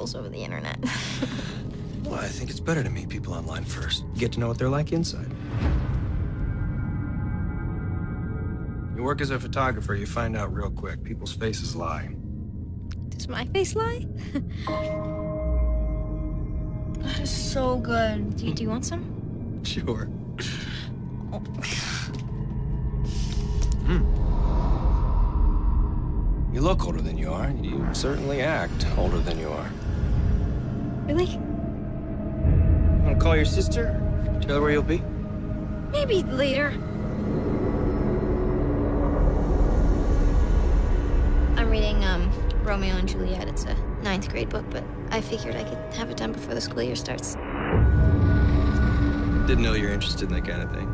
girls 0.00 0.14
over 0.14 0.28
the 0.30 0.42
internet. 0.42 0.78
Well, 2.02 2.18
I 2.18 2.26
think 2.26 2.50
it's 2.50 2.58
better 2.58 2.82
to 2.82 2.90
meet 2.90 3.08
people 3.08 3.34
online 3.34 3.62
first. 3.62 4.04
Get 4.16 4.32
to 4.32 4.40
know 4.40 4.48
what 4.48 4.58
they're 4.58 4.68
like 4.68 4.90
inside. 4.90 5.30
You 8.96 9.04
work 9.04 9.20
as 9.20 9.30
a 9.30 9.38
photographer, 9.38 9.94
you 9.94 10.06
find 10.06 10.36
out 10.36 10.52
real 10.52 10.70
quick. 10.70 11.04
People's 11.04 11.32
faces 11.32 11.76
lie. 11.76 12.08
Does 13.10 13.28
my 13.28 13.44
face 13.44 13.76
lie? 13.76 14.08
that 16.98 17.20
is 17.20 17.30
so 17.30 17.76
good. 17.76 18.34
Do 18.36 18.46
you, 18.46 18.54
do 18.54 18.64
you 18.64 18.70
want 18.70 18.86
some? 18.86 19.60
Sure. 19.62 20.08
Oh. 21.32 21.42
You 26.52 26.60
look 26.60 26.84
older 26.84 27.00
than 27.00 27.16
you 27.16 27.32
are. 27.32 27.50
You 27.62 27.86
certainly 27.92 28.40
act 28.40 28.84
older 28.98 29.18
than 29.18 29.38
you 29.38 29.48
are. 29.48 29.70
Really? 31.10 31.36
Want 33.02 33.18
to 33.18 33.20
call 33.20 33.34
your 33.34 33.44
sister? 33.44 34.00
Tell 34.42 34.54
her 34.54 34.62
where 34.62 34.70
you'll 34.70 34.84
be? 34.84 35.02
Maybe 35.90 36.22
later. 36.22 36.68
I'm 41.56 41.68
reading 41.68 42.04
um, 42.04 42.30
Romeo 42.62 42.94
and 42.94 43.08
Juliet. 43.08 43.48
It's 43.48 43.64
a 43.64 43.74
ninth 44.04 44.30
grade 44.30 44.50
book, 44.50 44.64
but 44.70 44.84
I 45.10 45.20
figured 45.20 45.56
I 45.56 45.64
could 45.64 45.78
have 45.94 46.10
it 46.10 46.16
done 46.16 46.30
before 46.30 46.54
the 46.54 46.60
school 46.60 46.80
year 46.80 46.94
starts. 46.94 47.34
Didn't 49.48 49.64
know 49.64 49.72
you're 49.72 49.90
interested 49.90 50.28
in 50.28 50.34
that 50.36 50.48
kind 50.48 50.62
of 50.62 50.70
thing. 50.70 50.88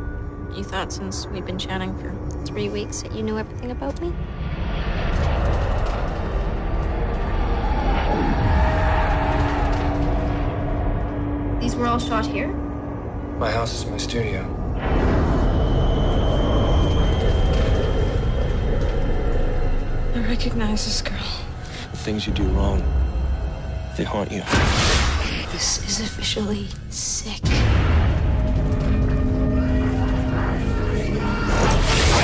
You 0.55 0.63
thought 0.63 0.91
since 0.91 1.27
we've 1.27 1.45
been 1.45 1.59
chatting 1.59 1.95
for 1.99 2.11
three 2.43 2.69
weeks 2.69 3.03
that 3.03 3.13
you 3.13 3.21
knew 3.21 3.37
everything 3.37 3.69
about 3.69 4.01
me? 4.01 4.11
Were 11.77 11.85
all 11.85 11.99
shot 11.99 12.25
here? 12.25 12.47
My 13.37 13.51
house 13.51 13.73
is 13.73 13.85
my 13.85 13.97
studio. 13.97 14.41
I 20.15 20.19
recognize 20.27 20.85
this 20.85 21.01
girl. 21.03 21.17
The 21.91 21.97
things 21.97 22.25
you 22.25 22.33
do 22.33 22.43
wrong, 22.45 22.81
they 23.95 24.03
haunt 24.03 24.31
you. 24.31 24.41
This 25.51 25.77
is 25.87 25.99
officially 25.99 26.67
sick. 26.89 27.41
I 27.45 27.49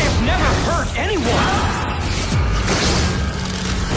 have 0.07 0.19
never 0.25 0.49
hurt 0.65 0.89
anyone! 0.97 1.83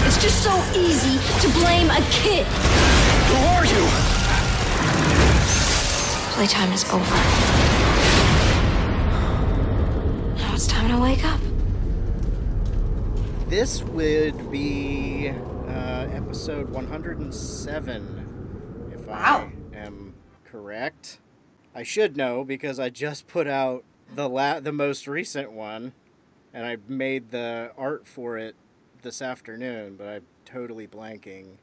It's 0.07 0.19
just 0.23 0.43
so 0.43 0.55
easy 0.79 1.19
to 1.41 1.49
blame 1.55 1.91
a 1.91 2.03
kid. 2.11 2.47
Who 2.47 3.37
are 3.57 3.65
you? 3.65 4.16
Playtime 6.37 6.71
is 6.73 6.85
over. 6.93 7.15
Now 10.37 10.53
it's 10.55 10.67
time 10.67 10.91
to 10.91 10.99
wake 11.01 11.25
up. 11.25 11.41
This 13.49 13.83
would 13.83 14.51
be 14.51 15.31
uh, 15.31 16.09
episode 16.13 16.69
107, 16.69 18.91
if 18.93 19.07
Wow. 19.07 19.51
I 19.73 19.77
am 19.79 20.13
correct. 20.45 21.21
I 21.75 21.83
should 21.83 22.19
know 22.19 22.45
because 22.45 22.79
I 22.79 22.91
just 22.91 23.27
put 23.27 23.47
out 23.47 23.85
the 24.15 24.29
la- 24.29 24.61
the 24.61 24.73
most 24.73 25.09
recent 25.09 25.53
one, 25.53 25.95
and 26.53 26.67
I 26.67 26.77
made 26.87 27.31
the 27.31 27.73
art 27.79 28.07
for 28.07 28.37
it 28.37 28.57
this 29.01 29.23
afternoon, 29.23 29.97
but 29.97 30.07
I'm 30.09 30.27
totally 30.45 30.87
blanking. 30.87 31.57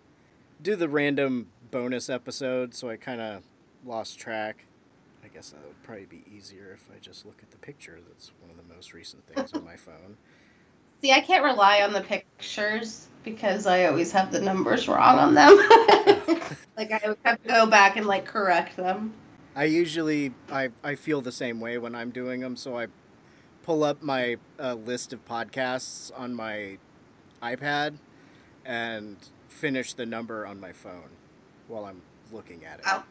Do 0.63 0.75
the 0.75 0.89
random 0.89 1.49
bonus 1.69 2.09
episode, 2.09 2.73
so 2.73 2.89
I 2.89 2.97
kind 2.97 3.21
of 3.21 3.43
lost 3.85 4.19
track. 4.19 4.65
I 5.23 5.27
guess 5.27 5.51
that 5.51 5.65
would 5.65 5.81
probably 5.83 6.05
be 6.05 6.23
easier 6.33 6.71
if 6.73 6.89
I 6.93 6.99
just 6.99 7.25
look 7.25 7.39
at 7.41 7.51
the 7.51 7.57
picture. 7.57 7.99
That's 8.07 8.31
one 8.41 8.51
of 8.51 8.57
the 8.57 8.73
most 8.73 8.93
recent 8.93 9.25
things 9.27 9.53
on 9.53 9.63
my 9.63 9.75
phone. 9.75 10.17
See, 11.01 11.11
I 11.11 11.21
can't 11.21 11.43
rely 11.43 11.81
on 11.81 11.93
the 11.93 12.01
pictures 12.01 13.07
because 13.23 13.65
I 13.65 13.85
always 13.85 14.11
have 14.11 14.31
the 14.31 14.39
numbers 14.39 14.87
wrong 14.87 15.19
on 15.19 15.33
them. 15.33 15.57
like 16.77 16.91
I 16.91 17.01
would 17.07 17.17
have 17.23 17.41
to 17.43 17.47
go 17.47 17.65
back 17.65 17.97
and 17.97 18.05
like 18.05 18.25
correct 18.25 18.77
them. 18.77 19.13
I 19.55 19.65
usually 19.65 20.33
I, 20.49 20.69
I 20.83 20.95
feel 20.95 21.21
the 21.21 21.31
same 21.31 21.59
way 21.59 21.77
when 21.77 21.93
I'm 21.93 22.11
doing 22.11 22.39
them, 22.39 22.55
so 22.55 22.77
I 22.77 22.87
pull 23.63 23.83
up 23.83 24.01
my 24.01 24.37
uh, 24.59 24.73
list 24.75 25.13
of 25.13 25.25
podcasts 25.25 26.11
on 26.17 26.33
my 26.33 26.77
iPad 27.41 27.97
and 28.65 29.17
finish 29.47 29.93
the 29.93 30.05
number 30.05 30.45
on 30.45 30.59
my 30.59 30.71
phone 30.71 31.09
while 31.67 31.85
I'm 31.85 32.01
looking 32.31 32.65
at 32.65 32.79
it. 32.79 32.85
Oh. 32.87 33.03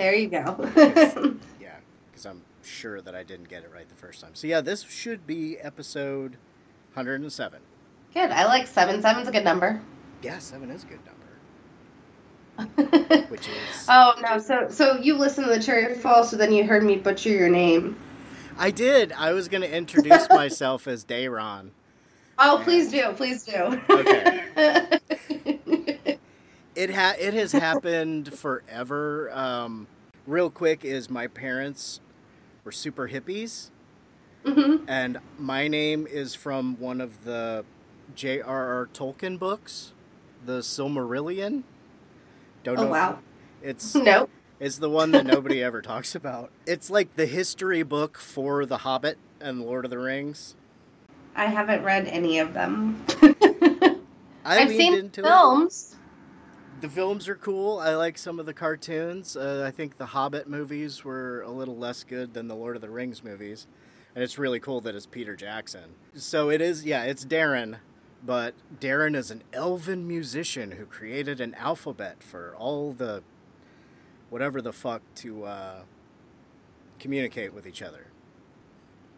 There 0.00 0.14
you 0.14 0.28
go. 0.28 0.56
Yeah, 1.60 1.76
because 2.10 2.24
I'm 2.24 2.40
sure 2.62 3.02
that 3.02 3.14
I 3.14 3.22
didn't 3.22 3.50
get 3.50 3.64
it 3.64 3.70
right 3.70 3.86
the 3.86 3.94
first 3.94 4.22
time. 4.22 4.30
So 4.32 4.46
yeah, 4.46 4.62
this 4.62 4.82
should 4.82 5.26
be 5.26 5.58
episode 5.58 6.38
107. 6.94 7.60
good. 8.14 8.30
I 8.30 8.46
like 8.46 8.66
seven. 8.66 9.02
Seven's 9.02 9.28
a 9.28 9.30
good 9.30 9.44
number. 9.44 9.78
Yeah, 10.22 10.38
seven 10.38 10.70
is 10.70 10.84
a 10.84 10.86
good 10.86 11.00
number. 11.04 11.18
Which 13.28 13.46
is 13.48 13.86
Oh 13.88 14.14
no! 14.22 14.38
So 14.38 14.68
so 14.70 14.96
you 14.96 15.18
listened 15.18 15.48
to 15.48 15.52
the 15.54 15.62
Cherry 15.62 15.94
Fall, 15.96 16.24
so 16.24 16.38
then 16.38 16.50
you 16.50 16.64
heard 16.64 16.82
me 16.82 16.96
butcher 16.96 17.28
your 17.28 17.50
name. 17.50 17.94
I 18.58 18.70
did. 18.70 19.12
I 19.12 19.34
was 19.34 19.48
gonna 19.48 19.66
introduce 19.66 20.30
myself 20.30 20.88
as 20.88 21.04
Daeron. 21.04 21.72
Oh, 22.38 22.58
please 22.64 22.90
do, 22.90 23.12
please 23.12 23.44
do. 23.44 23.78
Okay. 23.90 24.98
It 26.80 26.90
ha- 26.94 27.16
it 27.18 27.34
has 27.34 27.52
happened 27.52 28.34
forever. 28.34 29.30
Um, 29.32 29.88
real 30.26 30.50
quick 30.50 30.84
is 30.84 31.10
my 31.10 31.26
parents 31.28 32.00
were 32.64 32.72
super 32.72 33.08
hippies, 33.08 33.70
hmm 34.44 34.86
and 34.86 35.18
my 35.38 35.68
name 35.68 36.06
is 36.06 36.34
from 36.34 36.78
one 36.78 37.00
of 37.00 37.24
the 37.24 37.64
J.R.R. 38.14 38.88
Tolkien 38.94 39.38
books, 39.38 39.92
the 40.44 40.60
Silmarillion. 40.60 41.64
Don't 42.64 42.78
Oh 42.78 42.82
know. 42.82 42.90
wow. 42.90 43.20
It's 43.62 44.04
Nope. 44.04 44.30
it's 44.60 44.78
the 44.78 44.90
one 44.90 45.12
that 45.12 45.26
nobody 45.26 45.62
ever 45.62 45.82
talks 45.82 46.14
about. 46.14 46.52
It's 46.66 46.90
like 46.90 47.16
the 47.16 47.26
history 47.26 47.82
book 47.82 48.18
for 48.18 48.66
The 48.66 48.78
Hobbit 48.78 49.18
and 49.40 49.62
Lord 49.62 49.84
of 49.84 49.90
the 49.92 49.98
Rings. 49.98 50.56
I 51.36 51.46
haven't 51.46 51.84
read 51.84 52.06
any 52.08 52.38
of 52.40 52.54
them. 52.54 53.04
I 54.44 54.58
I've 54.58 54.60
leaned 54.60 54.92
seen 54.92 54.94
into 54.94 55.28
it. 55.30 55.42
films. 55.42 55.96
The 56.80 56.88
films 56.88 57.28
are 57.28 57.34
cool. 57.34 57.78
I 57.78 57.94
like 57.94 58.16
some 58.16 58.40
of 58.40 58.46
the 58.46 58.54
cartoons. 58.54 59.36
Uh, 59.36 59.64
I 59.66 59.70
think 59.70 59.98
the 59.98 60.06
Hobbit 60.06 60.48
movies 60.48 61.04
were 61.04 61.42
a 61.42 61.50
little 61.50 61.76
less 61.76 62.04
good 62.04 62.32
than 62.32 62.48
the 62.48 62.56
Lord 62.56 62.74
of 62.74 62.80
the 62.80 62.88
Rings 62.88 63.22
movies. 63.22 63.66
And 64.14 64.24
it's 64.24 64.38
really 64.38 64.60
cool 64.60 64.80
that 64.80 64.94
it's 64.94 65.04
Peter 65.04 65.36
Jackson. 65.36 65.90
So 66.14 66.48
it 66.48 66.62
is, 66.62 66.86
yeah, 66.86 67.04
it's 67.04 67.22
Darren. 67.22 67.76
But 68.24 68.54
Darren 68.80 69.14
is 69.14 69.30
an 69.30 69.42
elven 69.52 70.08
musician 70.08 70.72
who 70.72 70.86
created 70.86 71.38
an 71.38 71.54
alphabet 71.54 72.22
for 72.22 72.54
all 72.56 72.92
the 72.92 73.22
whatever 74.30 74.62
the 74.62 74.72
fuck 74.72 75.02
to 75.16 75.44
uh, 75.44 75.80
communicate 76.98 77.52
with 77.52 77.66
each 77.66 77.82
other. 77.82 78.06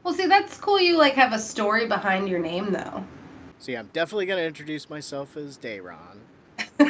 Well, 0.03 0.15
see, 0.15 0.27
that's 0.27 0.59
cool. 0.59 0.81
You 0.81 0.99
like 0.99 1.15
have 1.15 1.33
a 1.33 1.39
story 1.39 1.87
behind 1.87 2.29
your 2.29 2.41
name, 2.41 2.73
though. 2.73 3.05
So 3.61 3.71
yeah, 3.71 3.79
I'm 3.79 3.91
definitely 3.93 4.27
going 4.27 4.41
to 4.41 4.47
introduce 4.47 4.91
myself 4.91 5.37
as 5.37 5.59
Daeron. 5.59 6.19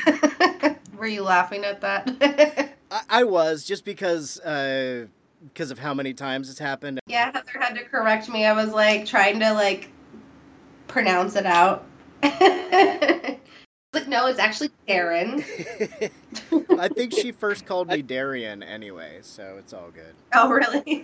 Were 0.97 1.07
you 1.07 1.23
laughing 1.23 1.65
at 1.65 1.81
that? 1.81 2.77
I, 2.91 3.03
I 3.09 3.25
was 3.25 3.65
just 3.65 3.85
because 3.85 4.39
uh, 4.41 5.07
because 5.49 5.71
of 5.71 5.79
how 5.79 5.95
many 5.95 6.15
times 6.15 6.51
it's 6.51 6.59
happened. 6.59 7.01
yeah, 7.07 7.33
Heather 7.33 7.59
had 7.59 7.75
to 7.75 7.85
correct 7.85 8.29
me. 8.29 8.45
I 8.45 8.53
was 8.53 8.73
like 8.73 9.07
trying 9.07 9.41
to 9.41 9.53
like 9.53 9.91
pronounce 10.89 11.37
it 11.37 11.47
out. 11.47 11.87
like, 12.23 14.09
no, 14.09 14.27
it's 14.27 14.39
actually 14.39 14.71
Darren. 14.89 15.45
I 16.79 16.89
think 16.89 17.13
she 17.13 17.33
first 17.33 17.67
called 17.67 17.89
me 17.89 18.03
Darian 18.03 18.63
anyway, 18.63 19.19
so 19.23 19.57
it's 19.59 19.73
all 19.73 19.91
good. 19.91 20.15
Oh, 20.35 20.51
really? 20.51 21.03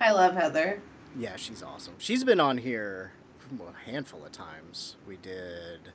I 0.00 0.12
love 0.12 0.34
Heather. 0.34 0.80
Yeah, 1.18 1.36
she's 1.36 1.62
awesome. 1.62 1.94
She's 1.98 2.22
been 2.22 2.38
on 2.38 2.58
here 2.58 3.12
a 3.58 3.90
handful 3.90 4.24
of 4.24 4.30
times. 4.30 4.96
We 5.06 5.16
did 5.16 5.92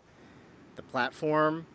the 0.75 0.83
platform, 0.83 1.66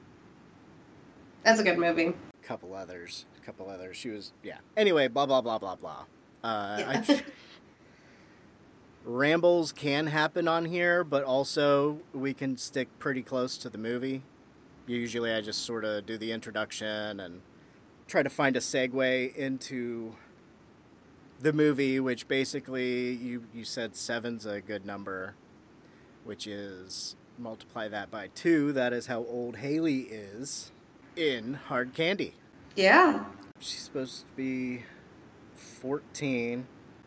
That's 1.43 1.61
a 1.61 1.65
good 1.65 1.79
movie. 1.79 2.09
a 2.43 2.47
couple 2.47 2.75
others, 2.75 3.27
a 3.41 3.45
couple 3.45 3.69
others. 3.69 3.97
She 3.97 4.11
was 4.11 4.33
yeah. 4.43 4.59
Anyway, 4.77 5.09
blah 5.09 5.27
blah 5.27 5.41
blah 5.41 5.59
blah 5.59 5.77
blah. 5.77 6.05
Uh, 6.43 7.03
I, 7.07 7.23
rambles 9.05 9.73
can 9.73 10.07
happen 10.09 10.49
on 10.49 10.67
here, 10.67 11.05
but 11.05 11.25
also 11.25 12.01
we 12.13 12.35
can 12.35 12.57
stick 12.57 12.89
pretty 12.99 13.23
close 13.23 13.57
to 13.59 13.69
the 13.69 13.79
movie. 13.79 14.23
Usually, 14.87 15.33
I 15.33 15.41
just 15.41 15.65
sort 15.65 15.85
of 15.85 16.07
do 16.07 16.19
the 16.19 16.33
introduction 16.33 17.21
and 17.21 17.43
try 18.07 18.23
to 18.23 18.31
find 18.31 18.57
a 18.57 18.61
segue 18.61 19.35
into 19.37 20.15
the 21.39 21.53
movie, 21.53 22.01
which 22.01 22.27
basically 22.29 23.13
you 23.13 23.45
you 23.55 23.65
said 23.65 23.95
seven's 23.97 24.45
a 24.47 24.61
good 24.61 24.85
number, 24.85 25.35
which 26.25 26.47
is 26.47 27.17
multiply 27.41 27.89
that 27.89 28.11
by 28.11 28.29
two. 28.35 28.73
That 28.73 28.93
is 28.93 29.07
how 29.07 29.25
old 29.25 29.57
Haley 29.57 30.01
is 30.03 30.71
in 31.17 31.55
Hard 31.55 31.95
Candy. 31.95 32.35
Yeah. 32.77 33.25
She's 33.59 33.81
supposed 33.81 34.21
to 34.21 34.27
be 34.37 34.85
fourteen. 35.55 36.67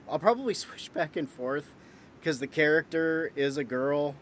I'll 0.09 0.19
probably 0.19 0.53
switch 0.53 0.93
back 0.93 1.15
and 1.15 1.29
forth 1.29 1.73
because 2.19 2.39
the 2.39 2.47
character 2.47 3.31
is 3.35 3.57
a 3.57 3.63
girl, 3.63 4.15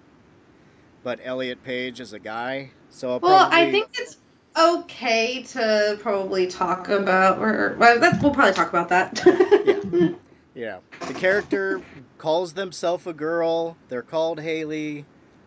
but 1.04 1.20
Elliot 1.24 1.64
Page 1.64 2.00
is 2.00 2.14
a 2.14 2.20
guy. 2.20 2.72
So 2.90 3.14
I'll 3.14 3.20
Well, 3.20 3.50
probably, 3.50 3.68
I 3.68 3.72
think 3.72 3.90
it's 3.96 4.18
okay 4.58 5.44
to 5.44 5.98
probably 6.02 6.48
talk 6.48 6.90
about, 6.90 7.40
or 7.40 7.76
well, 7.80 8.00
we'll 8.22 8.34
probably 8.34 8.54
talk 8.54 8.70
about 8.70 8.90
that. 8.90 10.16
Yeah. 10.54 10.80
The 11.08 11.14
character 11.14 11.82
calls 12.18 12.54
themselves 12.54 13.08
a 13.08 13.14
girl. 13.14 13.78
They're 13.88 14.02
called 14.02 14.42
Haley. 14.42 15.06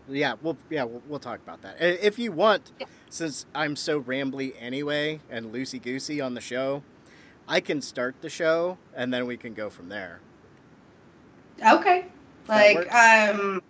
Yeah, 0.08 0.34
we'll 0.42 0.56
yeah, 0.70 0.84
we'll, 0.84 1.02
we'll 1.08 1.18
talk 1.20 1.40
about 1.40 1.62
that. 1.62 1.76
If 1.80 2.18
you 2.18 2.32
want, 2.32 2.72
since 3.10 3.46
I'm 3.54 3.76
so 3.76 4.00
rambly 4.02 4.54
anyway 4.58 5.20
and 5.30 5.52
loosey 5.52 5.80
goosey 5.82 6.20
on 6.20 6.34
the 6.34 6.40
show, 6.40 6.82
I 7.48 7.60
can 7.60 7.80
start 7.82 8.16
the 8.20 8.30
show 8.30 8.78
and 8.94 9.12
then 9.14 9.26
we 9.26 9.36
can 9.36 9.54
go 9.54 9.70
from 9.70 9.88
there. 9.88 10.20
okay. 11.66 12.06
Like, 12.48 12.92
um, 12.94 13.62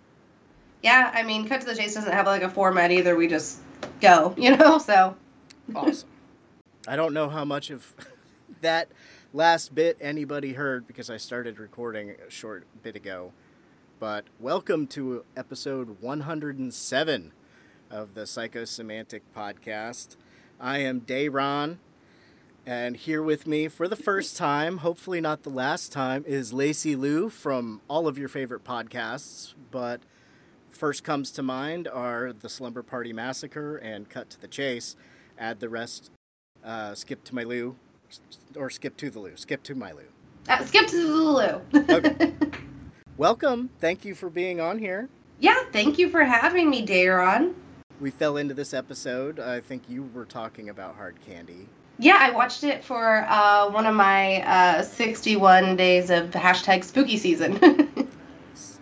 yeah, 0.83 1.11
I 1.13 1.23
mean, 1.23 1.47
Cut 1.47 1.61
to 1.61 1.67
the 1.67 1.75
Chase 1.75 1.93
doesn't 1.95 2.11
have 2.11 2.25
like 2.25 2.43
a 2.43 2.49
format 2.49 2.91
either. 2.91 3.15
We 3.15 3.27
just 3.27 3.59
go, 4.01 4.33
you 4.39 4.55
know. 4.57 4.77
So 4.77 5.15
Awesome. 5.73 6.09
I 6.87 6.95
don't 6.95 7.13
know 7.13 7.29
how 7.29 7.45
much 7.45 7.69
of 7.71 7.95
that 8.61 8.89
last 9.33 9.73
bit 9.73 9.97
anybody 10.01 10.53
heard 10.53 10.87
because 10.87 11.09
I 11.09 11.17
started 11.17 11.59
recording 11.59 12.11
a 12.27 12.29
short 12.29 12.65
bit 12.83 12.95
ago. 12.95 13.33
But 13.99 14.25
welcome 14.39 14.87
to 14.87 15.23
episode 15.37 16.01
107 16.01 17.31
of 17.89 18.13
the 18.13 18.21
Psychosemantic 18.21 19.21
Podcast. 19.35 20.17
I 20.59 20.79
am 20.79 21.01
Daeron, 21.01 21.77
and 22.65 22.97
here 22.97 23.23
with 23.23 23.47
me 23.47 23.67
for 23.67 23.87
the 23.87 23.95
first 23.95 24.35
time, 24.35 24.79
hopefully 24.79 25.21
not 25.21 25.43
the 25.43 25.49
last 25.49 25.91
time, 25.91 26.23
is 26.27 26.51
Lacy 26.53 26.95
Lou 26.95 27.29
from 27.29 27.81
all 27.87 28.07
of 28.07 28.17
your 28.17 28.27
favorite 28.27 28.63
podcasts. 28.63 29.53
But 29.71 30.01
first 30.69 31.03
comes 31.03 31.31
to 31.31 31.43
mind 31.43 31.87
are 31.87 32.33
the 32.33 32.49
Slumber 32.49 32.83
Party 32.83 33.13
Massacre 33.13 33.77
and 33.77 34.09
Cut 34.09 34.29
to 34.31 34.41
the 34.41 34.47
Chase. 34.47 34.95
Add 35.37 35.59
the 35.59 35.69
rest, 35.69 36.11
uh, 36.63 36.95
skip 36.95 37.23
to 37.25 37.35
my 37.35 37.43
Lou, 37.43 37.75
or 38.55 38.69
skip 38.69 38.97
to 38.97 39.09
the 39.09 39.19
Lou, 39.19 39.35
skip 39.37 39.63
to 39.63 39.75
my 39.75 39.91
Lou. 39.93 40.03
uh, 40.49 40.63
skip 40.65 40.87
to 40.87 40.97
the 40.97 41.13
Lulu. 41.13 41.61
Okay. 41.89 42.33
Welcome. 43.17 43.69
Thank 43.79 44.03
you 44.05 44.13
for 44.15 44.29
being 44.29 44.59
on 44.59 44.79
here. 44.79 45.09
yeah, 45.39 45.63
thank 45.71 45.97
you 45.97 46.09
for 46.09 46.23
having 46.23 46.69
me, 46.69 46.85
Daeron. 46.85 47.53
We 47.99 48.11
fell 48.11 48.35
into 48.37 48.53
this 48.53 48.73
episode. 48.73 49.39
I 49.39 49.61
think 49.61 49.83
you 49.89 50.09
were 50.13 50.25
talking 50.25 50.69
about 50.69 50.95
hard 50.95 51.15
candy. 51.25 51.67
Yeah, 51.97 52.17
I 52.19 52.31
watched 52.31 52.63
it 52.65 52.83
for 52.83 53.25
uh, 53.29 53.69
one 53.71 53.85
of 53.85 53.95
my 53.95 54.41
uh, 54.41 54.81
61 54.83 55.77
days 55.77 56.09
of 56.09 56.31
hashtag 56.31 56.83
spooky 56.83 57.17
season. 57.17 57.59
Nice. 58.53 58.79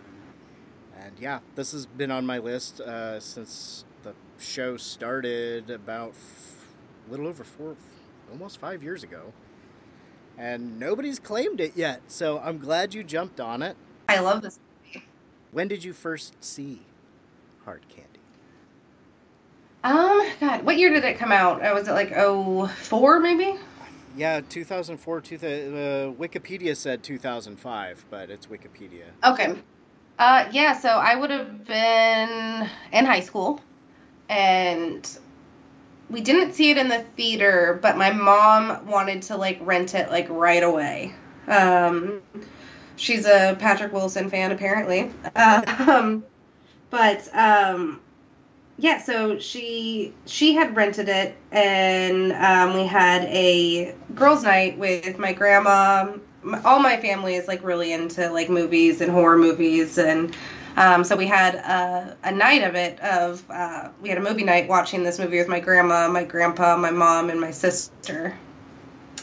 And 0.99 1.19
yeah, 1.19 1.39
this 1.55 1.71
has 1.73 1.85
been 1.85 2.09
on 2.11 2.25
my 2.25 2.39
list 2.39 2.79
uh, 2.81 3.19
since 3.19 3.85
the 4.03 4.13
show 4.39 4.77
started 4.77 5.69
about 5.69 6.09
f- 6.11 6.65
a 7.07 7.11
little 7.11 7.27
over 7.27 7.43
four, 7.43 7.75
almost 8.31 8.57
five 8.57 8.81
years 8.83 9.03
ago. 9.03 9.33
And 10.37 10.79
nobody's 10.79 11.19
claimed 11.19 11.59
it 11.61 11.73
yet, 11.75 12.01
so 12.07 12.39
I'm 12.39 12.57
glad 12.57 12.93
you 12.95 13.03
jumped 13.03 13.39
on 13.39 13.61
it. 13.61 13.75
I 14.13 14.19
love 14.19 14.41
this. 14.41 14.59
When 15.51 15.67
did 15.67 15.83
you 15.83 15.93
first 15.93 16.43
see 16.43 16.81
Hard 17.65 17.81
Candy? 17.89 18.09
Um, 19.83 20.25
God, 20.39 20.63
what 20.63 20.77
year 20.77 20.91
did 20.91 21.03
it 21.03 21.17
come 21.17 21.31
out? 21.31 21.63
Uh, 21.63 21.73
was 21.73 21.87
it 21.87 21.91
like 21.91 22.13
04 22.13 23.19
maybe? 23.19 23.59
Yeah, 24.15 24.41
2004. 24.47 25.21
Two, 25.21 25.35
uh, 25.35 25.39
Wikipedia 26.13 26.75
said 26.75 27.03
2005, 27.03 28.05
but 28.09 28.29
it's 28.29 28.45
Wikipedia. 28.45 29.05
Okay. 29.23 29.55
Uh, 30.19 30.47
yeah, 30.51 30.77
so 30.77 30.89
I 30.89 31.15
would 31.15 31.31
have 31.31 31.65
been 31.65 32.69
in 32.91 33.05
high 33.05 33.19
school, 33.19 33.59
and 34.29 35.17
we 36.09 36.21
didn't 36.21 36.53
see 36.53 36.69
it 36.69 36.77
in 36.77 36.87
the 36.87 37.03
theater, 37.17 37.79
but 37.81 37.97
my 37.97 38.11
mom 38.11 38.85
wanted 38.85 39.23
to 39.23 39.37
like 39.37 39.57
rent 39.61 39.95
it 39.95 40.09
like 40.09 40.29
right 40.29 40.63
away. 40.63 41.13
Um, 41.47 42.21
she's 42.95 43.25
a 43.25 43.55
Patrick 43.59 43.93
Wilson 43.93 44.29
fan 44.29 44.51
apparently. 44.51 45.11
Um, 45.35 46.23
but 46.89 47.27
um, 47.35 47.99
yeah, 48.77 48.99
so 48.99 49.39
she 49.39 50.13
she 50.25 50.53
had 50.53 50.75
rented 50.75 51.09
it, 51.09 51.35
and 51.51 52.31
um, 52.33 52.73
we 52.75 52.85
had 52.85 53.23
a 53.25 53.95
girls' 54.15 54.43
night 54.43 54.77
with 54.77 55.17
my 55.19 55.33
grandma. 55.33 56.13
All 56.65 56.79
my 56.79 56.97
family 56.97 57.35
is 57.35 57.47
like 57.47 57.63
really 57.63 57.93
into 57.93 58.29
like 58.29 58.49
movies 58.49 59.01
and 59.01 59.11
horror 59.11 59.37
movies, 59.37 59.97
and 59.97 60.35
um, 60.75 61.03
so 61.03 61.15
we 61.15 61.27
had 61.27 61.55
a, 61.55 62.17
a 62.23 62.31
night 62.31 62.63
of 62.63 62.75
it. 62.75 62.99
Of 62.99 63.43
uh, 63.49 63.89
we 64.01 64.09
had 64.09 64.17
a 64.17 64.21
movie 64.21 64.43
night 64.43 64.67
watching 64.67 65.03
this 65.03 65.19
movie 65.19 65.37
with 65.37 65.47
my 65.47 65.59
grandma, 65.59 66.09
my 66.09 66.23
grandpa, 66.23 66.75
my 66.77 66.91
mom, 66.91 67.29
and 67.29 67.39
my 67.39 67.51
sister. 67.51 68.35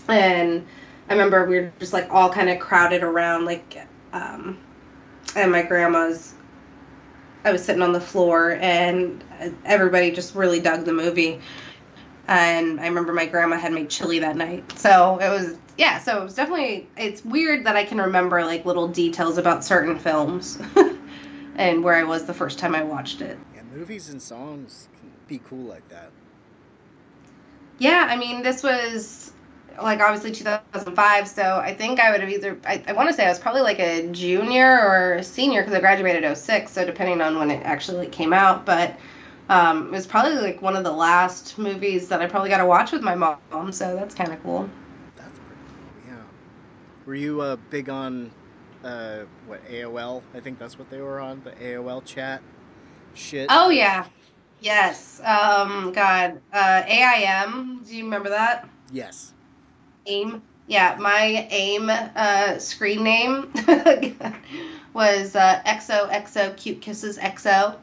And 0.09 0.67
I 1.11 1.13
remember 1.13 1.45
we 1.45 1.59
were 1.59 1.73
just 1.81 1.93
like 1.93 2.09
all 2.11 2.31
kind 2.31 2.49
of 2.49 2.61
crowded 2.61 3.03
around, 3.03 3.45
like, 3.45 3.85
um, 4.13 4.59
and 5.35 5.51
my 5.51 5.63
grandma's 5.63 6.35
I 7.45 7.53
was 7.53 7.65
sitting 7.65 7.83
on 7.83 7.93
the 7.93 8.01
floor 8.01 8.53
and 8.61 9.25
everybody 9.65 10.11
just 10.11 10.35
really 10.35 10.61
dug 10.61 10.85
the 10.85 10.93
movie. 10.93 11.41
And 12.29 12.79
I 12.79 12.87
remember 12.87 13.13
my 13.13 13.27
grandma 13.27 13.57
had 13.57 13.73
made 13.73 13.91
chili 13.91 14.19
that 14.21 14.37
night. 14.37 14.79
So 14.79 15.19
it 15.19 15.29
was, 15.29 15.57
yeah, 15.79 15.99
so 15.99 16.21
it 16.21 16.25
was 16.25 16.35
definitely, 16.35 16.89
it's 16.97 17.25
weird 17.25 17.65
that 17.67 17.77
I 17.77 17.85
can 17.85 17.99
remember 17.99 18.45
like 18.45 18.65
little 18.67 18.89
details 18.89 19.39
about 19.39 19.65
certain 19.65 19.99
films 19.99 20.59
and 21.57 21.83
where 21.83 21.97
I 21.97 22.05
was 22.05 22.25
the 22.25 22.35
first 22.35 22.59
time 22.59 22.75
I 22.75 22.83
watched 22.83 23.23
it. 23.23 23.39
Yeah, 23.55 23.63
movies 23.75 24.11
and 24.11 24.21
songs 24.21 24.89
can 25.01 25.11
be 25.27 25.39
cool 25.39 25.65
like 25.65 25.89
that. 25.89 26.11
Yeah, 27.79 28.07
I 28.09 28.17
mean, 28.17 28.43
this 28.43 28.63
was 28.63 29.33
like 29.83 30.01
obviously 30.01 30.33
2005, 30.33 31.29
so 31.29 31.57
I 31.57 31.75
think 31.75 32.01
I 32.01 32.11
would 32.11 32.21
have 32.21 32.31
either, 32.31 32.59
I, 32.65 32.83
I 32.87 32.93
want 32.93 33.09
to 33.09 33.15
say 33.15 33.25
I 33.25 33.29
was 33.29 33.39
probably 33.39 33.63
like 33.63 33.79
a 33.79 34.07
junior 34.09 34.81
or 34.81 35.15
a 35.15 35.23
senior 35.23 35.63
because 35.63 35.75
I 35.75 35.81
graduated 35.81 36.37
06, 36.37 36.73
so 36.73 36.85
depending 36.85 37.21
on 37.21 37.39
when 37.39 37.51
it 37.51 37.63
actually 37.65 38.07
came 38.07 38.33
out, 38.33 38.67
but 38.67 38.99
um, 39.49 39.89
it 39.89 39.93
was 39.93 40.07
probably 40.07 40.37
like 40.37 40.63
one 40.63 40.77
of 40.77 40.85
the 40.85 40.93
last 40.93 41.59
movies 41.59 42.09
that 42.09 42.23
I 42.23 42.27
probably 42.27 42.51
got 42.51 42.59
to 42.59 42.67
watch 42.67 42.93
with 42.93 43.03
my 43.03 43.15
mom, 43.15 43.73
so 43.73 43.97
that's 43.97 44.15
kind 44.15 44.33
of 44.33 44.43
cool. 44.43 44.69
That's 45.17 45.39
pretty 45.39 45.61
cool. 45.67 46.15
Yeah. 46.15 46.23
Were 47.07 47.15
you 47.15 47.41
uh, 47.41 47.57
big 47.69 47.89
on 47.89 48.31
uh, 48.85 49.21
what 49.47 49.67
AOL? 49.69 50.23
I 50.35 50.41
think 50.41 50.59
that's 50.59 50.79
what 50.79 50.89
they 50.91 51.01
were 51.01 51.21
on 51.21 51.43
the 51.43 51.51
AOL 51.53 52.05
chat 52.05 52.43
shit. 53.15 53.49
Oh, 53.51 53.71
yeah. 53.71 54.07
Yes. 54.61 55.21
Um, 55.25 55.93
God. 55.93 56.41
Uh, 56.53 56.83
AIM. 56.87 57.83
Do 57.85 57.97
you 57.97 58.05
remember 58.05 58.29
that? 58.31 58.69
Yes. 58.93 59.33
AIM. 60.11 60.43
Yeah, 60.67 60.97
my 61.01 61.49
AIM 61.51 61.91
uh, 61.91 62.59
screen 62.59 63.03
name 63.03 63.53
was 64.93 65.35
uh, 65.35 65.63
XOXO 65.67 66.57
Cute 66.57 66.81
Kisses 66.81 67.19
XO. 67.19 67.77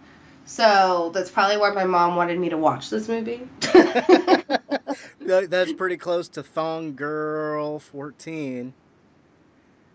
So 0.45 1.11
that's 1.13 1.29
probably 1.29 1.57
why 1.57 1.71
my 1.71 1.83
mom 1.83 2.15
wanted 2.15 2.39
me 2.39 2.49
to 2.49 2.57
watch 2.57 2.89
this 2.89 3.09
movie. 3.09 3.47
That's 5.19 5.73
pretty 5.73 5.97
close 5.97 6.29
to 6.29 6.43
Thong 6.43 6.95
Girl 6.95 7.79
14. 7.79 8.73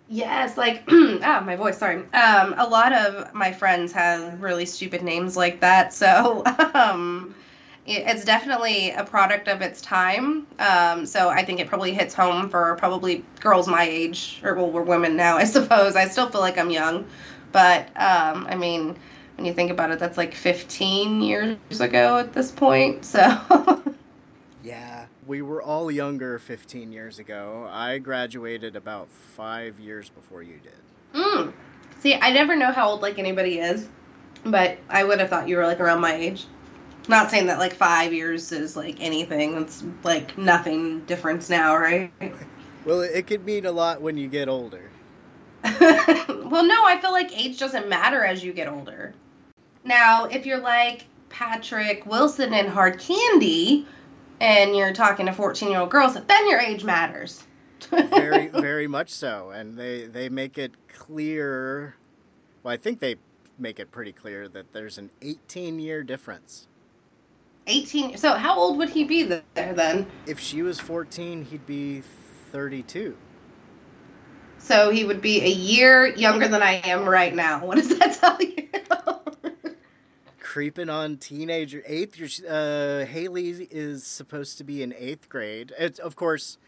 yes, 0.08 0.58
like 0.58 0.84
ah, 0.90 1.42
my 1.44 1.56
voice. 1.56 1.78
Sorry. 1.78 1.96
Um, 2.12 2.54
a 2.58 2.68
lot 2.68 2.92
of 2.92 3.32
my 3.32 3.52
friends 3.52 3.92
have 3.92 4.42
really 4.42 4.66
stupid 4.66 5.02
names 5.02 5.36
like 5.36 5.60
that. 5.60 5.94
So 5.94 6.42
um, 6.74 7.34
it's 7.86 8.24
definitely 8.24 8.90
a 8.90 9.04
product 9.04 9.48
of 9.48 9.60
its 9.60 9.80
time. 9.80 10.46
Um, 10.58 11.04
so 11.04 11.28
I 11.28 11.44
think 11.44 11.60
it 11.60 11.66
probably 11.66 11.92
hits 11.92 12.14
home 12.14 12.48
for 12.48 12.76
probably 12.76 13.24
girls 13.40 13.66
my 13.66 13.84
age, 13.84 14.40
or 14.44 14.54
well, 14.54 14.70
we're 14.70 14.82
women 14.82 15.16
now, 15.16 15.36
I 15.38 15.44
suppose. 15.44 15.96
I 15.96 16.08
still 16.08 16.28
feel 16.28 16.40
like 16.40 16.58
I'm 16.58 16.70
young, 16.70 17.06
but 17.50 17.88
um, 17.96 18.46
I 18.48 18.54
mean, 18.54 18.96
when 19.36 19.46
you 19.46 19.52
think 19.52 19.70
about 19.70 19.90
it, 19.90 19.98
that's 19.98 20.16
like 20.16 20.34
15 20.34 21.22
years 21.22 21.80
ago 21.80 22.18
at 22.18 22.32
this 22.32 22.50
point. 22.50 23.04
So 23.04 23.18
Yeah, 24.62 25.06
we 25.26 25.42
were 25.42 25.60
all 25.60 25.90
younger 25.90 26.38
15 26.38 26.92
years 26.92 27.18
ago. 27.18 27.68
I 27.70 27.98
graduated 27.98 28.76
about 28.76 29.10
five 29.10 29.80
years 29.80 30.08
before 30.08 30.42
you 30.42 30.60
did. 30.62 31.20
mm. 31.20 31.52
see, 31.98 32.14
I 32.14 32.32
never 32.32 32.54
know 32.54 32.70
how 32.70 32.90
old 32.90 33.02
like 33.02 33.18
anybody 33.18 33.58
is, 33.58 33.88
but 34.44 34.78
I 34.88 35.02
would 35.02 35.18
have 35.18 35.28
thought 35.28 35.48
you 35.48 35.56
were 35.56 35.66
like 35.66 35.80
around 35.80 36.00
my 36.00 36.14
age. 36.14 36.46
Not 37.08 37.30
saying 37.30 37.46
that 37.46 37.58
like 37.58 37.74
five 37.74 38.12
years 38.12 38.52
is 38.52 38.76
like 38.76 38.96
anything. 39.00 39.56
It's 39.60 39.84
like 40.04 40.38
nothing 40.38 41.00
difference 41.00 41.50
now, 41.50 41.76
right? 41.76 42.12
Well, 42.84 43.00
it 43.00 43.26
could 43.26 43.44
mean 43.44 43.66
a 43.66 43.72
lot 43.72 44.00
when 44.00 44.16
you 44.16 44.28
get 44.28 44.48
older. 44.48 44.90
well, 45.64 46.64
no, 46.64 46.84
I 46.84 46.98
feel 47.00 47.12
like 47.12 47.36
age 47.38 47.58
doesn't 47.58 47.88
matter 47.88 48.24
as 48.24 48.42
you 48.42 48.52
get 48.52 48.68
older. 48.68 49.14
Now, 49.84 50.24
if 50.24 50.46
you're 50.46 50.58
like 50.58 51.06
Patrick 51.28 52.06
Wilson 52.06 52.52
in 52.52 52.66
Hard 52.66 52.98
Candy 52.98 53.86
and 54.40 54.76
you're 54.76 54.92
talking 54.92 55.26
to 55.26 55.32
14 55.32 55.70
year 55.70 55.80
old 55.80 55.90
girls, 55.90 56.14
then 56.14 56.48
your 56.48 56.60
age 56.60 56.84
matters. 56.84 57.44
very, 57.90 58.46
very 58.52 58.86
much 58.86 59.10
so. 59.10 59.50
And 59.50 59.76
they, 59.76 60.06
they 60.06 60.28
make 60.28 60.58
it 60.58 60.72
clear. 60.88 61.96
Well, 62.62 62.74
I 62.74 62.76
think 62.76 63.00
they 63.00 63.16
make 63.58 63.78
it 63.78 63.90
pretty 63.90 64.12
clear 64.12 64.48
that 64.48 64.72
there's 64.72 64.98
an 64.98 65.10
18 65.20 65.78
year 65.78 66.02
difference. 66.02 66.66
18. 67.66 68.16
So, 68.16 68.34
how 68.34 68.56
old 68.56 68.78
would 68.78 68.90
he 68.90 69.04
be 69.04 69.22
there 69.22 69.42
then? 69.54 70.06
If 70.26 70.38
she 70.40 70.62
was 70.62 70.80
14, 70.80 71.44
he'd 71.44 71.66
be 71.66 72.02
32. 72.50 73.16
So, 74.58 74.90
he 74.90 75.04
would 75.04 75.20
be 75.20 75.42
a 75.42 75.48
year 75.48 76.06
younger 76.06 76.48
than 76.48 76.62
I 76.62 76.74
am 76.84 77.08
right 77.08 77.34
now. 77.34 77.64
What 77.64 77.76
does 77.76 77.96
that 77.98 78.14
tell 78.20 78.40
you? 78.40 78.68
Creeping 80.38 80.90
on 80.90 81.16
teenager 81.16 81.82
eighth. 81.86 82.44
Uh, 82.44 83.06
Haley 83.06 83.68
is 83.70 84.04
supposed 84.04 84.58
to 84.58 84.64
be 84.64 84.82
in 84.82 84.92
eighth 84.98 85.28
grade. 85.28 85.72
It's 85.78 85.98
of 85.98 86.14
course 86.14 86.58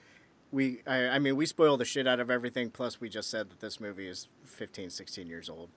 we 0.54 0.80
I, 0.86 1.08
I, 1.08 1.18
mean 1.18 1.36
we 1.36 1.44
spoil 1.44 1.76
the 1.76 1.84
shit 1.84 2.06
out 2.06 2.20
of 2.20 2.30
everything 2.30 2.70
plus 2.70 3.00
we 3.00 3.08
just 3.08 3.28
said 3.28 3.50
that 3.50 3.60
this 3.60 3.80
movie 3.80 4.08
is 4.08 4.28
15 4.44 4.88
16 4.88 5.26
years 5.26 5.50
old 5.50 5.68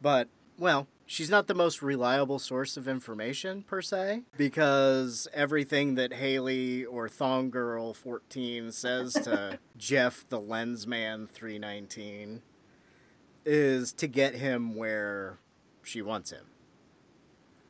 but 0.00 0.28
well 0.56 0.86
she's 1.12 1.28
not 1.28 1.46
the 1.46 1.54
most 1.54 1.82
reliable 1.82 2.38
source 2.38 2.78
of 2.78 2.88
information 2.88 3.62
per 3.62 3.82
se 3.82 4.22
because 4.38 5.28
everything 5.34 5.94
that 5.94 6.14
haley 6.14 6.86
or 6.86 7.06
thong 7.06 7.50
girl 7.50 7.92
14 7.92 8.72
says 8.72 9.12
to 9.12 9.58
jeff 9.76 10.24
the 10.30 10.40
lensman 10.40 11.28
319 11.28 12.40
is 13.44 13.92
to 13.92 14.06
get 14.06 14.36
him 14.36 14.74
where 14.74 15.38
she 15.82 16.00
wants 16.00 16.30
him 16.30 16.46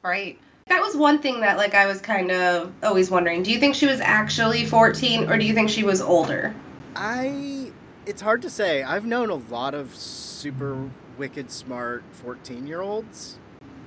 right 0.03 0.39
that 0.69 0.81
was 0.81 0.97
one 0.97 1.19
thing 1.19 1.41
that 1.41 1.57
like 1.57 1.75
I 1.75 1.87
was 1.87 2.01
kind 2.01 2.31
of 2.31 2.73
always 2.85 3.11
wondering. 3.11 3.43
Do 3.43 3.51
you 3.51 3.59
think 3.59 3.75
she 3.75 3.87
was 3.87 4.01
actually 4.01 4.65
14 4.65 5.29
or 5.29 5.37
do 5.37 5.45
you 5.45 5.55
think 5.55 5.69
she 5.69 5.83
was 5.83 6.01
older? 6.01 6.55
I 6.95 7.73
it's 8.07 8.23
hard 8.23 8.43
to 8.43 8.51
say. 8.51 8.85
I've 8.85 9.05
known 9.05 9.29
a 9.29 9.35
lot 9.35 9.75
of 9.75 9.95
super 9.97 10.89
wicked 11.19 11.51
smart 11.51 12.05
14-year-olds, 12.25 13.39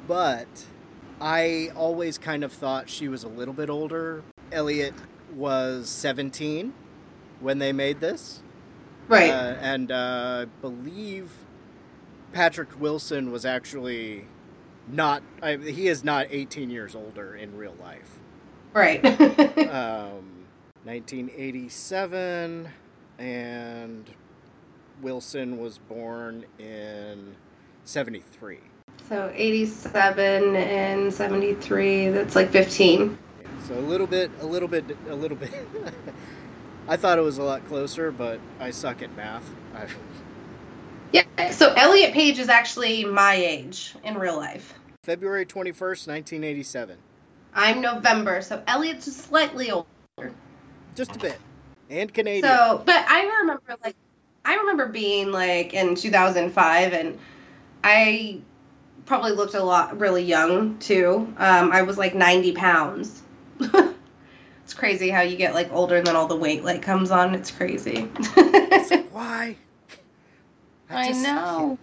but 0.07 0.65
I 1.19 1.71
always 1.75 2.17
kind 2.17 2.43
of 2.43 2.51
thought 2.51 2.89
she 2.89 3.07
was 3.07 3.23
a 3.23 3.29
little 3.29 3.53
bit 3.53 3.69
older. 3.69 4.23
Elliot 4.51 4.93
was 5.33 5.89
17 5.89 6.73
when 7.39 7.59
they 7.59 7.73
made 7.73 7.99
this. 7.99 8.41
Right. 9.07 9.31
Uh, 9.31 9.55
and 9.59 9.91
uh, 9.91 10.45
I 10.45 10.61
believe 10.61 11.31
Patrick 12.33 12.79
Wilson 12.79 13.31
was 13.31 13.45
actually 13.45 14.27
not 14.87 15.23
I, 15.41 15.57
he 15.57 15.87
is 15.87 16.03
not 16.03 16.27
18 16.29 16.69
years 16.69 16.95
older 16.95 17.35
in 17.35 17.55
real 17.57 17.75
life 17.79 18.19
right 18.73 19.03
um 19.05 20.45
1987 20.83 22.69
and 23.17 24.09
wilson 25.05 25.59
was 25.59 25.77
born 25.77 26.43
in 26.57 27.35
73 27.83 28.57
so 29.07 29.31
87 29.35 30.55
and 30.55 31.13
73 31.13 32.09
that's 32.09 32.35
like 32.35 32.49
15 32.49 33.15
so 33.67 33.75
a 33.75 33.79
little 33.79 34.07
bit 34.07 34.31
a 34.41 34.45
little 34.47 34.67
bit 34.67 34.83
a 35.07 35.15
little 35.15 35.37
bit 35.37 35.53
i 36.87 36.97
thought 36.97 37.19
it 37.19 37.21
was 37.21 37.37
a 37.37 37.43
lot 37.43 37.63
closer 37.67 38.11
but 38.11 38.39
i 38.59 38.71
suck 38.71 39.03
at 39.03 39.15
math 39.15 39.47
I, 39.75 39.87
yeah, 41.11 41.51
so 41.51 41.71
Elliot 41.73 42.13
Page 42.13 42.39
is 42.39 42.49
actually 42.49 43.05
my 43.05 43.35
age 43.35 43.95
in 44.03 44.17
real 44.17 44.35
life. 44.35 44.73
February 45.03 45.45
21st, 45.45 46.07
1987. 46.07 46.97
I'm 47.53 47.79
November, 47.79 48.41
so 48.41 48.61
Elliot's 48.67 49.15
slightly 49.15 49.71
older. 49.71 49.87
Just 50.93 51.15
a 51.15 51.19
bit. 51.19 51.37
And 51.89 52.13
Canadian. 52.13 52.43
So, 52.43 52.83
but 52.85 53.05
I 53.07 53.25
remember 53.41 53.61
like 53.83 53.95
I 54.45 54.55
remember 54.55 54.87
being 54.87 55.31
like 55.31 55.73
in 55.73 55.95
2005 55.95 56.93
and 56.93 57.17
I 57.83 58.39
probably 59.05 59.31
looked 59.31 59.55
a 59.55 59.63
lot 59.63 59.99
really 59.99 60.23
young 60.23 60.77
too. 60.77 61.33
Um, 61.37 61.71
I 61.71 61.81
was 61.81 61.97
like 61.97 62.13
90 62.13 62.53
pounds. 62.53 63.23
it's 63.59 64.73
crazy 64.73 65.09
how 65.09 65.21
you 65.21 65.35
get 65.35 65.53
like 65.53 65.71
older 65.73 65.97
and 65.97 66.05
then 66.05 66.15
all 66.15 66.27
the 66.27 66.35
weight 66.35 66.63
like 66.63 66.83
comes 66.83 67.09
on. 67.09 67.33
It's 67.33 67.51
crazy. 67.51 68.07
it's 68.17 68.91
like, 68.91 69.09
why? 69.11 69.57
I, 70.89 71.07
just... 71.07 71.25
I 71.25 71.33
know. 71.33 71.79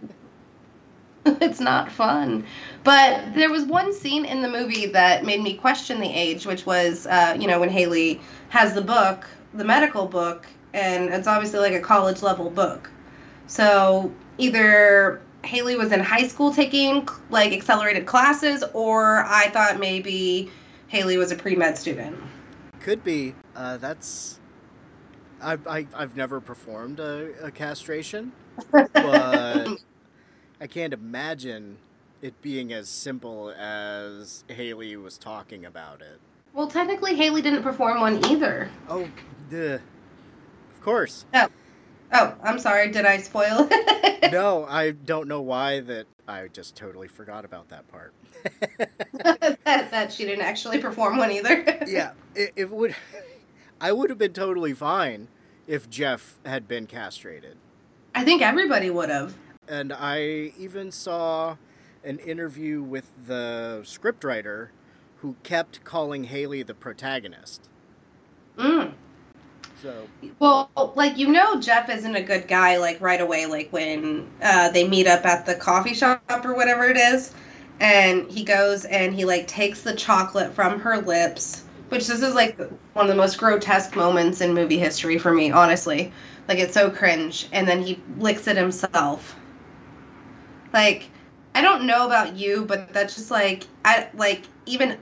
it's 1.25 1.61
not 1.61 1.91
fun. 1.91 2.45
But 2.85 3.35
there 3.35 3.51
was 3.51 3.65
one 3.65 3.93
scene 3.93 4.25
in 4.25 4.41
the 4.41 4.49
movie 4.49 4.87
that 4.87 5.25
made 5.25 5.41
me 5.41 5.55
question 5.55 6.01
the 6.01 6.13
age, 6.13 6.47
which 6.47 6.65
was, 6.65 7.07
uh, 7.07 7.37
you 7.39 7.49
know, 7.49 7.59
when 7.59 7.71
Haley 7.71 8.21
has 8.51 8.75
the 8.75 8.83
book, 8.83 9.27
the 9.55 9.65
medical 9.65 10.07
book, 10.07 10.47
and 10.75 11.13
it's 11.13 11.27
obviously 11.27 11.61
like 11.61 11.75
a 11.75 11.81
college 11.81 12.23
level 12.23 12.51
book. 12.51 12.91
So 13.47 14.13
either 14.39 15.21
Haley 15.45 15.77
was 15.77 15.93
in 15.93 16.01
high 16.01 16.27
school 16.27 16.53
taking 16.53 17.09
like 17.31 17.53
accelerated 17.53 18.07
classes, 18.07 18.65
or 18.73 19.25
I 19.25 19.49
thought 19.49 19.79
maybe 19.79 20.51
Haley 20.89 21.17
was 21.17 21.33
a 21.33 21.37
pre 21.37 21.57
med 21.57 21.77
student. 21.77 22.17
Could 22.81 23.05
be. 23.05 23.35
Uh, 23.55 23.77
that's. 23.77 24.39
I've, 25.41 25.67
I, 25.67 25.87
i 25.95 26.01
have 26.01 26.17
never 26.17 26.41
performed 26.41 27.01
a, 27.01 27.33
a 27.43 27.51
castration, 27.51 28.33
but 28.71 29.69
I 30.61 30.67
can't 30.69 30.93
imagine 30.93 31.79
it 32.21 32.41
being 32.41 32.73
as 32.73 32.89
simple 32.89 33.51
as 33.51 34.45
Haley 34.47 34.97
was 34.97 35.19
talking 35.19 35.65
about 35.65 36.01
it. 36.01 36.21
Well, 36.55 36.69
technically, 36.69 37.17
Haley 37.17 37.43
didn't 37.43 37.63
perform 37.65 38.01
one 38.01 38.25
either. 38.27 38.71
Oh, 38.89 39.09
duh. 39.51 39.79
Of 40.83 40.85
course. 40.85 41.27
Oh. 41.33 41.49
Oh, 42.13 42.35
I'm 42.43 42.59
sorry. 42.59 42.91
Did 42.91 43.07
I 43.07 43.19
spoil 43.19 43.69
it? 43.71 44.33
no, 44.33 44.67
I 44.69 44.91
don't 44.91 45.29
know 45.29 45.41
why 45.41 45.79
that 45.79 46.07
I 46.27 46.49
just 46.49 46.75
totally 46.75 47.07
forgot 47.07 47.45
about 47.45 47.69
that 47.69 47.87
part. 47.89 48.13
that, 49.23 49.59
that 49.65 50.13
she 50.13 50.25
didn't 50.25 50.45
actually 50.45 50.79
perform 50.79 51.19
one 51.19 51.31
either. 51.31 51.65
yeah, 51.87 52.13
it, 52.35 52.53
it 52.57 52.71
would. 52.71 52.97
I 53.81 53.93
would 53.93 54.11
have 54.11 54.19
been 54.19 54.33
totally 54.33 54.75
fine 54.75 55.29
if 55.67 55.89
Jeff 55.89 56.41
had 56.45 56.67
been 56.67 56.87
castrated. 56.87 57.57
I 58.15 58.25
think 58.25 58.43
everybody 58.43 58.91
would 58.91 59.09
have 59.09 59.35
and 59.69 59.93
I 59.93 60.53
even 60.59 60.91
saw 60.91 61.57
an 62.05 62.19
interview 62.19 62.83
with 62.83 63.13
the 63.27 63.81
scriptwriter 63.85 64.69
who 65.19 65.37
kept 65.45 65.85
calling 65.85 66.25
Haley 66.25 66.63
the 66.63 66.75
protagonist. 66.75 67.69
Mm. 68.59 68.95
So 69.83 70.07
well, 70.39 70.71
like 70.95 71.19
you 71.19 71.29
know, 71.29 71.59
Jeff 71.61 71.91
isn't 71.91 72.15
a 72.15 72.23
good 72.23 72.47
guy. 72.47 72.77
Like 72.77 73.01
right 73.01 73.21
away, 73.21 73.47
like 73.47 73.73
when 73.73 74.31
uh, 74.41 74.71
they 74.71 74.87
meet 74.87 75.09
up 75.09 75.27
at 75.27 75.45
the 75.45 75.57
coffee 75.57 75.95
shop 75.95 76.23
or 76.45 76.55
whatever 76.55 76.85
it 76.85 76.97
is, 76.97 77.35
and 77.81 78.31
he 78.31 78.45
goes 78.45 78.85
and 78.85 79.13
he 79.13 79.25
like 79.25 79.49
takes 79.49 79.83
the 79.83 79.95
chocolate 79.95 80.55
from 80.55 80.79
her 80.81 80.99
lips. 80.99 81.65
Which 81.89 82.07
this 82.07 82.23
is 82.23 82.33
like 82.33 82.57
one 82.93 83.07
of 83.07 83.09
the 83.09 83.17
most 83.17 83.39
grotesque 83.39 83.97
moments 83.97 84.41
in 84.41 84.55
movie 84.55 84.79
history 84.79 85.19
for 85.19 85.35
me, 85.35 85.51
honestly. 85.51 86.13
Like 86.47 86.61
it's 86.61 86.75
so 86.75 86.89
cringe, 86.89 87.49
and 87.51 87.67
then 87.67 87.83
he 87.83 88.01
licks 88.19 88.47
it 88.47 88.57
himself. 88.57 89.37
Like, 90.73 91.09
I 91.57 91.61
don't 91.61 91.87
know 91.87 92.07
about 92.07 92.37
you, 92.37 92.65
but 92.67 92.93
that's 92.93 93.17
just 93.17 93.33
like 93.33 93.67
I 93.85 94.09
like 94.15 94.43
even 94.65 94.97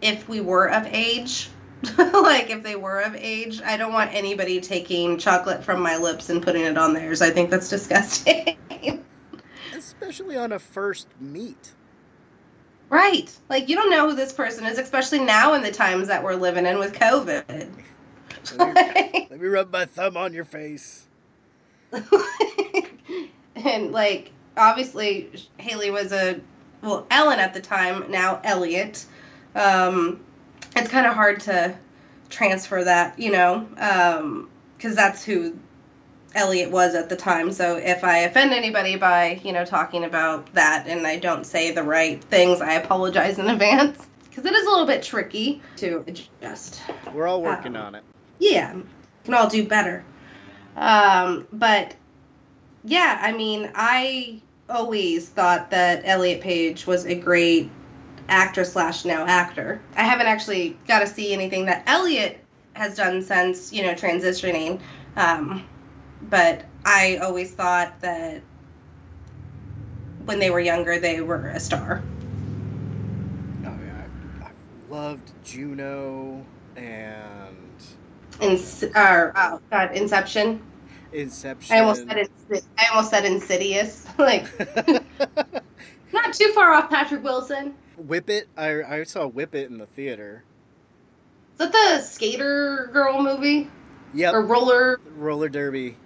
if 0.00 0.26
we 0.26 0.40
were 0.40 0.70
of 0.70 0.86
age, 0.86 1.50
like 1.98 2.50
if 2.50 2.62
they 2.62 2.76
were 2.76 3.00
of 3.00 3.14
age, 3.14 3.60
I 3.62 3.76
don't 3.76 3.92
want 3.92 4.14
anybody 4.14 4.60
taking 4.60 5.18
chocolate 5.18 5.62
from 5.62 5.80
my 5.80 5.96
lips 5.96 6.30
and 6.30 6.42
putting 6.42 6.62
it 6.62 6.78
on 6.78 6.94
theirs. 6.94 7.20
I 7.22 7.30
think 7.30 7.50
that's 7.50 7.68
disgusting. 7.68 8.56
Especially 9.74 10.36
on 10.36 10.52
a 10.52 10.58
first 10.58 11.08
meet. 11.20 11.74
Right. 12.88 13.30
Like 13.48 13.68
you 13.68 13.76
don't 13.76 13.90
know 13.90 14.08
who 14.08 14.16
this 14.16 14.32
person 14.32 14.64
is, 14.66 14.78
especially 14.78 15.20
now 15.20 15.54
in 15.54 15.62
the 15.62 15.72
times 15.72 16.08
that 16.08 16.22
we're 16.22 16.34
living 16.34 16.66
in 16.66 16.78
with 16.78 16.94
COVID. 16.94 17.68
Let 18.56 18.74
me, 18.74 19.26
let 19.30 19.40
me 19.40 19.48
rub 19.48 19.72
my 19.72 19.84
thumb 19.84 20.16
on 20.16 20.32
your 20.32 20.44
face. 20.44 21.06
and 23.56 23.92
like 23.92 24.32
obviously 24.56 25.30
Haley 25.58 25.90
was 25.90 26.12
a 26.12 26.40
well 26.82 27.06
Ellen 27.10 27.38
at 27.38 27.54
the 27.54 27.60
time, 27.60 28.10
now 28.10 28.40
Elliot. 28.44 29.04
Um, 29.54 30.20
it's 30.76 30.90
kind 30.90 31.06
of 31.06 31.14
hard 31.14 31.40
to 31.40 31.76
transfer 32.28 32.84
that, 32.84 33.18
you 33.18 33.32
know, 33.32 33.66
because 33.70 34.20
um, 34.20 34.94
that's 34.94 35.24
who 35.24 35.58
Elliot 36.34 36.70
was 36.70 36.94
at 36.94 37.08
the 37.08 37.16
time. 37.16 37.50
So 37.52 37.76
if 37.76 38.04
I 38.04 38.18
offend 38.18 38.52
anybody 38.52 38.96
by 38.96 39.40
you 39.42 39.52
know 39.52 39.64
talking 39.64 40.04
about 40.04 40.52
that 40.52 40.86
and 40.86 41.06
I 41.06 41.16
don't 41.16 41.44
say 41.44 41.70
the 41.70 41.82
right 41.82 42.22
things, 42.22 42.60
I 42.60 42.74
apologize 42.74 43.38
in 43.38 43.48
advance 43.50 44.06
because 44.28 44.44
it 44.44 44.52
is 44.52 44.66
a 44.66 44.70
little 44.70 44.86
bit 44.86 45.02
tricky 45.02 45.62
to 45.76 46.04
adjust. 46.06 46.82
We're 47.12 47.26
all 47.26 47.42
working 47.42 47.74
um, 47.74 47.86
on 47.86 47.94
it. 47.94 48.04
Yeah, 48.38 48.78
can 49.24 49.34
all 49.34 49.48
do 49.48 49.66
better. 49.66 50.04
Um, 50.76 51.46
but 51.52 51.94
yeah, 52.84 53.18
I 53.22 53.32
mean, 53.32 53.70
I 53.74 54.42
always 54.68 55.28
thought 55.28 55.70
that 55.70 56.02
Elliot 56.04 56.42
Page 56.42 56.86
was 56.86 57.06
a 57.06 57.14
great 57.14 57.70
actor 58.28 58.64
slash 58.64 59.04
now 59.04 59.24
actor. 59.26 59.80
I 59.96 60.02
haven't 60.02 60.26
actually 60.26 60.78
got 60.86 61.00
to 61.00 61.06
see 61.06 61.32
anything 61.32 61.66
that 61.66 61.84
Elliot 61.86 62.42
has 62.74 62.96
done 62.96 63.22
since 63.22 63.72
you 63.72 63.82
know 63.82 63.94
transitioning, 63.94 64.80
um, 65.16 65.66
but 66.22 66.64
I 66.84 67.16
always 67.16 67.52
thought 67.52 68.00
that 68.00 68.42
when 70.24 70.38
they 70.38 70.50
were 70.50 70.60
younger 70.60 70.98
they 70.98 71.20
were 71.20 71.48
a 71.48 71.60
star. 71.60 72.02
Oh 73.64 73.78
yeah, 73.84 74.04
I, 74.42 74.46
I 74.46 74.50
loved 74.90 75.32
Juno 75.44 76.44
and 76.76 77.56
In, 78.40 78.60
oh 78.94 79.60
God, 79.70 79.96
Inception. 79.96 80.60
Inception. 81.12 81.76
I 81.76 81.80
almost 81.80 82.06
said 82.06 82.28
I 82.78 82.86
almost 82.90 83.10
said 83.10 83.24
Insidious. 83.24 84.06
like 84.18 84.46
not 86.12 86.32
too 86.32 86.52
far 86.54 86.72
off 86.72 86.90
Patrick 86.90 87.22
Wilson. 87.22 87.74
Whip 87.96 88.28
It. 88.30 88.48
I 88.56 88.82
I 88.82 89.02
saw 89.04 89.26
Whip 89.26 89.54
It 89.54 89.70
in 89.70 89.78
the 89.78 89.86
theater. 89.86 90.44
Is 91.54 91.58
that 91.58 91.72
the 91.72 92.00
skater 92.02 92.90
girl 92.92 93.22
movie 93.22 93.70
Yeah. 94.12 94.32
or 94.32 94.42
roller? 94.42 95.00
Roller 95.16 95.48
derby. 95.48 95.96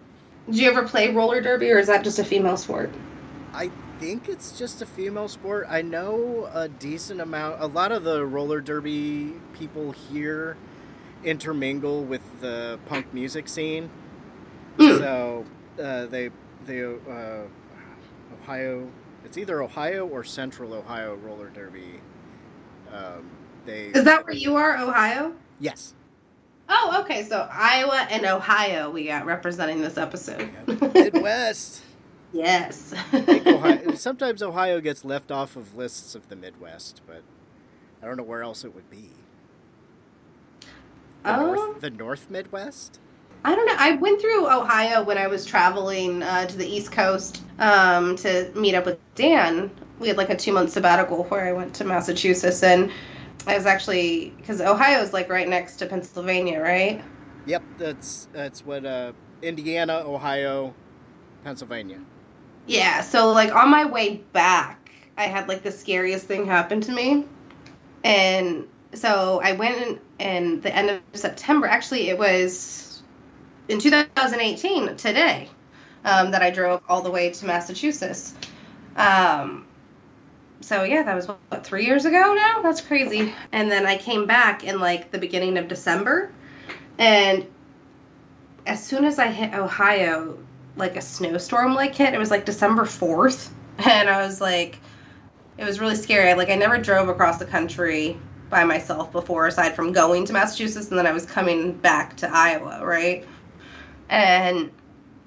Did 0.47 0.59
you 0.59 0.71
ever 0.71 0.87
play 0.87 1.13
roller 1.13 1.41
derby, 1.41 1.71
or 1.71 1.79
is 1.79 1.87
that 1.89 2.03
just 2.05 2.19
a 2.19 2.25
female 2.25 2.57
sport? 2.57 2.91
I 3.53 3.71
think 3.99 4.29
it's 4.29 4.59
just 4.59 4.81
a 4.81 4.87
female 4.87 5.29
sport. 5.29 5.67
I 5.69 5.83
know 5.83 6.49
a 6.53 6.69
decent 6.69 7.21
amount. 7.21 7.61
A 7.61 7.67
lot 7.67 7.93
of 7.93 8.05
the 8.05 8.25
roller 8.25 8.61
derby 8.61 9.35
people 9.53 9.93
here 9.93 10.57
intermingle 11.25 12.03
with 12.05 12.23
the 12.41 12.79
punk 12.87 13.13
music 13.13 13.49
scene. 13.49 13.91
Mm. 14.79 14.99
So 14.99 15.45
uh, 15.83 16.07
they 16.07 16.31
they 16.67 16.83
uh, 16.85 17.43
Ohio. 18.43 18.89
It's 19.25 19.39
either 19.39 19.63
Ohio 19.63 20.07
or 20.07 20.25
Central 20.25 20.73
Ohio 20.75 21.15
roller 21.15 21.49
derby. 21.51 22.01
Um, 22.93 23.31
they 23.67 23.87
Is 23.87 24.05
that 24.05 24.25
where 24.27 24.35
you 24.35 24.57
are, 24.57 24.77
Ohio? 24.79 25.35
yes. 25.61 25.95
Oh, 26.73 27.01
okay. 27.03 27.25
So 27.25 27.49
Iowa 27.51 28.07
and 28.11 28.25
Ohio 28.25 28.91
we 28.91 29.07
got 29.07 29.27
representing 29.27 29.81
this 29.81 29.97
episode. 29.99 30.49
Midwest. 30.95 31.83
yes. 32.33 32.95
Ohio, 33.13 33.95
sometimes 33.97 34.41
Ohio 34.43 34.81
gets 34.81 35.05
left 35.05 35.33
off 35.33 35.57
of 35.57 35.75
lists 35.77 36.15
of 36.15 36.29
the 36.29 36.37
Midwest, 36.37 37.03
but 37.09 37.23
I 38.03 38.07
don't 38.07 38.17
know 38.17 38.23
where 38.23 38.43
else 38.43 38.65
it 38.65 38.73
would 38.75 38.89
be. 38.89 39.11
The, 41.25 41.35
Um, 41.35 41.47
North, 41.55 41.81
the 41.81 41.91
North 41.91 42.31
Midwest? 42.31 42.99
I 43.45 43.55
don't 43.55 43.67
know. 43.67 43.77
I 43.79 43.93
went 43.93 44.21
through 44.21 44.47
Ohio 44.47 45.03
when 45.03 45.17
I 45.17 45.27
was 45.27 45.47
traveling 45.47 46.23
uh, 46.23 46.47
to 46.47 46.57
the 46.57 46.67
East 46.67 46.93
Coast 46.93 47.43
um, 47.59 48.17
to 48.17 48.51
meet 48.55 48.75
up 48.75 48.85
with 48.85 48.99
Dan. 49.15 49.71
We 49.99 50.09
had 50.09 50.17
like 50.17 50.31
a 50.31 50.37
two 50.37 50.53
month 50.53 50.73
sabbatical 50.73 51.25
where 51.25 51.47
I 51.47 51.53
went 51.53 51.75
to 51.77 51.85
Massachusetts, 51.85 52.63
and 52.63 52.91
I 53.47 53.57
was 53.57 53.67
actually 53.67 54.35
because 54.37 54.61
Ohio 54.61 55.01
is 55.01 55.13
like 55.13 55.31
right 55.31 55.49
next 55.49 55.77
to 55.77 55.87
Pennsylvania, 55.87 56.61
right? 56.61 57.03
Yep, 57.47 57.63
that's 57.79 58.29
that's 58.33 58.65
what 58.65 58.85
uh, 58.85 59.13
Indiana, 59.43 60.03
Ohio, 60.07 60.75
Pennsylvania. 61.43 62.01
Yeah. 62.67 63.01
So 63.01 63.33
like 63.33 63.55
on 63.55 63.71
my 63.71 63.87
way 63.87 64.17
back, 64.33 64.91
I 65.17 65.25
had 65.25 65.49
like 65.49 65.63
the 65.63 65.73
scariest 65.73 66.27
thing 66.27 66.45
happen 66.45 66.83
to 66.83 66.93
me, 66.93 67.25
and 68.05 68.67
so 68.93 69.41
I 69.43 69.53
went 69.53 69.77
in, 69.79 70.01
in 70.19 70.61
the 70.61 70.75
end 70.75 70.91
of 70.91 71.01
September. 71.15 71.67
Actually, 71.67 72.11
it 72.11 72.19
was 72.19 72.90
in 73.71 73.79
2018 73.79 74.97
today 74.97 75.49
um, 76.05 76.33
that 76.33 76.43
I 76.43 76.51
drove 76.51 76.83
all 76.89 77.03
the 77.03 77.11
way 77.11 77.31
to 77.31 77.47
Massachusetts. 77.47 78.35
Um, 78.97 79.67
so 80.61 80.83
yeah, 80.83 81.03
that 81.05 81.15
was 81.15 81.27
what 81.27 81.65
three 81.65 81.87
years 81.87 82.05
ago 82.05 82.35
now. 82.35 82.63
That's 82.63 82.81
crazy. 82.81 83.33
And 83.53 83.71
then 83.71 83.87
I 83.87 83.97
came 83.97 84.27
back 84.27 84.65
in 84.65 84.81
like 84.81 85.11
the 85.11 85.19
beginning 85.19 85.57
of 85.57 85.69
December, 85.69 86.33
and 86.99 87.47
as 88.67 88.85
soon 88.85 89.05
as 89.05 89.19
I 89.19 89.29
hit 89.29 89.55
Ohio, 89.55 90.37
like 90.77 90.97
a 90.97 91.01
snowstorm 91.01 91.75
like 91.75 91.95
hit. 91.95 92.15
It 92.15 92.19
was 92.19 92.31
like 92.31 92.45
December 92.45 92.83
4th. 92.85 93.51
And 93.79 94.11
I 94.11 94.27
was 94.27 94.43
like, 94.43 94.79
it 95.57 95.65
was 95.65 95.81
really 95.81 95.95
scary. 95.95 96.35
Like, 96.35 96.51
I 96.51 96.55
never 96.55 96.77
drove 96.77 97.09
across 97.09 97.39
the 97.39 97.47
country 97.47 98.19
by 98.51 98.63
myself 98.65 99.11
before, 99.11 99.47
aside 99.47 99.75
from 99.75 99.93
going 99.93 100.27
to 100.27 100.35
Massachusetts, 100.35 100.91
and 100.91 100.99
then 100.99 101.07
I 101.07 101.13
was 101.13 101.25
coming 101.25 101.73
back 101.73 102.15
to 102.19 102.29
Iowa, 102.31 102.85
right? 102.85 103.25
And 104.11 104.71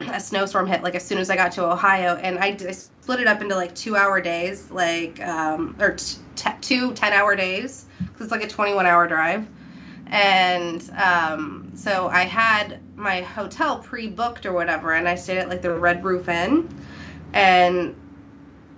a 0.02 0.20
snowstorm 0.20 0.68
hit 0.68 0.84
like 0.84 0.96
as 0.96 1.06
soon 1.06 1.18
as 1.18 1.30
I 1.30 1.36
got 1.36 1.54
to 1.54 1.66
Ohio, 1.66 2.16
and 2.16 2.38
I, 2.38 2.58
I 2.68 2.72
split 2.72 3.20
it 3.22 3.28
up 3.28 3.42
into 3.42 3.56
like 3.56 3.74
two 3.74 3.96
hour 3.96 4.22
days, 4.22 4.70
like, 4.70 5.20
um, 5.26 5.76
or 5.80 5.96
t- 5.96 6.18
t- 6.36 6.50
two 6.62 6.94
10 6.94 7.14
hour 7.14 7.36
days, 7.36 7.86
because 8.00 8.22
it's 8.26 8.32
like 8.32 8.44
a 8.44 8.48
21 8.48 8.86
hour 8.86 9.08
drive. 9.08 9.48
And 10.08 10.88
um, 10.92 11.72
so 11.76 12.08
I 12.08 12.24
had 12.24 12.80
my 12.96 13.22
hotel 13.22 13.80
pre-booked 13.80 14.46
or 14.46 14.54
whatever, 14.54 14.94
and 14.94 15.08
I 15.08 15.16
stayed 15.16 15.40
at 15.40 15.50
like 15.50 15.62
the 15.62 15.74
Red 15.74 16.04
Roof 16.04 16.30
Inn, 16.30 16.70
and 17.34 17.96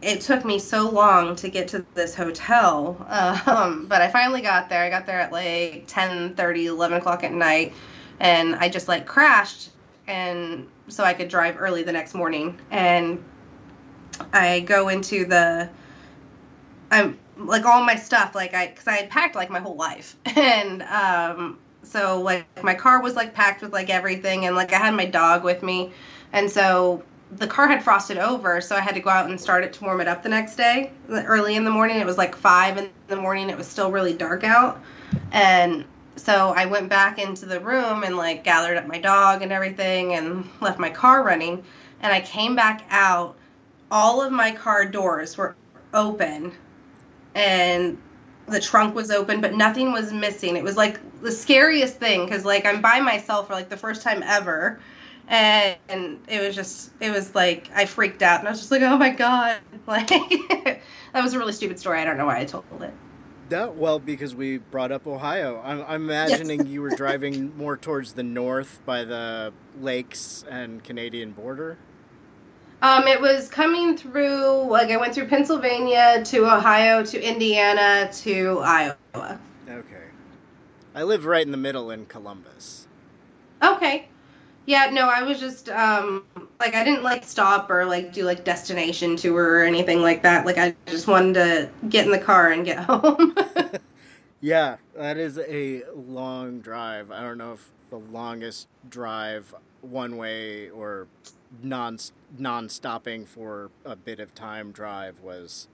it 0.02 0.22
took 0.22 0.46
me 0.46 0.60
so 0.60 0.89
long 0.89 1.36
to 1.38 1.50
get 1.50 1.68
to 1.70 1.86
this 1.96 2.13
hotel, 2.15 2.96
um, 3.48 3.88
but 3.88 4.02
I 4.02 4.08
finally 4.10 4.41
got 4.41 4.70
there. 4.70 4.84
I 4.84 4.89
got 4.89 5.06
there 5.06 5.20
at 5.20 5.32
like 5.32 5.86
10, 5.88 6.36
30, 6.36 6.68
11 6.68 6.98
o'clock 7.00 7.24
at 7.24 7.34
night, 7.34 7.74
and 8.20 8.56
I 8.56 8.70
just 8.70 8.88
like 8.88 9.06
crashed, 9.06 9.72
and 10.08 10.68
so 10.88 11.04
I 11.04 11.13
could 11.13 11.30
drive 11.30 11.58
early 11.60 11.84
the 11.84 11.91
next 11.91 12.13
morning. 12.13 12.60
And 12.72 13.24
I 14.34 14.62
go 14.62 14.89
into 14.89 15.26
the, 15.26 15.70
I'm 16.91 17.18
like 17.38 17.65
all 17.65 17.84
my 17.84 17.96
stuff, 17.96 18.36
like 18.36 18.54
I, 18.54 18.68
cause 18.68 18.88
I 18.88 18.94
had 18.94 19.10
packed 19.10 19.36
like 19.36 19.50
my 19.50 19.60
whole 19.60 19.76
life, 19.76 20.15
and 20.26 20.84
um, 20.84 21.60
so 21.84 22.22
like 22.22 22.63
my 22.63 22.76
car 22.76 23.02
was 23.02 23.15
like 23.15 23.34
packed 23.34 23.62
with 23.62 23.74
like 23.74 23.89
everything, 23.89 24.46
and 24.46 24.56
like 24.56 24.74
I 24.74 24.78
had 24.78 24.94
my 24.94 25.06
dog 25.06 25.44
with 25.44 25.63
me, 25.63 25.91
and 26.34 26.50
so 26.50 27.04
the 27.32 27.48
car 27.48 27.68
had 27.68 27.84
frosted 27.84 28.18
over, 28.18 28.62
so 28.62 28.76
I 28.76 28.80
had 28.80 28.96
to 28.96 29.02
go 29.02 29.10
out 29.10 29.30
and 29.30 29.39
start 29.39 29.63
it 29.63 29.74
to 29.74 29.84
warm 29.84 30.00
it 30.00 30.08
up 30.08 30.24
the 30.24 30.30
next 30.30 30.56
day. 30.56 30.91
Early 31.10 31.56
in 31.56 31.65
the 31.65 31.72
morning, 31.72 32.00
it 32.00 32.06
was 32.06 32.18
like 32.18 32.36
five 32.36 32.78
in 32.78 32.89
the 33.08 33.15
morning. 33.15 33.50
It 33.50 33.58
was 33.58 33.68
still 33.68 33.91
really 33.91 34.13
dark 34.13 34.44
out, 34.44 34.82
and 35.32 35.86
so 36.15 36.54
I 36.56 36.65
went 36.65 36.89
back 36.89 37.19
into 37.19 37.45
the 37.45 37.60
room 37.60 38.04
and 38.04 38.17
like 38.17 38.43
gathered 38.43 38.78
up 38.78 38.88
my 38.88 38.99
dog 38.99 39.41
and 39.41 39.51
everything, 39.51 40.13
and 40.13 40.49
left 40.62 40.80
my 40.80 40.89
car 40.89 41.23
running. 41.23 41.63
And 42.01 42.13
I 42.13 42.21
came 42.21 42.56
back 42.56 42.86
out. 42.89 43.36
All 43.91 44.21
of 44.21 44.32
my 44.32 44.51
car 44.51 44.86
doors 44.86 45.38
were 45.38 45.56
open, 45.93 46.51
and 47.36 47.97
the 48.47 48.60
trunk 48.60 48.95
was 48.95 49.12
open, 49.12 49.41
but 49.41 49.54
nothing 49.54 49.91
was 49.91 50.12
missing. 50.12 50.56
It 50.56 50.63
was 50.63 50.75
like 50.75 50.99
the 51.21 51.32
scariest 51.32 51.97
thing 51.97 52.25
because 52.25 52.45
like 52.45 52.65
I'm 52.65 52.82
by 52.82 52.99
myself 52.99 53.47
for 53.47 53.54
like 53.54 53.69
the 53.69 53.78
first 53.78 54.01
time 54.01 54.23
ever 54.23 54.80
and, 55.28 55.78
and 55.89 56.19
it 56.28 56.39
was 56.39 56.56
just 56.56 56.91
it 56.99 57.12
was 57.12 57.34
like 57.34 57.69
I 57.73 57.86
freaked 57.86 58.21
out 58.21 58.39
and 58.39 58.47
I 58.47 58.51
was 58.51 58.60
just 58.60 58.71
like 58.71 58.82
oh 58.82 58.97
my 58.97 59.10
god 59.10 59.58
like 59.88 60.08
that 60.08 60.80
was 61.13 61.34
a 61.34 61.39
really 61.39 61.54
stupid 61.54 61.80
story 61.80 61.99
I 61.99 62.06
don't 62.06 62.17
know 62.17 62.25
why 62.25 62.39
I 62.39 62.45
told 62.45 62.65
it 62.82 62.93
No, 63.50 63.70
well, 63.72 64.00
because 64.00 64.34
we 64.34 64.58
brought 64.58 64.92
up 64.92 65.06
Ohio. 65.06 65.62
I'm, 65.64 65.82
I'm 65.88 66.04
imagining 66.10 66.66
you 66.66 66.82
were 66.82 66.92
driving 66.92 67.56
more 67.58 67.78
towards 67.78 68.14
the 68.14 68.24
north 68.24 68.82
by 68.86 69.04
the 69.04 69.54
lakes 69.80 70.44
and 70.50 70.84
Canadian 70.84 71.32
border. 71.32 71.78
um 72.82 73.08
it 73.08 73.22
was 73.22 73.48
coming 73.50 73.96
through 73.98 74.68
like 74.70 74.90
I 74.90 74.98
went 74.98 75.14
through 75.14 75.28
Pennsylvania 75.28 76.24
to 76.26 76.46
Ohio 76.46 77.04
to 77.06 77.22
Indiana 77.22 78.10
to 78.24 78.60
Iowa 78.60 79.40
Okay. 79.68 80.04
I 80.94 81.04
live 81.04 81.26
right 81.26 81.46
in 81.46 81.52
the 81.52 81.58
middle 81.58 81.92
in 81.92 82.06
Columbus. 82.06 82.88
okay 83.64 84.08
yeah 84.66 84.90
no 84.92 85.08
I 85.08 85.24
was 85.24 85.40
just 85.40 85.70
um 85.70 86.26
like 86.60 86.76
I 86.76 86.84
didn't 86.84 87.04
like 87.04 87.24
stop 87.24 87.70
or 87.70 87.86
like 87.86 88.13
do 88.13 88.24
like 88.24 88.44
destination 88.44 89.15
tour 89.15 89.60
or 89.60 89.63
anything 89.63 90.02
like 90.02 90.24
that 90.24 90.46
like 90.46 90.58
I 90.58 90.76
just 90.86 91.08
wanted 91.08 91.34
to 91.36 91.70
get 91.89 92.06
in 92.06 92.12
the 92.12 92.20
car 92.20 92.52
and 92.52 92.65
get 92.65 92.80
home 92.86 93.36
Yeah, 94.46 94.78
that 94.96 95.18
is 95.18 95.39
a 95.39 95.82
long 95.91 96.60
drive. 96.60 97.10
I 97.10 97.22
don't 97.22 97.39
know 97.39 97.54
if 97.54 97.72
the 97.89 97.98
longest 97.98 98.68
drive 98.88 99.56
one 99.82 100.18
way 100.18 100.70
or 100.70 101.08
non 101.63 101.98
non 102.38 102.70
stopping 102.70 103.26
for 103.26 103.72
a 103.84 103.96
bit 103.96 104.20
of 104.20 104.36
time 104.36 104.72
drive 104.72 105.22
was 105.22 105.68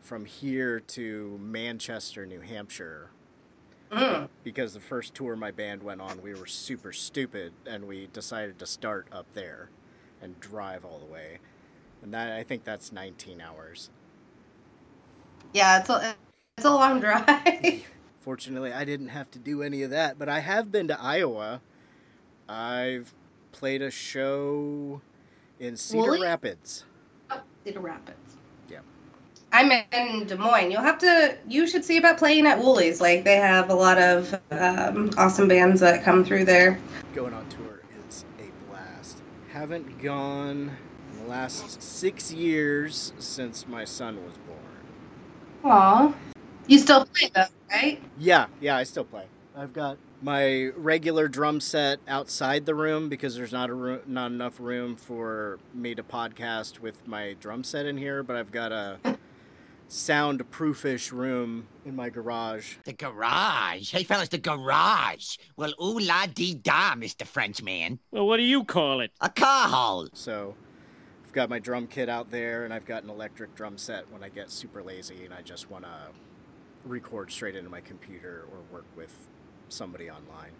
from 0.00 0.24
here 0.24 0.80
to 0.80 1.38
Manchester, 1.40 2.26
New 2.26 2.40
Hampshire. 2.40 3.10
Mm. 3.92 4.30
Because 4.42 4.74
the 4.74 4.80
first 4.80 5.14
tour 5.14 5.36
my 5.36 5.52
band 5.52 5.84
went 5.84 6.00
on, 6.00 6.20
we 6.20 6.34
were 6.34 6.46
super 6.46 6.92
stupid 6.92 7.52
and 7.64 7.86
we 7.86 8.08
decided 8.12 8.58
to 8.58 8.66
start 8.66 9.06
up 9.12 9.26
there 9.34 9.70
and 10.22 10.38
drive 10.40 10.84
all 10.84 10.98
the 10.98 11.12
way. 11.12 11.38
And 12.02 12.12
that 12.14 12.32
I 12.32 12.42
think 12.42 12.64
that's 12.64 12.92
19 12.92 13.40
hours. 13.40 13.90
yeah 15.52 15.80
it's 15.80 15.88
a 15.90 16.14
it's 16.58 16.66
a 16.66 16.70
long 16.70 17.00
drive 17.06 17.84
Fortunately, 18.26 18.72
I 18.72 18.84
didn't 18.84 19.10
have 19.10 19.30
to 19.30 19.38
do 19.38 19.62
any 19.62 19.84
of 19.84 19.90
that, 19.90 20.18
but 20.18 20.28
I 20.28 20.40
have 20.40 20.72
been 20.72 20.88
to 20.88 21.00
Iowa. 21.00 21.60
I've 22.48 23.14
played 23.52 23.82
a 23.82 23.90
show 23.92 25.00
in 25.60 25.76
Cedar 25.76 26.02
Woolley? 26.02 26.22
Rapids. 26.22 26.84
Oh, 27.30 27.40
Cedar 27.64 27.78
Rapids. 27.78 28.36
Yeah. 28.68 28.80
I'm 29.52 29.70
in 29.70 30.26
Des 30.26 30.34
Moines. 30.34 30.72
You'll 30.72 30.80
have 30.80 30.98
to. 30.98 31.38
You 31.46 31.68
should 31.68 31.84
see 31.84 31.98
about 31.98 32.18
playing 32.18 32.48
at 32.48 32.58
Wooly's. 32.58 33.00
Like 33.00 33.22
they 33.22 33.36
have 33.36 33.70
a 33.70 33.74
lot 33.74 33.98
of 33.98 34.34
um, 34.50 35.10
awesome 35.16 35.46
bands 35.46 35.80
that 35.80 36.02
come 36.02 36.24
through 36.24 36.46
there. 36.46 36.80
Going 37.14 37.32
on 37.32 37.48
tour 37.48 37.60
is 37.60 37.60
a 37.60 37.64
blast. 37.66 37.75
Haven't 39.56 40.02
gone 40.02 40.76
in 41.10 41.18
the 41.22 41.30
last 41.30 41.80
six 41.80 42.30
years 42.30 43.14
since 43.18 43.66
my 43.66 43.86
son 43.86 44.22
was 44.22 44.34
born. 44.36 44.60
Aw. 45.64 46.14
You 46.66 46.78
still 46.78 47.06
play 47.06 47.30
though, 47.34 47.46
right? 47.70 48.02
Yeah, 48.18 48.48
yeah, 48.60 48.76
I 48.76 48.82
still 48.82 49.04
play. 49.04 49.24
I've 49.56 49.72
got 49.72 49.96
my 50.20 50.72
regular 50.76 51.26
drum 51.26 51.60
set 51.60 52.00
outside 52.06 52.66
the 52.66 52.74
room 52.74 53.08
because 53.08 53.34
there's 53.34 53.50
not 53.50 53.70
a 53.70 53.74
room, 53.74 54.00
not 54.06 54.30
enough 54.30 54.60
room 54.60 54.94
for 54.94 55.58
me 55.72 55.94
to 55.94 56.02
podcast 56.02 56.80
with 56.80 57.08
my 57.08 57.34
drum 57.40 57.64
set 57.64 57.86
in 57.86 57.96
here. 57.96 58.22
But 58.22 58.36
I've 58.36 58.52
got 58.52 58.72
a 58.72 58.98
soundproofish 59.88 61.12
room 61.12 61.66
in 61.86 61.94
my 61.94 62.10
garage. 62.10 62.76
The 62.84 62.92
garage. 62.92 63.92
Hey, 63.92 64.02
fellas, 64.02 64.28
the 64.28 64.38
garage. 64.38 65.36
Well, 65.56 65.72
ooh 65.80 65.98
la 65.98 66.26
dee 66.26 66.54
da, 66.54 66.94
Mr. 66.94 67.24
Frenchman. 67.24 68.00
Well, 68.10 68.26
what 68.26 68.38
do 68.38 68.42
you 68.42 68.64
call 68.64 69.00
it? 69.00 69.12
A 69.20 69.30
car 69.30 69.68
hole. 69.68 70.08
So 70.12 70.56
I've 71.24 71.32
got 71.32 71.48
my 71.48 71.60
drum 71.60 71.86
kit 71.86 72.08
out 72.08 72.30
there, 72.30 72.64
and 72.64 72.74
I've 72.74 72.84
got 72.84 73.04
an 73.04 73.10
electric 73.10 73.54
drum 73.54 73.78
set 73.78 74.10
when 74.10 74.24
I 74.24 74.28
get 74.28 74.50
super 74.50 74.82
lazy 74.82 75.24
and 75.24 75.32
I 75.32 75.42
just 75.42 75.70
want 75.70 75.84
to 75.84 76.08
record 76.84 77.30
straight 77.30 77.54
into 77.54 77.70
my 77.70 77.80
computer 77.80 78.44
or 78.50 78.58
work 78.72 78.86
with 78.96 79.28
somebody 79.68 80.10
online. 80.10 80.52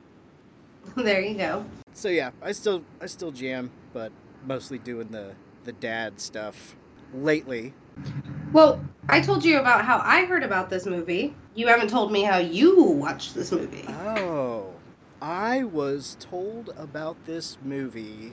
there 0.96 1.20
you 1.20 1.34
go. 1.34 1.66
So 1.92 2.08
yeah, 2.08 2.30
I 2.40 2.52
still 2.52 2.84
I 3.00 3.06
still 3.06 3.32
jam, 3.32 3.72
but 3.92 4.12
mostly 4.44 4.78
doing 4.78 5.08
the 5.08 5.34
the 5.64 5.72
dad 5.72 6.20
stuff 6.20 6.76
lately. 7.12 7.74
Well, 8.56 8.82
I 9.06 9.20
told 9.20 9.44
you 9.44 9.60
about 9.60 9.84
how 9.84 10.00
I 10.02 10.24
heard 10.24 10.42
about 10.42 10.70
this 10.70 10.86
movie. 10.86 11.34
You 11.54 11.66
haven't 11.66 11.90
told 11.90 12.10
me 12.10 12.22
how 12.22 12.38
you 12.38 12.84
watched 12.84 13.34
this 13.34 13.52
movie. 13.52 13.84
Oh, 13.86 14.70
I 15.20 15.64
was 15.64 16.16
told 16.20 16.72
about 16.78 17.22
this 17.26 17.58
movie 17.62 18.32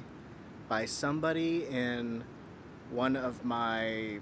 by 0.69 0.85
somebody 0.85 1.65
in 1.65 2.23
one 2.89 3.17
of 3.17 3.43
my. 3.43 4.19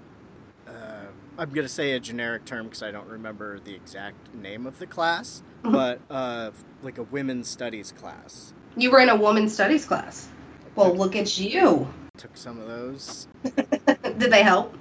Uh, 0.66 1.04
I'm 1.38 1.50
gonna 1.50 1.68
say 1.68 1.92
a 1.92 2.00
generic 2.00 2.46
term 2.46 2.64
because 2.64 2.82
I 2.82 2.90
don't 2.90 3.06
remember 3.06 3.60
the 3.60 3.76
exact 3.76 4.34
name 4.34 4.66
of 4.66 4.80
the 4.80 4.88
class, 4.88 5.44
Mhm. 5.62 5.70
but 5.72 6.00
uh, 6.10 6.50
like 6.82 6.98
a 6.98 7.04
women's 7.04 7.46
studies 7.46 7.92
class. 7.96 8.52
You 8.76 8.90
were 8.90 8.98
in 8.98 9.08
a 9.08 9.14
women's 9.14 9.54
studies 9.54 9.84
class. 9.84 10.26
Well, 10.74 10.96
look 10.96 11.14
at 11.14 11.38
you. 11.38 11.86
Took 12.18 12.36
some 12.36 12.58
of 12.58 12.66
those. 12.66 13.28
Did 13.44 14.32
they 14.32 14.42
help? 14.42 14.74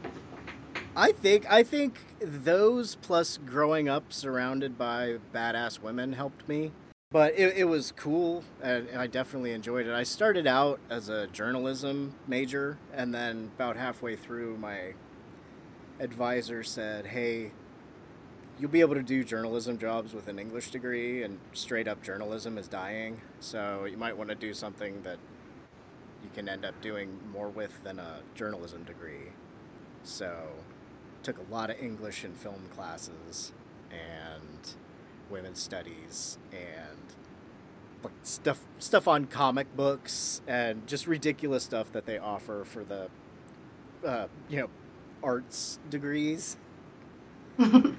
I 0.95 1.13
think 1.13 1.49
I 1.49 1.63
think 1.63 1.99
those 2.19 2.95
plus 2.95 3.37
growing 3.37 3.87
up 3.87 4.11
surrounded 4.11 4.77
by 4.77 5.17
badass 5.33 5.81
women 5.81 6.13
helped 6.13 6.47
me. 6.49 6.73
But 7.11 7.33
it, 7.37 7.57
it 7.57 7.63
was 7.65 7.93
cool 7.93 8.43
and 8.61 8.89
I 8.95 9.07
definitely 9.07 9.51
enjoyed 9.53 9.87
it. 9.87 9.93
I 9.93 10.03
started 10.03 10.47
out 10.47 10.79
as 10.89 11.07
a 11.07 11.27
journalism 11.27 12.15
major 12.27 12.77
and 12.93 13.13
then 13.13 13.51
about 13.55 13.77
halfway 13.77 14.17
through 14.17 14.57
my 14.57 14.93
advisor 16.01 16.61
said, 16.61 17.07
"Hey, 17.07 17.51
you'll 18.59 18.69
be 18.69 18.81
able 18.81 18.95
to 18.95 19.03
do 19.03 19.23
journalism 19.23 19.77
jobs 19.77 20.13
with 20.13 20.27
an 20.27 20.39
English 20.39 20.71
degree 20.71 21.23
and 21.23 21.39
straight 21.53 21.87
up 21.87 22.03
journalism 22.03 22.57
is 22.57 22.67
dying. 22.67 23.21
So 23.39 23.85
you 23.85 23.95
might 23.95 24.17
want 24.17 24.29
to 24.29 24.35
do 24.35 24.53
something 24.53 25.03
that 25.03 25.19
you 26.21 26.29
can 26.33 26.49
end 26.49 26.65
up 26.65 26.81
doing 26.81 27.17
more 27.31 27.49
with 27.49 27.81
than 27.85 27.97
a 27.97 28.19
journalism 28.35 28.83
degree." 28.83 29.31
So 30.03 30.49
took 31.23 31.37
a 31.37 31.53
lot 31.53 31.69
of 31.69 31.79
English 31.79 32.23
and 32.23 32.35
film 32.35 32.63
classes 32.73 33.51
and 33.91 34.73
women's 35.29 35.59
studies 35.59 36.37
and 36.51 36.97
like 38.03 38.13
stuff 38.23 38.61
stuff 38.79 39.07
on 39.07 39.25
comic 39.25 39.75
books 39.75 40.41
and 40.47 40.87
just 40.87 41.07
ridiculous 41.07 41.63
stuff 41.63 41.91
that 41.91 42.05
they 42.05 42.17
offer 42.17 42.63
for 42.65 42.83
the 42.83 43.09
uh, 44.05 44.27
you 44.49 44.59
know 44.59 44.69
arts 45.23 45.79
degrees. 45.89 46.57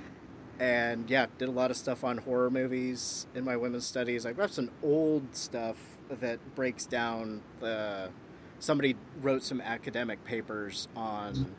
And 0.61 1.11
yeah 1.11 1.27
did 1.39 1.49
a 1.49 1.51
lot 1.51 1.73
of 1.73 1.77
stuff 1.77 2.05
on 2.05 2.19
horror 2.19 2.49
movies 2.49 3.27
in 3.35 3.45
my 3.45 3.57
women's 3.57 3.85
studies. 3.85 4.25
I've 4.25 4.37
got 4.37 4.53
some 4.53 4.71
old 4.81 5.35
stuff 5.35 5.77
that 6.09 6.39
breaks 6.55 6.87
down 6.87 7.43
the 7.59 8.11
somebody 8.61 8.95
wrote 9.21 9.43
some 9.43 9.61
academic 9.61 10.25
papers 10.25 10.87
on 10.95 11.57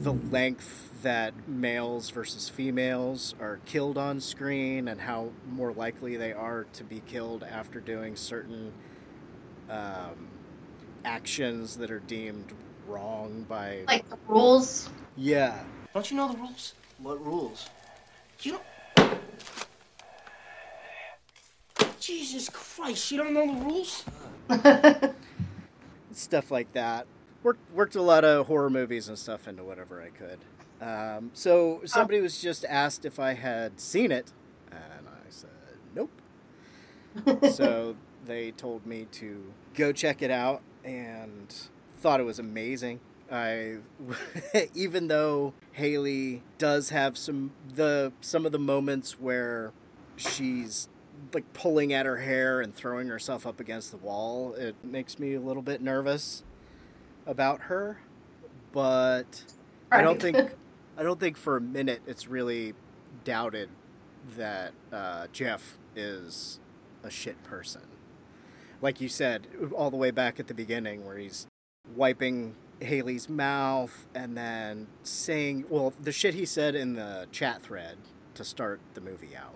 the 0.00 0.12
length 0.12 1.02
that 1.02 1.34
males 1.48 2.10
versus 2.10 2.48
females 2.48 3.34
are 3.40 3.60
killed 3.66 3.98
on 3.98 4.20
screen 4.20 4.88
and 4.88 5.00
how 5.02 5.30
more 5.50 5.72
likely 5.72 6.16
they 6.16 6.32
are 6.32 6.64
to 6.72 6.84
be 6.84 7.00
killed 7.06 7.42
after 7.44 7.80
doing 7.80 8.16
certain 8.16 8.72
um, 9.68 10.28
actions 11.04 11.76
that 11.76 11.90
are 11.90 12.00
deemed 12.00 12.52
wrong 12.86 13.44
by 13.48 13.80
like 13.86 14.08
the 14.10 14.18
rules. 14.28 14.88
yeah 15.16 15.62
Don't 15.92 16.10
you 16.10 16.16
know 16.16 16.30
the 16.32 16.38
rules? 16.38 16.74
what 16.98 17.24
rules 17.24 17.68
You 18.42 18.52
don't. 18.52 18.62
Jesus 22.00 22.50
Christ, 22.50 23.10
you 23.10 23.16
don't 23.18 23.32
know 23.32 23.46
the 23.46 23.64
rules? 23.64 24.04
stuff 26.12 26.50
like 26.50 26.70
that. 26.74 27.06
Worked 27.44 27.72
worked 27.72 27.94
a 27.94 28.00
lot 28.00 28.24
of 28.24 28.46
horror 28.46 28.70
movies 28.70 29.06
and 29.06 29.18
stuff 29.18 29.46
into 29.46 29.62
whatever 29.62 30.02
I 30.02 30.08
could. 30.08 30.38
Um, 30.80 31.30
so 31.34 31.82
somebody 31.84 32.20
was 32.20 32.40
just 32.40 32.64
asked 32.64 33.04
if 33.04 33.20
I 33.20 33.34
had 33.34 33.78
seen 33.78 34.10
it, 34.10 34.32
and 34.70 35.06
I 35.06 35.28
said 35.28 35.50
nope. 35.94 36.10
so 37.52 37.96
they 38.24 38.50
told 38.52 38.86
me 38.86 39.06
to 39.12 39.52
go 39.74 39.92
check 39.92 40.22
it 40.22 40.30
out, 40.30 40.62
and 40.84 41.54
thought 41.98 42.18
it 42.18 42.24
was 42.24 42.38
amazing. 42.38 43.00
I, 43.30 43.76
even 44.74 45.08
though 45.08 45.52
Haley 45.72 46.42
does 46.56 46.88
have 46.88 47.18
some 47.18 47.52
the 47.74 48.14
some 48.22 48.46
of 48.46 48.52
the 48.52 48.58
moments 48.58 49.20
where 49.20 49.72
she's 50.16 50.88
like 51.34 51.52
pulling 51.52 51.92
at 51.92 52.06
her 52.06 52.18
hair 52.18 52.62
and 52.62 52.74
throwing 52.74 53.08
herself 53.08 53.46
up 53.46 53.60
against 53.60 53.90
the 53.90 53.98
wall, 53.98 54.54
it 54.54 54.76
makes 54.82 55.18
me 55.18 55.34
a 55.34 55.40
little 55.40 55.62
bit 55.62 55.82
nervous 55.82 56.42
about 57.26 57.62
her. 57.62 57.98
But 58.72 59.44
I 59.90 60.02
don't 60.02 60.20
think 60.20 60.36
I 60.96 61.02
don't 61.02 61.18
think 61.20 61.36
for 61.36 61.56
a 61.56 61.60
minute 61.60 62.02
it's 62.06 62.28
really 62.28 62.74
doubted 63.24 63.68
that 64.36 64.72
uh, 64.92 65.26
Jeff 65.32 65.78
is 65.96 66.60
a 67.02 67.10
shit 67.10 67.42
person. 67.44 67.82
Like 68.80 69.00
you 69.00 69.08
said, 69.08 69.46
all 69.74 69.90
the 69.90 69.96
way 69.96 70.10
back 70.10 70.38
at 70.40 70.46
the 70.46 70.54
beginning, 70.54 71.04
where 71.06 71.16
he's 71.16 71.46
wiping 71.94 72.54
Haley's 72.80 73.28
mouth 73.28 74.06
and 74.14 74.36
then 74.36 74.88
saying, 75.02 75.64
well, 75.68 75.92
the 76.00 76.12
shit 76.12 76.34
he 76.34 76.44
said 76.44 76.74
in 76.74 76.94
the 76.94 77.26
chat 77.30 77.62
thread 77.62 77.96
to 78.34 78.44
start 78.44 78.80
the 78.94 79.00
movie 79.00 79.36
out 79.36 79.54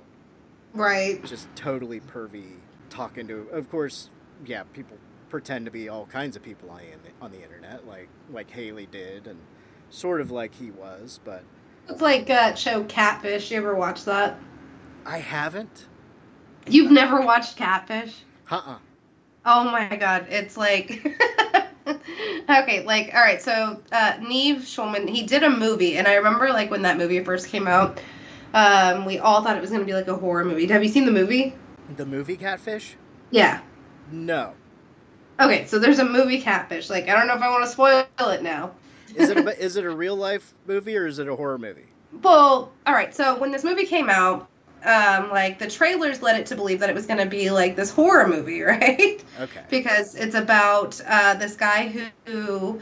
Right. 0.72 1.22
just 1.24 1.48
totally 1.56 2.00
pervy 2.00 2.52
talking 2.90 3.26
to 3.26 3.48
of 3.52 3.68
course 3.70 4.08
yeah 4.46 4.62
people 4.72 4.96
pretend 5.28 5.64
to 5.66 5.70
be 5.70 5.88
all 5.88 6.06
kinds 6.06 6.36
of 6.36 6.42
people 6.42 6.70
on 6.70 6.78
the, 6.78 7.24
on 7.24 7.30
the 7.30 7.42
internet 7.42 7.86
like 7.86 8.08
like 8.32 8.50
haley 8.50 8.86
did 8.86 9.26
and 9.26 9.38
sort 9.90 10.20
of 10.20 10.30
like 10.30 10.54
he 10.54 10.70
was 10.70 11.20
but 11.24 11.42
It's 11.88 12.00
like 12.00 12.26
that 12.26 12.58
show 12.58 12.84
Catfish. 12.84 13.50
You 13.50 13.58
ever 13.58 13.74
watch 13.74 14.04
that? 14.04 14.38
i 15.06 15.18
haven't 15.18 15.86
You've 16.66 16.90
never 16.90 17.20
watched 17.22 17.56
Catfish? 17.56 18.14
uh-uh 18.50 18.78
Oh 19.46 19.64
my 19.70 19.96
god, 19.96 20.26
it's 20.28 20.56
like 20.56 21.02
Okay, 22.50 22.84
like 22.84 23.14
all 23.14 23.20
right, 23.22 23.40
so 23.40 23.80
uh 23.92 24.16
Nev 24.20 24.58
Schulman, 24.62 25.08
he 25.08 25.22
did 25.24 25.42
a 25.42 25.50
movie 25.50 25.96
and 25.96 26.06
I 26.06 26.14
remember 26.16 26.48
like 26.50 26.70
when 26.70 26.82
that 26.82 26.98
movie 26.98 27.22
first 27.24 27.48
came 27.48 27.66
out, 27.66 28.00
um 28.54 29.04
we 29.06 29.18
all 29.18 29.42
thought 29.42 29.56
it 29.56 29.60
was 29.60 29.70
going 29.70 29.80
to 29.82 29.86
be 29.86 29.94
like 29.94 30.08
a 30.08 30.16
horror 30.16 30.44
movie. 30.44 30.66
Have 30.66 30.82
you 30.82 30.88
seen 30.90 31.06
the 31.06 31.12
movie? 31.12 31.54
the 31.96 32.04
movie 32.04 32.36
catfish 32.36 32.96
Yeah. 33.30 33.60
no 34.12 34.52
Okay, 35.40 35.66
so 35.66 35.78
there's 35.78 35.98
a 35.98 36.04
movie 36.04 36.40
Catfish. 36.40 36.90
Like 36.90 37.08
I 37.08 37.14
don't 37.14 37.26
know 37.26 37.34
if 37.34 37.42
I 37.42 37.50
want 37.50 37.64
to 37.64 37.70
spoil 37.70 38.04
it 38.20 38.42
now. 38.42 38.72
is 39.14 39.30
it 39.30 39.36
a, 39.38 39.58
is 39.64 39.76
it 39.76 39.84
a 39.84 39.90
real 39.90 40.16
life 40.16 40.54
movie 40.66 40.96
or 40.96 41.06
is 41.06 41.18
it 41.18 41.28
a 41.28 41.36
horror 41.36 41.58
movie 41.58 41.86
Well, 42.22 42.72
all 42.86 42.94
right. 42.94 43.14
So 43.14 43.38
when 43.38 43.50
this 43.52 43.64
movie 43.64 43.86
came 43.86 44.10
out, 44.10 44.48
um, 44.84 45.30
like 45.30 45.58
the 45.58 45.68
trailers 45.68 46.22
led 46.22 46.38
it 46.38 46.46
to 46.46 46.56
believe 46.56 46.80
that 46.80 46.88
it 46.88 46.94
was 46.94 47.06
going 47.06 47.18
to 47.18 47.26
be 47.26 47.50
like 47.50 47.74
this 47.76 47.90
horror 47.90 48.28
movie, 48.28 48.62
right? 48.74 49.24
okay 49.40 49.60
because 49.68 50.14
it's 50.14 50.34
about 50.34 51.00
uh, 51.06 51.34
this 51.34 51.56
guy 51.56 51.88
who, 51.88 52.02
who 52.26 52.80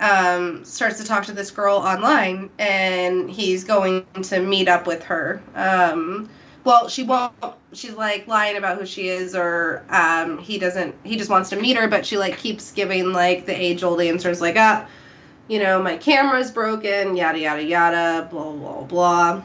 um, 0.00 0.64
starts 0.64 0.98
to 0.98 1.04
talk 1.04 1.24
to 1.26 1.32
this 1.32 1.50
girl 1.50 1.76
online, 1.76 2.50
and 2.58 3.30
he's 3.30 3.64
going 3.64 4.06
to 4.22 4.40
meet 4.40 4.68
up 4.68 4.86
with 4.86 5.04
her. 5.04 5.42
Um, 5.54 6.28
well, 6.64 6.88
she 6.88 7.02
won't. 7.02 7.32
She's 7.72 7.94
like 7.94 8.26
lying 8.26 8.56
about 8.56 8.78
who 8.78 8.86
she 8.86 9.08
is, 9.08 9.34
or 9.34 9.84
um, 9.90 10.38
he 10.38 10.58
doesn't. 10.58 10.94
He 11.04 11.16
just 11.16 11.30
wants 11.30 11.50
to 11.50 11.56
meet 11.56 11.76
her, 11.76 11.88
but 11.88 12.06
she 12.06 12.16
like 12.16 12.38
keeps 12.38 12.72
giving 12.72 13.12
like 13.12 13.46
the 13.46 13.54
age 13.54 13.82
old 13.82 14.00
answers, 14.00 14.40
like 14.40 14.56
ah, 14.56 14.86
you 15.46 15.58
know, 15.58 15.82
my 15.82 15.96
camera's 15.96 16.50
broken, 16.50 17.16
yada 17.16 17.38
yada 17.38 17.62
yada, 17.62 18.28
blah 18.30 18.52
blah 18.52 18.82
blah, 18.82 19.42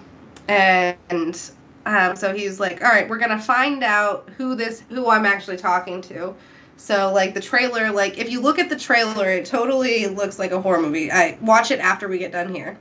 and 0.47 1.51
um, 1.85 2.15
so 2.15 2.33
he's 2.33 2.59
like, 2.59 2.83
all 2.83 2.89
right, 2.89 3.09
we're 3.09 3.17
gonna 3.17 3.39
find 3.39 3.83
out 3.83 4.29
who 4.37 4.55
this, 4.55 4.81
who 4.89 5.09
I'm 5.09 5.25
actually 5.25 5.57
talking 5.57 6.01
to. 6.03 6.35
So 6.77 7.11
like 7.13 7.33
the 7.33 7.41
trailer, 7.41 7.91
like 7.91 8.17
if 8.17 8.29
you 8.29 8.41
look 8.41 8.59
at 8.59 8.69
the 8.69 8.77
trailer, 8.77 9.29
it 9.29 9.45
totally 9.45 10.07
looks 10.07 10.39
like 10.39 10.51
a 10.51 10.61
horror 10.61 10.81
movie. 10.81 11.11
I 11.11 11.37
watch 11.41 11.71
it 11.71 11.79
after 11.79 12.07
we 12.07 12.17
get 12.17 12.31
done 12.31 12.53
here, 12.53 12.77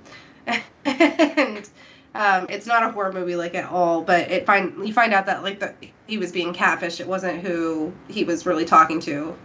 and 0.84 1.68
um, 2.14 2.46
it's 2.48 2.66
not 2.66 2.82
a 2.82 2.90
horror 2.90 3.12
movie 3.12 3.36
like 3.36 3.54
at 3.54 3.70
all. 3.70 4.02
But 4.02 4.30
it 4.30 4.46
find 4.46 4.86
you 4.86 4.92
find 4.92 5.12
out 5.12 5.26
that 5.26 5.42
like 5.42 5.60
the 5.60 5.74
he 6.06 6.18
was 6.18 6.32
being 6.32 6.52
catfished. 6.52 7.00
It 7.00 7.06
wasn't 7.06 7.40
who 7.40 7.92
he 8.08 8.24
was 8.24 8.46
really 8.46 8.64
talking 8.64 9.00
to. 9.00 9.36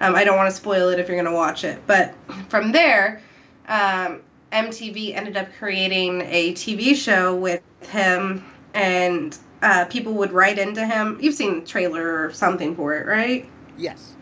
Um, 0.00 0.14
I 0.14 0.24
don't 0.24 0.36
want 0.36 0.50
to 0.50 0.56
spoil 0.56 0.88
it 0.88 0.98
if 0.98 1.08
you're 1.08 1.16
gonna 1.16 1.34
watch 1.34 1.64
it, 1.64 1.80
but 1.86 2.14
from 2.48 2.72
there, 2.72 3.22
um, 3.68 4.22
MTV 4.52 5.14
ended 5.14 5.36
up 5.36 5.48
creating 5.58 6.22
a 6.22 6.52
TV 6.54 6.94
show 6.94 7.34
with 7.34 7.62
him, 7.88 8.44
and 8.74 9.36
uh, 9.62 9.84
people 9.86 10.14
would 10.14 10.32
write 10.32 10.58
into 10.58 10.84
him. 10.86 11.18
You've 11.20 11.34
seen 11.34 11.60
the 11.60 11.66
trailer 11.66 12.24
or 12.24 12.32
something 12.32 12.74
for 12.76 12.94
it, 12.94 13.06
right? 13.06 13.48
Yes. 13.76 14.14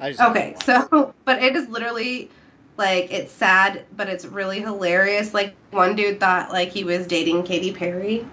I 0.00 0.10
just 0.10 0.22
Okay, 0.22 0.56
so 0.64 1.14
but 1.24 1.42
it 1.42 1.54
is 1.54 1.68
literally 1.68 2.30
like 2.80 3.12
it's 3.12 3.30
sad, 3.30 3.84
but 3.96 4.08
it's 4.08 4.24
really 4.24 4.60
hilarious. 4.60 5.32
Like 5.32 5.54
one 5.70 5.94
dude 5.94 6.18
thought 6.18 6.50
like 6.50 6.70
he 6.70 6.82
was 6.82 7.06
dating 7.06 7.44
Katy 7.44 7.72
Perry. 7.72 8.26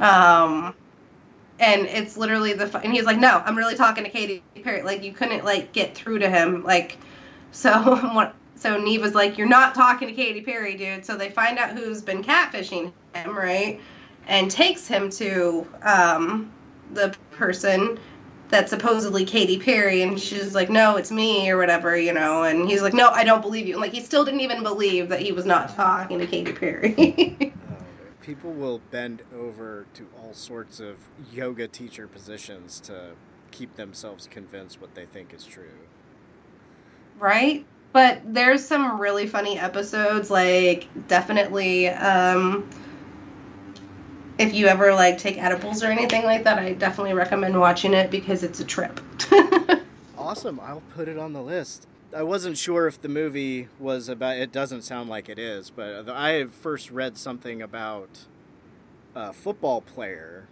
Um 0.00 0.74
and 1.58 1.86
it's 1.86 2.18
literally 2.18 2.52
the 2.52 2.64
and 2.82 2.92
he's 2.92 3.06
like, 3.06 3.18
"No, 3.18 3.42
I'm 3.46 3.56
really 3.56 3.76
talking 3.76 4.04
to 4.04 4.10
Katy 4.10 4.42
Perry." 4.62 4.82
Like 4.82 5.02
you 5.02 5.12
couldn't 5.12 5.44
like 5.44 5.72
get 5.72 5.94
through 5.94 6.18
to 6.18 6.28
him 6.28 6.64
like 6.64 6.98
so 7.52 7.70
what 8.12 8.34
so 8.56 8.78
Nev 8.78 9.00
was 9.00 9.14
like, 9.14 9.38
"You're 9.38 9.48
not 9.48 9.74
talking 9.74 10.08
to 10.08 10.14
Katy 10.14 10.42
Perry, 10.42 10.76
dude." 10.76 11.06
So 11.06 11.16
they 11.16 11.30
find 11.30 11.58
out 11.58 11.70
who's 11.70 12.02
been 12.02 12.22
catfishing 12.22 12.92
him, 13.14 13.38
right? 13.38 13.80
And 14.26 14.50
takes 14.50 14.86
him 14.86 15.08
to 15.10 15.66
um 15.82 16.52
the 16.92 17.14
person 17.30 17.98
that's 18.48 18.70
supposedly 18.70 19.24
Katy 19.24 19.58
Perry, 19.58 20.02
and 20.02 20.18
she's 20.20 20.54
like, 20.54 20.70
"No, 20.70 20.96
it's 20.96 21.10
me," 21.10 21.50
or 21.50 21.56
whatever, 21.58 21.96
you 21.96 22.12
know. 22.12 22.42
And 22.44 22.68
he's 22.68 22.82
like, 22.82 22.94
"No, 22.94 23.08
I 23.10 23.24
don't 23.24 23.42
believe 23.42 23.66
you." 23.66 23.74
And, 23.74 23.80
like 23.80 23.92
he 23.92 24.00
still 24.00 24.24
didn't 24.24 24.40
even 24.40 24.62
believe 24.62 25.08
that 25.08 25.20
he 25.20 25.32
was 25.32 25.44
not 25.46 25.74
talking 25.74 26.18
to 26.18 26.26
Katy 26.26 26.52
Perry. 26.52 27.52
Oh, 27.70 27.76
people 28.22 28.52
will 28.52 28.80
bend 28.90 29.22
over 29.34 29.86
to 29.94 30.06
all 30.20 30.34
sorts 30.34 30.80
of 30.80 30.96
yoga 31.32 31.68
teacher 31.68 32.06
positions 32.06 32.80
to 32.80 33.12
keep 33.50 33.76
themselves 33.76 34.26
convinced 34.30 34.80
what 34.80 34.94
they 34.94 35.06
think 35.06 35.32
is 35.32 35.44
true. 35.44 35.64
right? 37.18 37.64
But 37.92 38.20
there's 38.24 38.64
some 38.66 39.00
really 39.00 39.26
funny 39.26 39.58
episodes. 39.58 40.30
Like 40.30 40.88
definitely, 41.08 41.88
um, 41.88 42.68
if 44.38 44.54
you 44.54 44.66
ever 44.66 44.94
like 44.94 45.18
take 45.18 45.38
edibles 45.38 45.82
or 45.82 45.86
anything 45.86 46.24
like 46.24 46.44
that, 46.44 46.58
I 46.58 46.72
definitely 46.72 47.14
recommend 47.14 47.58
watching 47.58 47.94
it 47.94 48.10
because 48.10 48.42
it's 48.42 48.60
a 48.60 48.64
trip. 48.64 49.00
Awesome. 50.26 50.58
I'll 50.58 50.82
put 50.94 51.06
it 51.06 51.18
on 51.18 51.34
the 51.34 51.42
list. 51.42 51.86
I 52.12 52.24
wasn't 52.24 52.58
sure 52.58 52.88
if 52.88 53.00
the 53.00 53.08
movie 53.08 53.68
was 53.78 54.08
about. 54.08 54.38
It 54.38 54.50
doesn't 54.50 54.82
sound 54.82 55.08
like 55.08 55.28
it 55.28 55.38
is, 55.38 55.70
but 55.70 56.08
I 56.08 56.46
first 56.46 56.90
read 56.90 57.16
something 57.16 57.62
about 57.62 58.26
a 59.14 59.32
football 59.32 59.82
player 59.82 60.48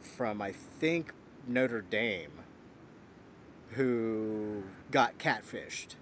from 0.00 0.40
I 0.40 0.52
think 0.52 1.12
Notre 1.46 1.82
Dame 1.82 2.30
who 3.72 4.62
got 4.90 5.18
catfished 5.18 5.96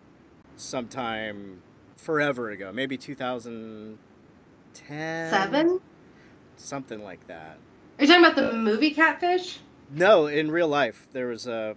sometime 0.54 1.60
forever 1.96 2.50
ago, 2.50 2.70
maybe 2.72 2.96
2010, 2.96 5.30
Seven? 5.30 5.80
Something 6.56 7.02
like 7.02 7.26
that. 7.28 7.58
Are 7.98 8.04
you 8.04 8.06
talking 8.06 8.24
about 8.24 8.36
the 8.36 8.52
movie 8.52 8.90
Catfish? 8.90 9.58
No, 9.90 10.26
in 10.26 10.50
real 10.50 10.68
life, 10.68 11.06
there 11.12 11.28
was 11.28 11.46
a 11.46 11.76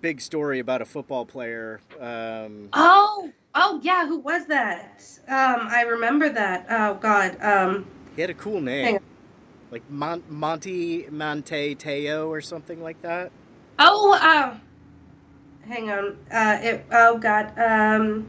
big 0.00 0.20
story 0.20 0.58
about 0.58 0.80
a 0.82 0.84
football 0.84 1.24
player. 1.26 1.80
Um, 1.98 2.68
Oh, 2.72 3.30
oh 3.54 3.80
yeah. 3.82 4.06
Who 4.06 4.18
was 4.18 4.46
that? 4.46 5.02
Um, 5.26 5.66
I 5.68 5.82
remember 5.82 6.28
that. 6.28 6.66
Oh 6.70 6.94
God. 6.94 7.36
Um, 7.42 7.86
he 8.14 8.20
had 8.20 8.30
a 8.30 8.34
cool 8.34 8.60
name, 8.60 8.98
like 9.70 9.82
Mon- 9.90 10.22
Monty 10.28 11.06
Monte 11.10 11.74
Teo 11.76 12.28
or 12.28 12.40
something 12.40 12.82
like 12.82 13.00
that. 13.02 13.32
oh, 13.78 14.12
uh, 14.20 14.56
hang 15.66 15.90
on. 15.90 16.16
Uh, 16.30 16.58
it. 16.62 16.86
Oh 16.92 17.18
God. 17.18 17.52
Um, 17.58 18.26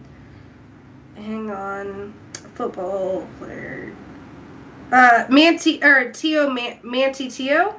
hang 1.15 1.51
on. 1.51 2.13
Football 2.55 3.27
player. 3.39 3.93
Uh, 4.91 5.25
Manti 5.29 5.81
or 5.83 6.11
Tio 6.11 6.49
Man- 6.49 6.79
Manti 6.83 7.27
Te'o. 7.29 7.75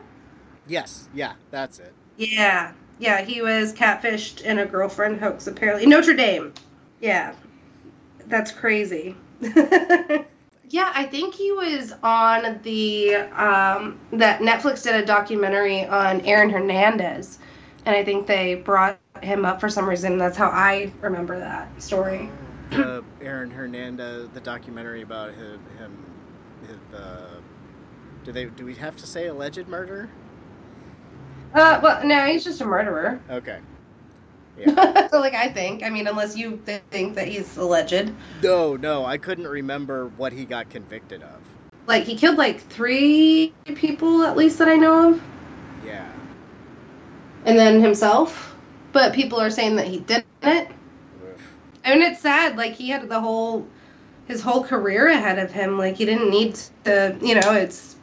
Yes, 0.66 1.08
yeah, 1.12 1.34
that's 1.50 1.78
it. 1.78 1.92
Yeah, 2.16 2.72
yeah. 2.98 3.20
He 3.22 3.42
was 3.42 3.74
catfished 3.74 4.42
in 4.42 4.60
a 4.60 4.66
girlfriend 4.66 5.20
hoax. 5.20 5.46
Apparently, 5.46 5.86
Notre 5.86 6.14
Dame. 6.14 6.52
Yeah, 7.00 7.34
that's 8.28 8.52
crazy. 8.52 9.16
yeah, 9.40 10.92
I 10.94 11.04
think 11.10 11.34
he 11.34 11.52
was 11.52 11.92
on 12.02 12.60
the 12.62 13.16
um, 13.16 13.98
that 14.12 14.40
Netflix 14.40 14.82
did 14.84 14.94
a 14.94 15.04
documentary 15.04 15.84
on 15.84 16.20
Aaron 16.22 16.48
Hernandez, 16.48 17.38
and 17.84 17.94
I 17.94 18.04
think 18.04 18.26
they 18.26 18.54
brought 18.54 18.98
him 19.22 19.44
up 19.44 19.60
for 19.60 19.68
some 19.68 19.88
reason. 19.88 20.16
That's 20.16 20.36
how 20.36 20.48
I 20.48 20.92
remember 21.00 21.38
that 21.38 21.82
story. 21.82 22.30
The 22.70 23.04
Aaron 23.20 23.50
Hernandez, 23.50 24.28
the 24.32 24.40
documentary 24.40 25.02
about 25.02 25.34
him, 25.34 25.60
him, 25.78 26.04
his, 26.66 27.00
uh, 27.00 27.40
do 28.24 28.32
they 28.32 28.46
do 28.46 28.64
we 28.64 28.74
have 28.76 28.96
to 28.98 29.06
say 29.06 29.26
alleged 29.26 29.68
murder? 29.68 30.08
Uh, 31.54 31.80
well, 31.82 32.04
no, 32.06 32.26
he's 32.26 32.44
just 32.44 32.60
a 32.60 32.64
murderer. 32.64 33.20
Okay. 33.30 33.58
Yeah. 34.58 35.08
like 35.12 35.32
I 35.32 35.48
think. 35.48 35.82
I 35.82 35.88
mean, 35.88 36.06
unless 36.06 36.36
you 36.36 36.60
th- 36.66 36.82
think 36.90 37.14
that 37.14 37.26
he's 37.26 37.56
alleged. 37.56 38.12
no, 38.42 38.76
no, 38.76 39.06
I 39.06 39.16
couldn't 39.16 39.46
remember 39.48 40.08
what 40.18 40.30
he 40.34 40.44
got 40.44 40.68
convicted 40.68 41.22
of. 41.22 41.40
Like 41.86 42.04
he 42.04 42.16
killed 42.16 42.36
like 42.36 42.60
three 42.60 43.54
people 43.64 44.22
at 44.24 44.36
least 44.36 44.58
that 44.58 44.68
I 44.68 44.76
know 44.76 45.12
of. 45.12 45.22
Yeah. 45.86 46.06
and 47.46 47.58
then 47.58 47.80
himself. 47.80 48.54
But 48.92 49.14
people 49.14 49.40
are 49.40 49.48
saying 49.50 49.76
that 49.76 49.86
he 49.86 50.00
didn't. 50.00 50.26
Oof. 50.44 50.68
I 51.82 51.94
mean, 51.94 52.02
it's 52.02 52.20
sad. 52.20 52.58
Like 52.58 52.74
he 52.74 52.90
had 52.90 53.08
the 53.08 53.20
whole, 53.20 53.66
his 54.32 54.40
whole 54.40 54.64
career 54.64 55.08
ahead 55.08 55.38
of 55.38 55.52
him. 55.52 55.78
Like 55.78 55.96
he 55.96 56.04
didn't 56.04 56.30
need 56.30 56.58
to. 56.84 57.16
You 57.20 57.36
know, 57.36 57.52
it's, 57.52 57.96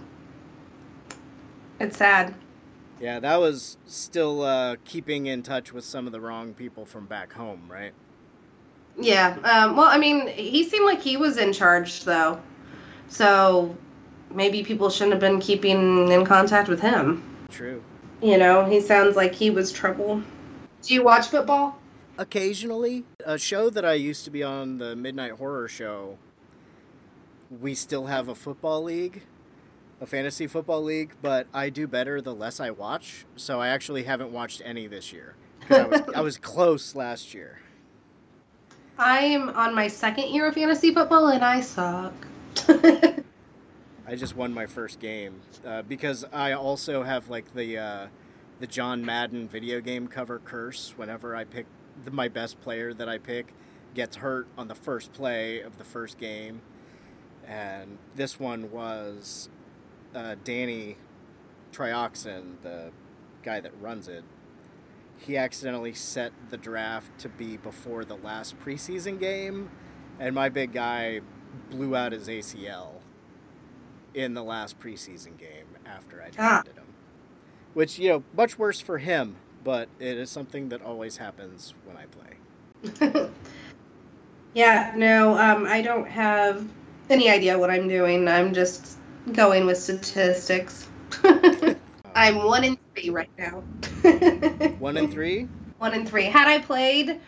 it's 1.79 1.97
sad. 1.97 2.33
Yeah, 3.01 3.19
that 3.19 3.39
was 3.39 3.77
still 3.85 4.43
uh, 4.43 4.75
keeping 4.85 5.25
in 5.25 5.41
touch 5.41 5.73
with 5.73 5.85
some 5.85 6.05
of 6.05 6.11
the 6.11 6.21
wrong 6.21 6.53
people 6.53 6.85
from 6.85 7.05
back 7.05 7.33
home, 7.33 7.63
right? 7.69 7.93
Yeah. 8.97 9.37
Um, 9.43 9.77
well, 9.77 9.87
I 9.87 9.97
mean, 9.97 10.27
he 10.27 10.63
seemed 10.63 10.85
like 10.85 11.01
he 11.01 11.17
was 11.17 11.37
in 11.37 11.53
charge 11.53 12.03
though, 12.03 12.39
so 13.07 13.75
maybe 14.29 14.63
people 14.63 14.89
shouldn't 14.89 15.13
have 15.13 15.21
been 15.21 15.39
keeping 15.39 16.11
in 16.11 16.25
contact 16.25 16.67
with 16.69 16.81
him. 16.81 17.23
True. 17.49 17.81
You 18.21 18.37
know, 18.37 18.65
he 18.65 18.81
sounds 18.81 19.15
like 19.15 19.33
he 19.33 19.49
was 19.49 19.71
trouble. 19.71 20.21
Do 20.81 20.93
you 20.93 21.03
watch 21.03 21.27
football? 21.27 21.79
Occasionally, 22.19 23.05
a 23.25 23.37
show 23.37 23.69
that 23.69 23.85
I 23.85 23.93
used 23.93 24.25
to 24.25 24.29
be 24.29 24.43
on, 24.43 24.77
the 24.77 24.93
Midnight 24.93 25.31
Horror 25.31 25.69
Show, 25.69 26.17
we 27.49 27.73
still 27.73 28.07
have 28.07 28.27
a 28.27 28.35
football 28.35 28.83
league, 28.83 29.21
a 30.01 30.05
fantasy 30.05 30.45
football 30.45 30.83
league, 30.83 31.13
but 31.21 31.47
I 31.53 31.69
do 31.69 31.87
better 31.87 32.19
the 32.19 32.35
less 32.35 32.59
I 32.59 32.71
watch. 32.71 33.25
So 33.37 33.61
I 33.61 33.69
actually 33.69 34.03
haven't 34.03 34.33
watched 34.33 34.61
any 34.65 34.85
this 34.85 35.13
year. 35.13 35.35
I 35.69 35.83
was, 35.83 36.01
I 36.13 36.19
was 36.19 36.37
close 36.41 36.93
last 36.93 37.33
year. 37.33 37.61
I 38.97 39.19
am 39.19 39.47
on 39.51 39.73
my 39.73 39.87
second 39.87 40.27
year 40.33 40.45
of 40.45 40.55
fantasy 40.55 40.93
football 40.93 41.29
and 41.29 41.41
I 41.41 41.61
suck. 41.61 42.13
I 42.67 44.15
just 44.17 44.35
won 44.35 44.53
my 44.53 44.65
first 44.65 44.99
game 44.99 45.39
uh, 45.65 45.83
because 45.83 46.25
I 46.33 46.51
also 46.51 47.03
have 47.03 47.29
like 47.29 47.53
the 47.53 47.77
uh, 47.77 48.07
the 48.59 48.67
John 48.67 49.05
Madden 49.05 49.47
video 49.47 49.79
game 49.79 50.09
cover 50.09 50.39
curse. 50.39 50.95
Whenever 50.97 51.33
I 51.33 51.45
pick 51.45 51.65
the, 52.03 52.11
my 52.11 52.27
best 52.27 52.59
player 52.61 52.93
that 52.93 53.07
I 53.09 53.17
pick 53.17 53.53
gets 53.93 54.17
hurt 54.17 54.47
on 54.57 54.67
the 54.67 54.75
first 54.75 55.13
play 55.13 55.61
of 55.61 55.77
the 55.77 55.83
first 55.83 56.17
game, 56.17 56.61
and 57.47 57.97
this 58.15 58.39
one 58.39 58.71
was 58.71 59.49
uh, 60.15 60.35
Danny 60.43 60.97
Trioxin, 61.71 62.61
the 62.63 62.91
guy 63.43 63.59
that 63.59 63.71
runs 63.81 64.07
it. 64.07 64.23
He 65.17 65.35
accidentally 65.37 65.93
set 65.93 66.31
the 66.49 66.57
draft 66.57 67.17
to 67.19 67.29
be 67.29 67.57
before 67.57 68.05
the 68.05 68.15
last 68.15 68.59
preseason 68.59 69.19
game, 69.19 69.69
and 70.19 70.33
my 70.33 70.49
big 70.49 70.71
guy 70.73 71.21
blew 71.69 71.95
out 71.95 72.11
his 72.11 72.27
ACL 72.27 73.01
in 74.13 74.33
the 74.33 74.43
last 74.43 74.79
preseason 74.79 75.37
game 75.37 75.65
after 75.85 76.21
I 76.21 76.27
Ah. 76.27 76.61
drafted 76.61 76.75
him. 76.77 76.85
Which, 77.73 77.99
you 77.99 78.09
know, 78.09 78.23
much 78.35 78.57
worse 78.57 78.79
for 78.79 78.97
him, 78.97 79.35
but 79.63 79.89
it 79.99 80.17
is 80.17 80.29
something 80.29 80.69
that 80.69 80.81
always 80.81 81.17
happens 81.17 81.73
when 81.85 81.97
I 81.97 82.05
play. 82.05 83.29
Yeah, 84.53 84.93
no, 84.95 85.37
um, 85.37 85.65
I 85.65 85.81
don't 85.81 86.07
have 86.07 86.67
any 87.09 87.29
idea 87.29 87.57
what 87.57 87.69
I'm 87.69 87.87
doing. 87.87 88.27
I'm 88.27 88.53
just 88.53 88.97
going 89.31 89.65
with 89.65 89.77
statistics. 89.77 90.87
I'm 92.15 92.43
one 92.43 92.63
in 92.63 92.77
three 92.95 93.09
right 93.11 93.29
now. 93.37 93.63
One 94.79 94.97
in 94.97 95.11
three? 95.11 95.47
One 95.77 95.93
in 95.93 96.05
three. 96.05 96.25
Had 96.25 96.47
I 96.47 96.59
played 96.59 97.19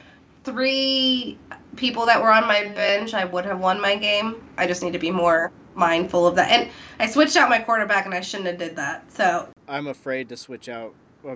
three 0.43 1.37
people 1.75 2.05
that 2.07 2.21
were 2.21 2.31
on 2.31 2.47
my 2.47 2.67
bench, 2.69 3.13
I 3.13 3.25
would 3.25 3.45
have 3.45 3.59
won 3.59 3.79
my 3.79 3.95
game. 3.95 4.43
I 4.57 4.65
just 4.67 4.81
need 4.81 4.93
to 4.93 4.99
be 4.99 5.11
more 5.11 5.51
mindful 5.75 6.25
of 6.25 6.35
that. 6.35 6.49
And 6.49 6.69
I 6.99 7.07
switched 7.07 7.37
out 7.37 7.49
my 7.49 7.59
quarterback, 7.59 8.05
and 8.05 8.13
I 8.13 8.21
shouldn't 8.21 8.47
have 8.47 8.57
did 8.57 8.75
that. 8.77 9.11
So 9.11 9.47
I'm 9.67 9.87
afraid 9.87 10.29
to 10.29 10.37
switch 10.37 10.67
out. 10.67 10.93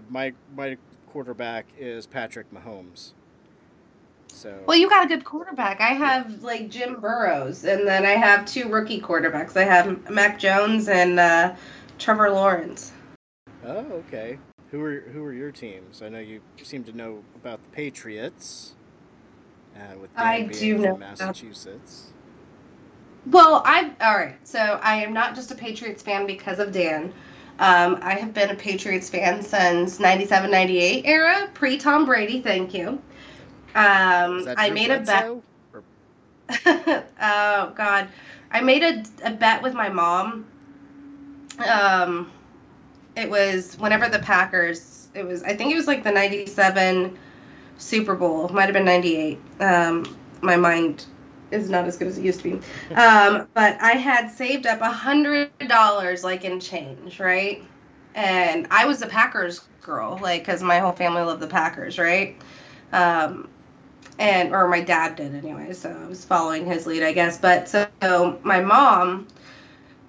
My 0.10 0.34
my 0.56 0.78
quarterback 1.08 1.66
is 1.78 2.06
Patrick 2.06 2.48
Mahomes. 2.54 3.14
So 4.28 4.64
Well, 4.68 4.78
you 4.78 4.90
got 4.90 5.06
a 5.06 5.08
good 5.08 5.24
quarterback. 5.24 5.80
I 5.80 5.94
have 5.94 6.44
like 6.44 6.70
Jim 6.70 7.00
Burrows, 7.00 7.64
and 7.64 7.88
then 7.88 8.06
I 8.06 8.12
have 8.12 8.46
two 8.46 8.70
rookie 8.70 9.00
quarterbacks. 9.00 9.56
I 9.56 9.64
have 9.64 10.10
Mac 10.10 10.40
Jones 10.40 10.90
and 10.90 11.20
uh, 11.20 11.56
Trevor 11.98 12.32
Lawrence. 12.32 12.92
oh, 13.64 13.86
okay. 14.08 14.38
Who 14.72 14.82
are 14.84 15.00
who 15.00 15.24
are 15.24 15.32
your 15.34 15.52
teams? 15.52 16.02
I 16.02 16.10
know 16.10 16.20
you 16.20 16.42
seem 16.62 16.84
to 16.84 16.92
know 16.92 17.24
about 17.36 17.64
the 17.64 17.70
Patriots. 17.70 18.76
Uh, 19.76 19.98
with 20.00 20.14
Dan 20.16 20.26
I 20.26 20.42
do 20.44 20.78
know 20.78 20.98
Massachusetts. 20.98 22.12
Well, 23.26 23.62
I 23.66 23.94
all 24.02 24.18
right. 24.18 24.36
So 24.48 24.60
I 24.60 24.98
am 24.98 25.14
not 25.14 25.36
just 25.36 25.52
a 25.52 25.56
Patriots 25.56 26.04
fan 26.04 26.26
because 26.26 26.60
of 26.60 26.72
Dan. 26.72 27.14
Um, 27.58 28.00
I 28.02 28.16
have 28.16 28.34
been 28.34 28.50
a 28.50 28.56
Patriots 28.56 29.10
fan 29.10 29.42
since 29.42 30.00
97, 30.00 30.52
98 30.52 31.06
era, 31.06 31.50
pre 31.54 31.78
Tom 31.78 32.06
Brady. 32.06 32.42
Thank 32.42 32.74
you. 32.74 33.02
Um, 33.76 34.48
I 34.58 34.70
made 34.72 34.92
a 34.92 35.00
bet. 35.00 35.26
Or- 35.26 35.42
oh 37.22 37.74
God, 37.76 38.08
I 38.52 38.62
made 38.62 38.84
a, 38.84 39.04
a 39.24 39.32
bet 39.32 39.64
with 39.64 39.74
my 39.74 39.90
mom. 39.90 40.46
Um, 41.68 42.32
it 43.16 43.30
was 43.30 43.78
whenever 43.80 44.10
the 44.10 44.20
Packers. 44.20 45.08
It 45.14 45.26
was 45.26 45.44
I 45.44 45.56
think 45.56 45.72
it 45.72 45.76
was 45.76 45.88
like 45.88 46.04
the 46.04 46.12
'97 46.12 47.18
Super 47.78 48.16
Bowl. 48.16 48.50
Might 48.50 48.66
have 48.66 48.74
been 48.74 48.86
'98. 48.86 49.40
Um, 49.62 50.18
my 50.42 50.58
mind 50.58 51.06
is 51.52 51.70
not 51.70 51.86
as 51.86 51.98
good 51.98 52.08
as 52.08 52.18
it 52.18 52.24
used 52.24 52.42
to 52.42 52.52
be. 52.52 52.96
Um, 52.96 53.48
but 53.54 53.80
I 53.82 53.94
had 53.94 54.30
saved 54.30 54.66
up 54.68 54.82
a 54.82 54.92
hundred 54.92 55.52
dollars, 55.68 56.24
like 56.24 56.44
in 56.46 56.60
change, 56.60 57.20
right? 57.20 57.64
And 58.14 58.68
I 58.72 58.86
was 58.86 59.02
a 59.02 59.08
Packers 59.08 59.62
girl, 59.82 60.18
like, 60.22 60.46
cause 60.46 60.64
my 60.64 60.80
whole 60.80 60.94
family 60.94 61.22
loved 61.22 61.42
the 61.42 61.48
Packers, 61.48 62.00
right? 62.00 62.36
Um, 62.92 63.50
and 64.18 64.54
or 64.54 64.68
my 64.68 64.82
dad 64.82 65.16
did 65.16 65.36
anyway, 65.36 65.74
so 65.74 65.90
I 65.90 66.08
was 66.08 66.24
following 66.24 66.66
his 66.66 66.88
lead, 66.88 67.04
I 67.04 67.12
guess. 67.12 67.38
But 67.38 67.68
so, 67.68 67.88
so 68.02 68.40
my 68.44 68.62
mom 68.62 69.28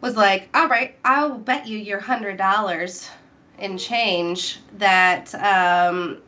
was 0.00 0.16
like, 0.16 0.48
"All 0.54 0.68
right, 0.68 0.96
I'll 1.04 1.36
bet 1.38 1.66
you 1.66 1.78
your 1.78 1.98
hundred 1.98 2.36
dollars 2.36 3.10
in 3.58 3.78
change 3.78 4.60
that 4.78 5.34
um, 5.34 6.18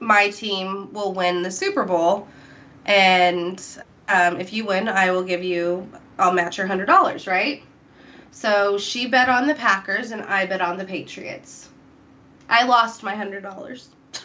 my 0.00 0.28
team 0.28 0.92
will 0.92 1.12
win 1.12 1.42
the 1.42 1.50
Super 1.50 1.84
Bowl, 1.84 2.28
and 2.86 3.62
um, 4.08 4.40
if 4.40 4.52
you 4.52 4.64
win, 4.64 4.88
I 4.88 5.10
will 5.10 5.24
give 5.24 5.44
you, 5.44 5.88
I'll 6.18 6.32
match 6.32 6.58
your 6.58 6.66
hundred 6.66 6.86
dollars, 6.86 7.26
right?" 7.26 7.62
So 8.30 8.78
she 8.78 9.06
bet 9.06 9.28
on 9.28 9.46
the 9.46 9.54
Packers, 9.54 10.10
and 10.10 10.22
I 10.22 10.46
bet 10.46 10.60
on 10.60 10.78
the 10.78 10.84
Patriots. 10.84 11.68
I 12.48 12.64
lost 12.64 13.02
my 13.02 13.14
hundred 13.14 13.42
dollars. 13.42 13.88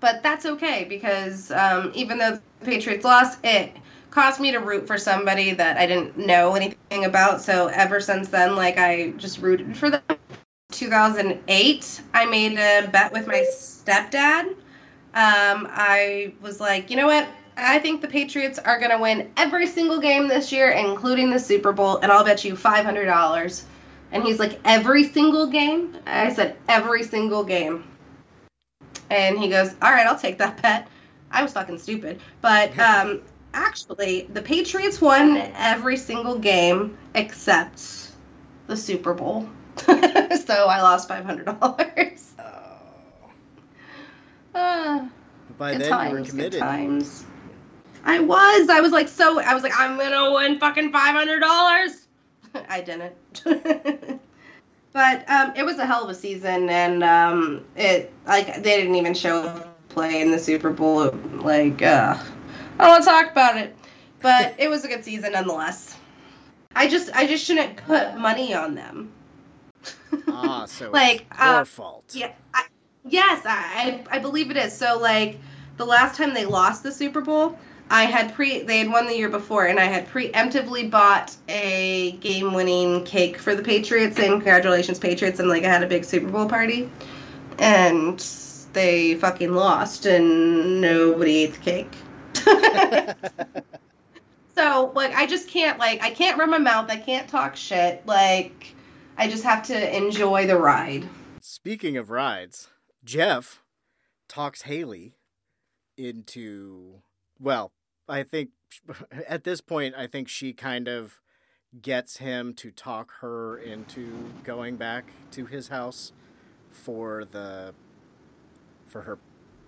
but 0.00 0.22
that's 0.22 0.46
okay 0.46 0.84
because 0.88 1.50
um, 1.50 1.90
even 1.94 2.18
though 2.18 2.38
the 2.60 2.64
Patriots 2.64 3.04
lost, 3.04 3.38
it 3.42 3.72
caused 4.10 4.40
me 4.40 4.52
to 4.52 4.58
root 4.58 4.86
for 4.86 4.98
somebody 4.98 5.52
that 5.52 5.76
I 5.76 5.86
didn't 5.86 6.16
know 6.16 6.54
anything 6.54 7.04
about. 7.04 7.40
So 7.40 7.68
ever 7.68 8.00
since 8.00 8.28
then, 8.28 8.56
like 8.56 8.78
I 8.78 9.10
just 9.12 9.38
rooted 9.40 9.76
for 9.76 9.90
them. 9.90 10.02
2008, 10.70 12.02
I 12.12 12.26
made 12.26 12.58
a 12.58 12.88
bet 12.88 13.12
with 13.12 13.26
my 13.26 13.44
stepdad. 13.50 14.48
Um, 15.14 15.66
I 15.70 16.34
was 16.42 16.60
like, 16.60 16.90
you 16.90 16.96
know 16.96 17.06
what? 17.06 17.26
I 17.58 17.80
think 17.80 18.00
the 18.00 18.08
Patriots 18.08 18.58
are 18.60 18.78
going 18.78 18.92
to 18.92 18.98
win 18.98 19.32
every 19.36 19.66
single 19.66 19.98
game 19.98 20.28
this 20.28 20.52
year, 20.52 20.70
including 20.70 21.30
the 21.30 21.40
Super 21.40 21.72
Bowl, 21.72 21.96
and 21.96 22.12
I'll 22.12 22.24
bet 22.24 22.44
you 22.44 22.54
$500. 22.54 23.62
And 24.12 24.22
he's 24.22 24.38
like, 24.38 24.60
every 24.64 25.04
single 25.04 25.48
game? 25.48 25.96
I 26.06 26.32
said, 26.32 26.56
every 26.68 27.02
single 27.02 27.42
game. 27.42 27.84
And 29.10 29.38
he 29.38 29.48
goes, 29.48 29.74
all 29.82 29.90
right, 29.90 30.06
I'll 30.06 30.18
take 30.18 30.38
that 30.38 30.62
bet. 30.62 30.88
I 31.32 31.42
was 31.42 31.52
fucking 31.52 31.78
stupid. 31.78 32.20
But 32.40 32.78
um, 32.80 33.22
actually, 33.52 34.28
the 34.32 34.40
Patriots 34.40 35.00
won 35.00 35.36
every 35.56 35.96
single 35.96 36.38
game 36.38 36.96
except 37.16 38.12
the 38.68 38.76
Super 38.76 39.14
Bowl. 39.14 39.48
so 39.78 39.94
I 39.94 40.80
lost 40.80 41.08
$500. 41.08 42.22
Oh. 42.38 42.74
Uh, 44.54 45.08
By 45.58 45.72
good 45.72 45.82
then 45.82 45.90
times, 45.90 46.08
you 46.08 46.14
were 46.14 46.20
good 46.20 46.30
committed. 46.30 46.60
times. 46.60 47.24
I 48.08 48.20
was. 48.20 48.70
I 48.70 48.80
was 48.80 48.90
like 48.90 49.06
so. 49.06 49.38
I 49.38 49.52
was 49.52 49.62
like, 49.62 49.78
I'm 49.78 49.98
gonna 49.98 50.32
win 50.32 50.58
fucking 50.58 50.92
five 50.92 51.14
hundred 51.14 51.40
dollars. 51.40 52.06
I 52.68 52.80
didn't. 52.80 53.14
but 54.94 55.30
um, 55.30 55.52
it 55.54 55.62
was 55.62 55.78
a 55.78 55.84
hell 55.84 56.04
of 56.04 56.08
a 56.08 56.14
season, 56.14 56.70
and 56.70 57.04
um, 57.04 57.66
it 57.76 58.10
like 58.26 58.46
they 58.62 58.78
didn't 58.78 58.94
even 58.94 59.12
show 59.12 59.62
play 59.90 60.22
in 60.22 60.30
the 60.30 60.38
Super 60.38 60.70
Bowl. 60.70 61.10
Like, 61.34 61.82
uh, 61.82 62.16
I 62.78 62.82
don't 62.82 62.88
want 62.88 63.04
to 63.04 63.10
talk 63.10 63.30
about 63.30 63.58
it, 63.58 63.76
but 64.22 64.54
it 64.58 64.70
was 64.70 64.86
a 64.86 64.88
good 64.88 65.04
season 65.04 65.32
nonetheless. 65.32 65.94
I 66.74 66.88
just, 66.88 67.14
I 67.14 67.26
just 67.26 67.44
shouldn't 67.44 67.76
put 67.76 68.16
money 68.16 68.54
on 68.54 68.74
them. 68.74 69.12
Ah, 70.28 70.64
so 70.66 70.90
Like, 70.90 71.26
it's 71.30 71.40
your 71.40 71.54
uh, 71.56 71.64
fault. 71.64 72.04
Yeah. 72.14 72.32
I, 72.54 72.64
yes, 73.04 73.44
I, 73.44 74.04
I 74.10 74.16
I 74.16 74.18
believe 74.18 74.50
it 74.50 74.56
is. 74.56 74.72
So 74.72 74.98
like 74.98 75.38
the 75.76 75.84
last 75.84 76.16
time 76.16 76.32
they 76.32 76.46
lost 76.46 76.82
the 76.82 76.92
Super 76.92 77.20
Bowl, 77.20 77.58
I 77.90 78.04
had 78.04 78.34
pre 78.34 78.62
they 78.62 78.80
had 78.80 78.90
won 78.90 79.06
the 79.06 79.16
year 79.16 79.28
before, 79.28 79.66
and 79.66 79.80
I 79.80 79.84
had 79.84 80.08
preemptively 80.08 80.90
bought 80.90 81.34
a 81.48 82.12
game-winning 82.20 83.04
cake 83.04 83.38
for 83.38 83.54
the 83.54 83.62
Patriots, 83.62 84.16
saying 84.16 84.32
congratulations 84.32 84.98
Patriots, 84.98 85.40
and 85.40 85.48
like 85.48 85.64
I 85.64 85.68
had 85.68 85.82
a 85.82 85.86
big 85.86 86.04
Super 86.04 86.28
Bowl 86.28 86.48
party, 86.48 86.90
and 87.58 88.18
they 88.74 89.14
fucking 89.14 89.54
lost, 89.54 90.04
and 90.06 90.80
nobody 90.80 91.44
ate 91.44 91.54
the 91.54 91.60
cake. 91.60 91.92
so 94.54 94.92
like 94.94 95.14
I 95.14 95.26
just 95.26 95.48
can't 95.48 95.78
like 95.78 96.02
I 96.02 96.10
can't 96.10 96.38
run 96.38 96.50
my 96.50 96.58
mouth, 96.58 96.90
I 96.90 96.96
can't 96.96 97.28
talk 97.28 97.56
shit, 97.56 98.06
like 98.06 98.74
I 99.16 99.28
just 99.28 99.44
have 99.44 99.62
to 99.68 99.96
enjoy 99.96 100.46
the 100.46 100.56
ride. 100.56 101.08
Speaking 101.40 101.96
of 101.96 102.10
rides, 102.10 102.68
Jeff 103.02 103.62
talks 104.28 104.62
Haley 104.62 105.14
into 105.96 107.00
well, 107.40 107.72
I 108.08 108.22
think 108.22 108.50
at 109.28 109.44
this 109.44 109.60
point 109.60 109.94
I 109.96 110.06
think 110.06 110.28
she 110.28 110.52
kind 110.52 110.88
of 110.88 111.20
gets 111.82 112.16
him 112.16 112.54
to 112.54 112.70
talk 112.70 113.12
her 113.20 113.58
into 113.58 114.30
going 114.42 114.76
back 114.76 115.04
to 115.32 115.46
his 115.46 115.68
house 115.68 116.12
for 116.70 117.24
the 117.24 117.74
for 118.86 119.02
her 119.02 119.18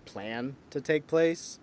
plan 0.07 0.57
to 0.71 0.81
take 0.81 1.07
place. 1.07 1.59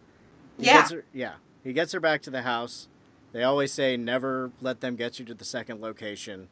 He 0.57 0.65
Yeah. 0.65 0.82
Gets 0.82 0.91
her, 0.91 1.05
yeah. 1.13 1.34
He 1.63 1.73
gets 1.73 1.91
her 1.91 1.99
back 1.99 2.21
to 2.23 2.30
the 2.30 2.43
house. 2.43 2.88
They 3.34 3.43
always 3.43 3.73
say 3.73 3.97
never 3.97 4.51
let 4.61 4.82
them 4.82 4.95
get 4.95 5.19
you 5.19 5.25
to 5.25 5.34
the 5.34 5.45
second 5.45 5.82
location. 5.82 6.49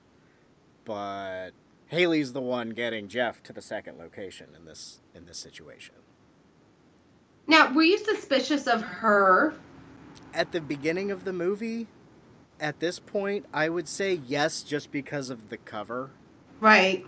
But 0.83 1.51
Haley's 1.87 2.33
the 2.33 2.41
one 2.41 2.71
getting 2.71 3.07
Jeff 3.07 3.41
to 3.43 3.53
the 3.53 3.61
second 3.61 3.97
location 3.97 4.49
in 4.55 4.65
this 4.65 5.01
in 5.13 5.25
this 5.25 5.37
situation. 5.37 5.95
Now, 7.47 7.71
were 7.73 7.83
you 7.83 7.97
suspicious 7.99 8.67
of 8.67 8.81
her? 8.81 9.53
At 10.33 10.51
the 10.51 10.61
beginning 10.61 11.11
of 11.11 11.23
the 11.23 11.33
movie, 11.33 11.87
at 12.59 12.79
this 12.79 12.99
point, 12.99 13.45
I 13.53 13.69
would 13.69 13.87
say 13.87 14.13
yes 14.25 14.61
just 14.61 14.91
because 14.91 15.29
of 15.29 15.49
the 15.49 15.57
cover. 15.57 16.11
Right. 16.59 17.05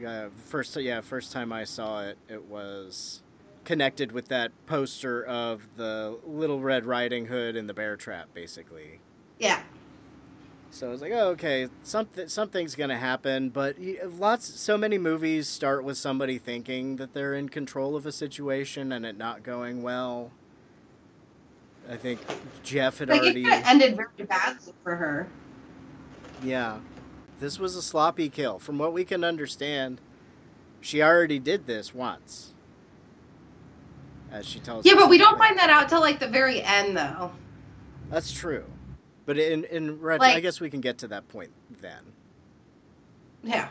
Yeah, 0.00 0.28
first 0.36 0.76
yeah, 0.76 1.00
first 1.00 1.32
time 1.32 1.52
I 1.52 1.64
saw 1.64 2.02
it, 2.02 2.18
it 2.28 2.44
was 2.44 3.22
connected 3.64 4.12
with 4.12 4.28
that 4.28 4.52
poster 4.66 5.24
of 5.24 5.68
the 5.76 6.18
Little 6.24 6.60
Red 6.60 6.86
Riding 6.86 7.26
Hood 7.26 7.56
and 7.56 7.68
the 7.68 7.74
Bear 7.74 7.96
Trap 7.96 8.28
basically. 8.32 9.00
Yeah. 9.38 9.62
So 10.70 10.88
I 10.88 10.90
was 10.90 11.00
like, 11.00 11.12
oh, 11.12 11.30
okay, 11.30 11.68
something 11.82 12.28
something's 12.28 12.74
gonna 12.74 12.98
happen. 12.98 13.48
But 13.50 13.76
lots, 14.04 14.46
so 14.46 14.78
many 14.78 14.98
movies 14.98 15.48
start 15.48 15.82
with 15.82 15.98
somebody 15.98 16.38
thinking 16.38 16.96
that 16.96 17.14
they're 17.14 17.34
in 17.34 17.48
control 17.48 17.96
of 17.96 18.06
a 18.06 18.12
situation 18.12 18.92
and 18.92 19.04
it 19.04 19.16
not 19.16 19.42
going 19.42 19.82
well. 19.82 20.30
I 21.88 21.96
think 21.96 22.20
Jeff 22.62 22.98
had 22.98 23.08
Like 23.08 23.22
already. 23.22 23.44
it 23.44 23.66
ended 23.66 23.96
very 23.96 24.26
badly 24.26 24.72
for 24.82 24.96
her. 24.96 25.28
Yeah. 26.42 26.80
This 27.40 27.58
was 27.58 27.76
a 27.76 27.82
sloppy 27.82 28.28
kill. 28.28 28.58
From 28.58 28.78
what 28.78 28.92
we 28.92 29.04
can 29.04 29.24
understand, 29.24 30.00
she 30.80 31.02
already 31.02 31.38
did 31.38 31.66
this 31.66 31.94
once. 31.94 32.52
As 34.30 34.44
she 34.44 34.60
tells 34.60 34.84
Yeah, 34.84 34.94
but 34.94 35.08
we 35.08 35.16
don't 35.16 35.38
find 35.38 35.58
that 35.58 35.70
out 35.70 35.88
till 35.88 36.00
like 36.00 36.20
the 36.20 36.28
very 36.28 36.62
end, 36.62 36.96
though. 36.96 37.32
That's 38.10 38.32
true. 38.32 38.64
But 39.24 39.38
in 39.38 39.64
in 39.64 40.00
ret- 40.00 40.20
I 40.22 40.40
guess 40.40 40.60
we 40.60 40.68
can 40.70 40.80
get 40.80 40.98
to 40.98 41.08
that 41.08 41.28
point 41.28 41.50
then. 41.80 42.12
Yeah. 43.42 43.68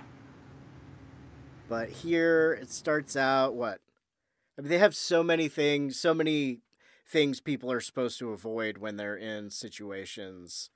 But 1.69 1.89
here 1.89 2.57
it 2.59 2.71
starts 2.71 3.15
out 3.15 3.53
what? 3.53 3.79
I 4.57 4.61
mean, 4.61 4.69
they 4.69 4.77
have 4.79 4.95
so 4.95 5.21
many 5.23 5.47
things, 5.47 5.99
so 5.99 6.13
many 6.13 6.59
things 7.07 7.39
people 7.39 7.71
are 7.71 7.79
supposed 7.79 8.19
to 8.19 8.31
avoid 8.31 8.77
when 8.77 8.97
they're 8.97 9.15
in 9.15 9.49
situations 9.49 10.69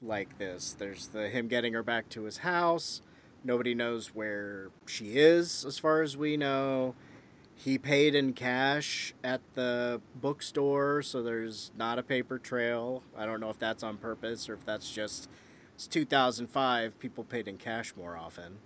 like 0.00 0.38
this. 0.38 0.74
There's 0.78 1.08
the 1.08 1.28
him 1.28 1.48
getting 1.48 1.72
her 1.74 1.82
back 1.82 2.08
to 2.10 2.24
his 2.24 2.38
house. 2.38 3.02
Nobody 3.44 3.74
knows 3.74 4.08
where 4.08 4.70
she 4.86 5.16
is, 5.16 5.64
as 5.64 5.78
far 5.78 6.02
as 6.02 6.16
we 6.16 6.36
know. 6.36 6.94
He 7.54 7.78
paid 7.78 8.14
in 8.14 8.32
cash 8.32 9.14
at 9.24 9.40
the 9.54 10.02
bookstore, 10.14 11.00
so 11.02 11.22
there's 11.22 11.70
not 11.76 11.98
a 11.98 12.02
paper 12.02 12.38
trail. 12.38 13.02
I 13.16 13.24
don't 13.24 13.40
know 13.40 13.48
if 13.48 13.58
that's 13.58 13.82
on 13.82 13.96
purpose 13.96 14.48
or 14.48 14.54
if 14.54 14.66
that's 14.66 14.90
just 14.90 15.30
it's 15.74 15.86
2005. 15.86 16.98
People 16.98 17.24
paid 17.24 17.48
in 17.48 17.56
cash 17.56 17.94
more 17.96 18.16
often 18.16 18.58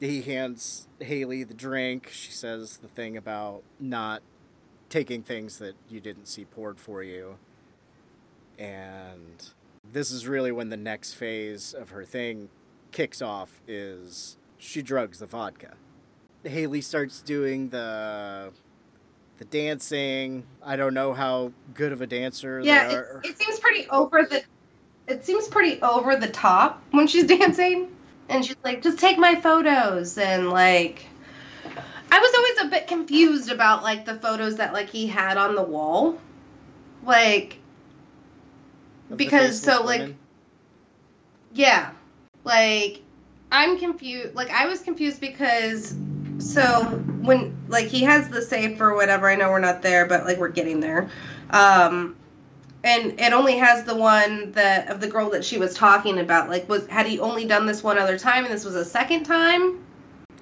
he 0.00 0.22
hands 0.22 0.88
Haley 1.00 1.44
the 1.44 1.54
drink. 1.54 2.08
She 2.12 2.30
says 2.30 2.78
the 2.78 2.88
thing 2.88 3.16
about 3.16 3.62
not 3.80 4.22
taking 4.88 5.22
things 5.22 5.58
that 5.58 5.74
you 5.88 6.00
didn't 6.00 6.26
see 6.26 6.44
poured 6.44 6.78
for 6.78 7.02
you. 7.02 7.36
And 8.58 9.50
this 9.92 10.10
is 10.10 10.26
really 10.26 10.52
when 10.52 10.68
the 10.70 10.76
next 10.76 11.14
phase 11.14 11.74
of 11.74 11.90
her 11.90 12.04
thing 12.04 12.48
kicks 12.92 13.20
off 13.20 13.60
is 13.68 14.36
she 14.58 14.82
drugs 14.82 15.18
the 15.18 15.26
vodka. 15.26 15.74
Haley 16.44 16.80
starts 16.80 17.20
doing 17.20 17.70
the 17.70 18.52
the 19.38 19.44
dancing. 19.44 20.44
I 20.64 20.76
don't 20.76 20.94
know 20.94 21.12
how 21.12 21.52
good 21.74 21.92
of 21.92 22.00
a 22.00 22.06
dancer 22.06 22.60
Yeah, 22.60 22.88
they 22.88 22.94
it, 22.94 22.98
are. 22.98 23.20
it 23.24 23.38
seems 23.38 23.58
pretty 23.60 23.86
over 23.90 24.22
the. 24.22 24.42
It 25.08 25.24
seems 25.24 25.46
pretty 25.46 25.80
over 25.82 26.16
the 26.16 26.28
top 26.28 26.82
when 26.92 27.06
she's 27.06 27.24
dancing, 27.38 27.94
and 28.28 28.44
she's 28.44 28.56
like, 28.64 28.82
"Just 28.82 28.98
take 28.98 29.18
my 29.18 29.34
photos," 29.40 30.16
and 30.18 30.50
like, 30.50 31.04
was 32.56 32.66
a 32.66 32.68
bit 32.68 32.86
confused 32.86 33.50
about 33.50 33.82
like 33.82 34.04
the 34.04 34.14
photos 34.16 34.56
that 34.56 34.72
like 34.72 34.90
he 34.90 35.06
had 35.06 35.36
on 35.36 35.54
the 35.54 35.62
wall, 35.62 36.18
like, 37.04 37.58
of 39.10 39.16
because 39.16 39.60
so 39.60 39.82
like, 39.82 40.00
women. 40.00 40.18
yeah, 41.54 41.90
like 42.44 43.02
I'm 43.52 43.78
confused. 43.78 44.34
Like 44.34 44.50
I 44.50 44.66
was 44.66 44.80
confused 44.80 45.20
because 45.20 45.96
so 46.38 46.84
when 47.22 47.56
like 47.68 47.86
he 47.86 48.02
has 48.02 48.28
the 48.28 48.42
safe 48.42 48.80
or 48.80 48.94
whatever. 48.94 49.28
I 49.28 49.36
know 49.36 49.50
we're 49.50 49.58
not 49.58 49.82
there, 49.82 50.06
but 50.06 50.24
like 50.24 50.38
we're 50.38 50.48
getting 50.48 50.80
there. 50.80 51.10
Um, 51.50 52.16
and 52.84 53.18
it 53.18 53.32
only 53.32 53.58
has 53.58 53.84
the 53.84 53.96
one 53.96 54.52
that 54.52 54.88
of 54.88 55.00
the 55.00 55.08
girl 55.08 55.30
that 55.30 55.44
she 55.44 55.58
was 55.58 55.74
talking 55.74 56.18
about. 56.18 56.48
Like, 56.48 56.68
was 56.68 56.86
had 56.86 57.06
he 57.06 57.18
only 57.18 57.44
done 57.44 57.66
this 57.66 57.82
one 57.82 57.98
other 57.98 58.18
time, 58.18 58.44
and 58.44 58.52
this 58.52 58.64
was 58.64 58.76
a 58.76 58.84
second 58.84 59.24
time? 59.24 59.84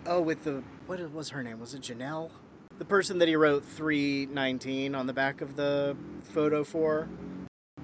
Oh, 0.07 0.21
with 0.21 0.45
the 0.45 0.63
what 0.87 1.13
was 1.13 1.31
her 1.31 1.43
name? 1.43 1.61
Was 1.61 1.75
it 1.75 1.83
Janelle? 1.83 2.31
The 2.79 2.85
person 2.85 3.19
that 3.19 3.29
he 3.29 3.37
wrote 3.37 3.65
three 3.65 4.27
nineteen 4.27 4.95
on 4.95 5.07
the 5.07 5.13
back 5.13 5.41
of 5.41 5.57
the 5.57 5.97
photo 6.25 6.65
for, 6.65 7.09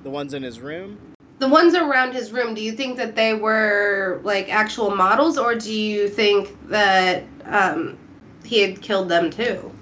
the 0.02 0.10
ones 0.10 0.34
in 0.34 0.42
his 0.42 0.60
room. 0.60 0.98
The 1.38 1.48
ones 1.48 1.74
around 1.74 2.12
his 2.12 2.32
room. 2.32 2.54
Do 2.54 2.62
you 2.62 2.72
think 2.72 2.96
that 2.98 3.16
they 3.16 3.34
were 3.34 4.20
like 4.24 4.52
actual 4.52 4.90
models, 4.90 5.38
or 5.38 5.54
do 5.54 5.72
you 5.72 6.08
think 6.08 6.56
that 6.68 7.24
um, 7.44 7.98
he 8.44 8.60
had 8.60 8.82
killed 8.82 9.08
them 9.08 9.30
too? 9.30 9.72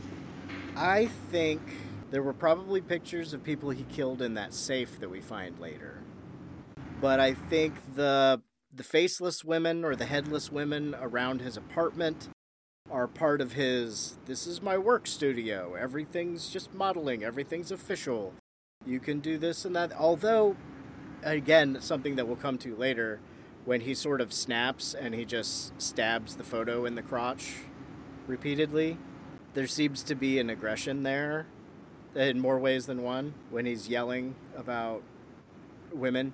I 0.77 1.07
think 1.31 1.61
there 2.11 2.23
were 2.23 2.35
probably 2.35 2.81
pictures 2.81 3.33
of 3.33 3.43
people 3.43 3.71
he 3.71 3.85
killed 3.85 4.23
in 4.23 4.35
that 4.35 4.55
safe 4.55 5.01
that 5.01 5.11
we 5.11 5.21
find 5.21 5.59
later. 5.59 6.03
But 7.01 7.19
I 7.19 7.35
think 7.35 7.75
the 7.95 8.43
the 8.73 8.85
faceless 8.85 9.43
women 9.43 9.85
or 9.85 9.97
the 9.97 10.05
headless 10.05 10.53
women 10.53 10.95
around 11.01 11.41
his 11.41 11.57
apartment 11.57 12.29
are 12.91 13.07
part 13.07 13.41
of 13.41 13.53
his 13.53 14.19
this 14.27 14.47
is 14.47 14.63
my 14.63 14.79
work 14.79 15.07
studio. 15.07 15.75
Everything's 15.75 16.49
just 16.49 16.73
modeling, 16.75 17.23
everything's 17.23 17.71
official. 17.71 18.35
You 18.87 19.01
can 19.01 19.21
do 19.21 19.39
this 19.39 19.65
and 19.65 19.75
that. 19.77 19.93
Although 19.93 20.57
again, 21.23 21.79
something 21.81 22.17
that 22.17 22.27
we'll 22.27 22.37
come 22.37 22.59
to 22.59 22.75
later 22.77 23.21
when 23.65 23.83
he 23.83 23.95
sort 23.95 24.21
of 24.21 24.33
snaps 24.33 24.95
and 24.95 25.15
he 25.15 25.25
just 25.25 25.81
stabs 25.81 26.37
the 26.37 26.45
photo 26.45 26.87
in 26.87 26.95
the 26.95 27.03
crotch 27.03 27.57
repeatedly 28.27 28.99
there 29.55 29.67
seems 29.67 30.03
to 30.05 30.15
be 30.15 30.39
an 30.39 30.51
aggression 30.51 31.03
there 31.03 31.47
in 32.15 32.39
more 32.39 32.59
ways 32.59 32.87
than 32.87 33.03
one 33.03 33.35
when 33.51 33.67
he's 33.67 33.89
yelling 33.89 34.35
about 34.57 35.03
women. 35.93 36.33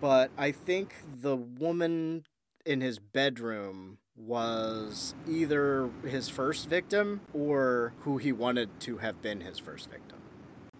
But 0.00 0.30
I 0.38 0.50
think 0.50 0.94
the 1.20 1.36
woman 1.36 2.24
in 2.64 2.80
his 2.80 2.98
bedroom 2.98 3.98
was 4.26 5.14
either 5.28 5.90
his 6.04 6.28
first 6.28 6.68
victim 6.68 7.20
or 7.32 7.92
who 8.00 8.18
he 8.18 8.32
wanted 8.32 8.68
to 8.80 8.98
have 8.98 9.20
been 9.22 9.40
his 9.40 9.58
first 9.58 9.90
victim. 9.90 10.18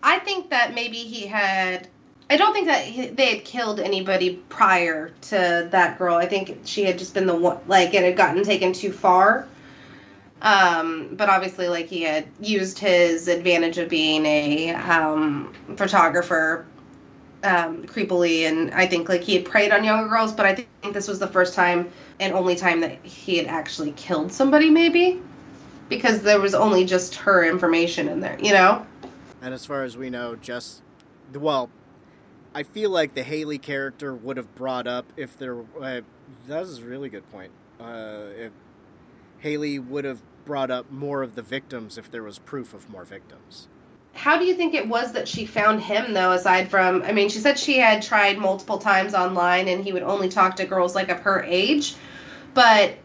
I 0.03 0.19
think 0.19 0.51
that 0.51 0.75
maybe 0.75 0.99
he 0.99 1.27
had. 1.27 1.89
I 2.29 2.37
don't 2.37 2.53
think 2.53 2.69
that 2.69 2.85
he, 2.85 3.09
they 3.09 3.37
had 3.37 3.45
killed 3.45 3.81
anybody 3.81 4.37
prior 4.49 5.11
to 5.23 5.69
that 5.71 5.99
girl. 5.99 6.15
I 6.15 6.27
think 6.27 6.61
she 6.65 6.85
had 6.85 6.99
just 6.99 7.13
been 7.13 7.27
the 7.27 7.35
one, 7.35 7.59
like 7.67 7.93
it 7.93 8.05
had 8.05 8.17
gotten 8.17 8.45
taken 8.45 8.73
too 8.73 8.93
far. 8.93 9.49
Um, 10.43 11.11
but 11.13 11.29
obviously, 11.29 11.69
like 11.69 11.89
he 11.89 12.03
had 12.03 12.27
used 12.41 12.79
his 12.79 13.29
advantage 13.29 13.79
of 13.79 13.89
being 13.89 14.25
a 14.25 14.75
um, 14.75 15.53
photographer 15.77 16.67
um, 17.43 17.85
creepily, 17.85 18.49
and 18.49 18.73
I 18.73 18.87
think 18.87 19.09
like 19.09 19.23
he 19.23 19.35
had 19.35 19.45
preyed 19.45 19.73
on 19.73 19.85
younger 19.85 20.09
girls. 20.09 20.33
But 20.33 20.47
I 20.47 20.55
think 20.55 20.95
this 20.95 21.09
was 21.09 21.19
the 21.19 21.27
first 21.27 21.55
time 21.55 21.91
and 22.19 22.33
only 22.33 22.57
time 22.57 22.81
that 22.81 23.05
he 23.05 23.37
had 23.37 23.47
actually 23.47 23.93
killed 23.93 24.33
somebody, 24.33 24.71
maybe 24.71 25.21
because 25.89 26.23
there 26.23 26.41
was 26.41 26.55
only 26.55 26.85
just 26.85 27.17
her 27.17 27.45
information 27.45 28.09
in 28.09 28.21
there, 28.21 28.39
you 28.41 28.53
know. 28.53 28.87
And 29.43 29.53
as 29.55 29.67
far 29.67 29.85
as 29.85 29.97
we 29.97 30.11
know, 30.11 30.37
just 30.37 30.83
well, 31.35 31.71
I 32.55 32.63
feel 32.63 32.91
like 32.91 33.15
the 33.15 33.23
Haley 33.23 33.59
character 33.59 34.15
would 34.15 34.37
have 34.37 34.55
brought 34.55 34.87
up 34.87 35.07
if 35.17 35.37
there. 35.39 35.61
Uh, 35.81 36.01
that 36.47 36.63
is 36.63 36.79
a 36.79 36.85
really 36.85 37.09
good 37.09 37.31
point. 37.31 37.53
Uh, 37.79 38.27
if 38.37 38.53
Haley 39.39 39.79
would 39.79 40.05
have 40.05 40.21
brought 40.45 40.71
up 40.71 40.91
more 40.91 41.23
of 41.23 41.35
the 41.35 41.43
victims 41.43 41.99
if 41.99 42.11
there 42.11 42.23
was 42.23 42.39
proof 42.39 42.75
of 42.75 42.89
more 42.91 43.05
victims. 43.05 43.69
How 44.13 44.39
do 44.39 44.45
you 44.45 44.55
think 44.55 44.75
it 44.75 44.89
was 44.89 45.13
that 45.13 45.29
she 45.29 45.47
found 45.47 45.81
him 45.81 46.13
though 46.13 46.33
aside 46.33 46.69
from 46.69 47.03
I 47.03 47.13
mean 47.13 47.29
she 47.29 47.39
said 47.39 47.59
she 47.59 47.79
had 47.79 48.03
tried 48.03 48.39
multiple 48.39 48.79
times 48.79 49.15
online 49.15 49.69
and 49.69 49.83
he 49.83 49.93
would 49.93 50.03
only 50.03 50.29
talk 50.29 50.57
to 50.57 50.67
girls 50.67 50.95
like 50.95 51.09
of 51.09 51.21
her 51.21 51.43
age 51.43 51.95
but 52.55 52.97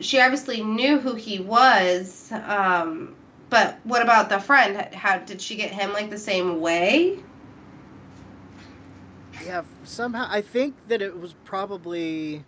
she 0.00 0.20
obviously 0.20 0.62
knew 0.62 0.98
who 0.98 1.14
he 1.14 1.40
was 1.40 2.30
um 2.32 3.14
but 3.50 3.78
what 3.84 4.02
about 4.02 4.28
the 4.28 4.38
friend 4.38 4.94
how 4.94 5.18
did 5.18 5.40
she 5.40 5.56
get 5.56 5.70
him 5.70 5.92
like 5.92 6.10
the 6.10 6.18
same 6.18 6.60
way 6.60 7.18
Yeah, 9.44 9.62
somehow 9.84 10.26
I 10.30 10.40
think 10.40 10.76
that 10.88 11.02
it 11.02 11.18
was 11.18 11.34
probably. 11.44 12.44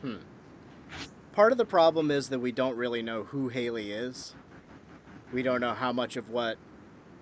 Hmm. 0.00 0.16
Part 1.32 1.52
of 1.52 1.58
the 1.58 1.64
problem 1.64 2.10
is 2.10 2.28
that 2.28 2.38
we 2.38 2.52
don't 2.52 2.76
really 2.76 3.02
know 3.02 3.24
who 3.24 3.48
Haley 3.48 3.92
is. 3.92 4.34
We 5.32 5.42
don't 5.42 5.60
know 5.60 5.74
how 5.74 5.92
much 5.92 6.16
of 6.16 6.30
what 6.30 6.58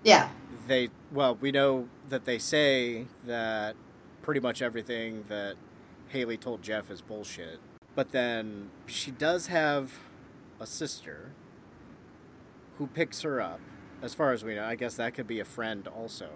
yeah 0.03 0.29
they. 0.67 0.89
Well, 1.11 1.35
we 1.35 1.51
know 1.51 1.87
that 2.09 2.25
they 2.25 2.39
say 2.39 3.05
that 3.25 3.75
pretty 4.21 4.39
much 4.39 4.61
everything 4.61 5.25
that 5.27 5.55
Haley 6.09 6.37
told 6.37 6.61
Jeff 6.61 6.89
is 6.89 7.01
bullshit. 7.01 7.59
But 7.95 8.11
then 8.11 8.69
she 8.85 9.11
does 9.11 9.47
have 9.47 9.91
a 10.59 10.65
sister 10.65 11.31
who 12.77 12.87
picks 12.87 13.21
her 13.21 13.41
up. 13.41 13.59
As 14.01 14.13
far 14.13 14.31
as 14.31 14.43
we 14.43 14.55
know, 14.55 14.63
I 14.63 14.75
guess 14.75 14.95
that 14.95 15.13
could 15.13 15.27
be 15.27 15.39
a 15.39 15.45
friend 15.45 15.87
also. 15.87 16.29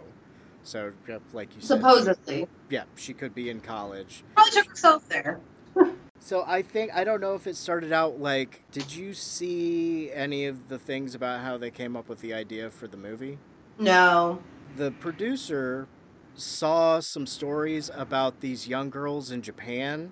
So, 0.64 0.92
like 1.34 1.56
you 1.56 1.62
said, 1.62 1.78
she- 1.78 1.82
supposedly 1.82 2.48
yeah, 2.70 2.84
she 2.96 3.14
could 3.14 3.34
be 3.36 3.50
in 3.50 3.62
college. 3.62 4.24
probably 4.36 4.52
took 4.52 4.68
herself 4.68 5.08
there 5.08 5.40
So 6.20 6.44
I 6.46 6.64
think 6.64 6.92
I 6.94 7.04
don't 7.04 7.22
know 7.22 7.36
if 7.36 7.46
it 7.46 7.56
started 7.56 7.94
out 7.94 8.20
like 8.20 8.64
did 8.72 8.96
you 8.96 9.14
see 9.14 10.12
any 10.12 10.48
of 10.48 10.70
the 10.70 10.80
things 10.80 11.14
about 11.14 11.42
how 11.42 11.58
they 11.58 11.70
came 11.70 11.96
up 11.96 12.10
with 12.10 12.22
the 12.22 12.34
idea 12.34 12.72
for 12.72 12.88
the 12.88 12.98
movie? 12.98 13.38
No 13.78 14.42
The 14.76 14.92
producer 14.92 15.88
saw 16.34 17.00
some 17.00 17.26
stories 17.26 17.90
about 17.94 18.42
these 18.42 18.68
young 18.68 18.90
girls 18.90 19.32
in 19.32 19.42
Japan 19.42 20.12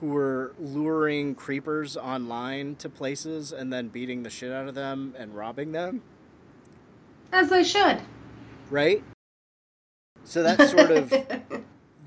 who 0.00 0.08
were 0.08 0.54
luring 0.58 1.34
creepers 1.34 1.96
online 1.96 2.76
to 2.76 2.88
places 2.88 3.50
and 3.50 3.72
then 3.72 3.88
beating 3.88 4.22
the 4.22 4.30
shit 4.30 4.52
out 4.52 4.68
of 4.68 4.74
them 4.74 5.14
and 5.18 5.34
robbing 5.34 5.72
them, 5.72 6.02
as 7.32 7.48
they 7.48 7.64
should 7.64 8.00
right? 8.70 9.02
So 10.24 10.42
that 10.42 10.68
sort 10.70 10.90
of 10.90 11.12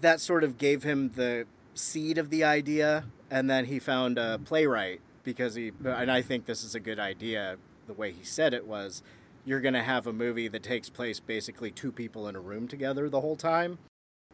that 0.02 0.20
sort 0.20 0.44
of 0.44 0.58
gave 0.58 0.84
him 0.84 1.12
the 1.16 1.46
seed 1.74 2.18
of 2.18 2.30
the 2.30 2.44
idea, 2.44 3.06
and 3.30 3.50
then 3.50 3.66
he 3.66 3.80
found 3.80 4.18
a 4.18 4.40
playwright 4.40 5.02
because 5.24 5.56
he, 5.56 5.72
and 5.84 6.12
I 6.12 6.22
think 6.22 6.46
this 6.46 6.64
is 6.64 6.76
a 6.76 6.80
good 6.80 7.00
idea. 7.00 7.58
The 7.88 7.94
way 7.94 8.12
he 8.12 8.24
said 8.24 8.54
it 8.54 8.66
was, 8.66 9.04
you're 9.46 9.62
going 9.62 9.74
to 9.74 9.84
have 9.84 10.08
a 10.08 10.14
movie 10.14 10.48
that 10.48 10.64
takes 10.64 10.90
place 10.90 11.20
basically 11.20 11.72
two 11.72 11.92
people 11.92 12.28
in 12.28 12.36
a 12.36 12.40
room 12.40 12.68
together 12.68 13.10
the 13.10 13.22
whole 13.22 13.36
time. 13.36 13.78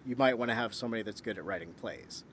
You 0.06 0.16
might 0.16 0.38
want 0.38 0.50
to 0.50 0.56
have 0.56 0.74
somebody 0.74 1.04
that's 1.04 1.22
good 1.22 1.38
at 1.38 1.46
writing 1.46 1.74
plays. 1.74 2.24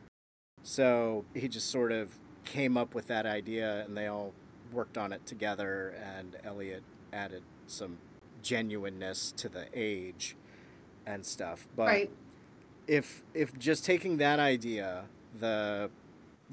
So 0.63 1.25
he 1.35 1.49
just 1.49 1.71
sort 1.71 1.93
of 1.93 2.19
came 2.45 2.77
up 2.77 2.95
with 2.95 3.07
that 3.09 3.27
idea, 3.27 3.85
and 3.85 3.97
they 3.97 4.07
all 4.07 4.33
worked 4.73 4.99
on 4.99 5.13
it 5.13 5.25
together. 5.27 5.95
And 6.03 6.37
Elliot 6.45 6.83
added 7.13 7.43
some 7.67 7.99
genuineness 8.43 9.33
to 9.37 9.49
the 9.49 9.67
age 9.75 10.37
and 11.07 11.25
stuff. 11.25 11.67
But 11.77 11.87
Right. 11.87 12.11
if 12.87 13.23
if 13.35 13.59
just 13.59 13.85
taking 13.85 14.19
that 14.19 14.39
idea, 14.39 15.05
the 15.39 15.91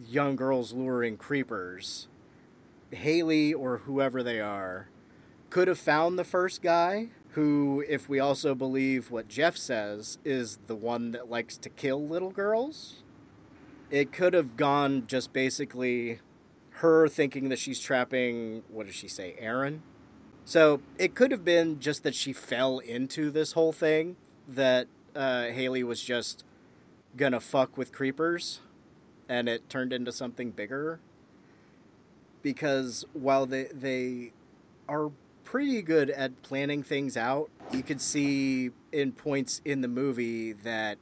young 0.07 0.35
girls 0.35 0.73
luring 0.73 1.17
creepers, 1.17 2.07
Haley 2.91 3.53
or 3.53 3.79
whoever 3.79 4.23
they 4.23 4.39
are, 4.39 4.87
could 5.51 5.67
have 5.67 5.77
found 5.77 6.17
the 6.17 6.23
first 6.23 6.63
guy 6.63 7.09
who, 7.31 7.83
if 7.87 8.09
we 8.09 8.19
also 8.19 8.55
believe 8.55 9.11
what 9.11 9.27
Jeff 9.27 9.55
says, 9.55 10.17
is 10.25 10.57
the 10.67 10.75
one 10.75 11.11
that 11.11 11.29
likes 11.29 11.57
to 11.57 11.69
kill 11.69 12.07
little 12.07 12.31
girls. 12.31 13.03
It 13.91 14.11
could 14.11 14.33
have 14.33 14.57
gone 14.57 15.03
just 15.07 15.33
basically 15.33 16.19
her 16.75 17.07
thinking 17.07 17.49
that 17.49 17.59
she's 17.59 17.79
trapping, 17.79 18.63
what 18.69 18.87
does 18.87 18.95
she 18.95 19.07
say, 19.07 19.35
Aaron? 19.37 19.83
So 20.45 20.81
it 20.97 21.13
could 21.15 21.31
have 21.31 21.45
been 21.45 21.79
just 21.79 22.03
that 22.03 22.15
she 22.15 22.33
fell 22.33 22.79
into 22.79 23.29
this 23.29 23.51
whole 23.51 23.73
thing, 23.73 24.15
that 24.47 24.87
uh, 25.15 25.47
Haley 25.47 25.83
was 25.83 26.01
just 26.01 26.45
gonna 27.17 27.41
fuck 27.41 27.77
with 27.77 27.91
creepers, 27.91 28.61
and 29.27 29.47
it 29.49 29.69
turned 29.69 29.91
into 29.93 30.11
something 30.11 30.51
bigger. 30.51 30.99
Because 32.41 33.05
while 33.13 33.45
they 33.45 33.65
they 33.65 34.31
are 34.89 35.11
pretty 35.51 35.81
good 35.81 36.09
at 36.09 36.41
planning 36.43 36.81
things 36.81 37.17
out, 37.17 37.49
you 37.73 37.83
could 37.83 37.99
see 37.99 38.71
in 38.93 39.11
points 39.11 39.61
in 39.65 39.81
the 39.81 39.87
movie 39.89 40.53
that 40.53 40.97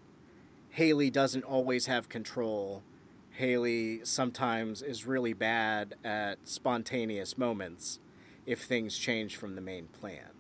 Haley 0.70 1.12
doesn't 1.12 1.44
always 1.44 1.86
have 1.86 2.10
control. 2.10 2.82
Haley 3.30 4.02
sometimes 4.04 4.82
is 4.82 5.06
really 5.06 5.34
bad 5.34 5.94
at 6.04 6.40
spontaneous 6.46 7.38
moments 7.38 8.00
if 8.48 8.64
things 8.64 8.98
change 8.98 9.36
from 9.36 9.54
the 9.54 9.62
main 9.62 9.86
plan. 9.86 10.32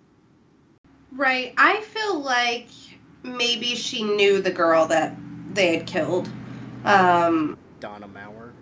Right. 1.11 1.53
I 1.55 1.81
feel 1.81 2.19
like 2.19 2.65
maybe 3.21 3.75
she 3.75 4.03
knew 4.03 4.41
the 4.41 4.49
girl 4.49 4.87
that 4.87 5.15
they 5.53 5.77
had 5.77 5.85
killed. 5.85 6.27
Um, 6.83 7.59
Donna 7.79 8.07
Mauer. 8.07 8.53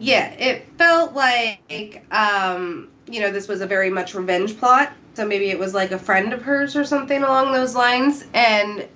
yeah, 0.00 0.32
it 0.32 0.66
felt 0.76 1.12
like, 1.12 2.04
um, 2.10 2.90
you 3.10 3.20
know, 3.20 3.30
this 3.30 3.48
was 3.48 3.60
a 3.60 3.66
very 3.66 3.90
much 3.90 4.14
revenge 4.14 4.58
plot. 4.58 4.92
So 5.14 5.26
maybe 5.26 5.50
it 5.50 5.58
was 5.58 5.74
like 5.74 5.90
a 5.90 5.98
friend 5.98 6.32
of 6.32 6.42
hers 6.42 6.76
or 6.76 6.84
something 6.84 7.22
along 7.22 7.52
those 7.52 7.74
lines. 7.74 8.24
And 8.32 8.88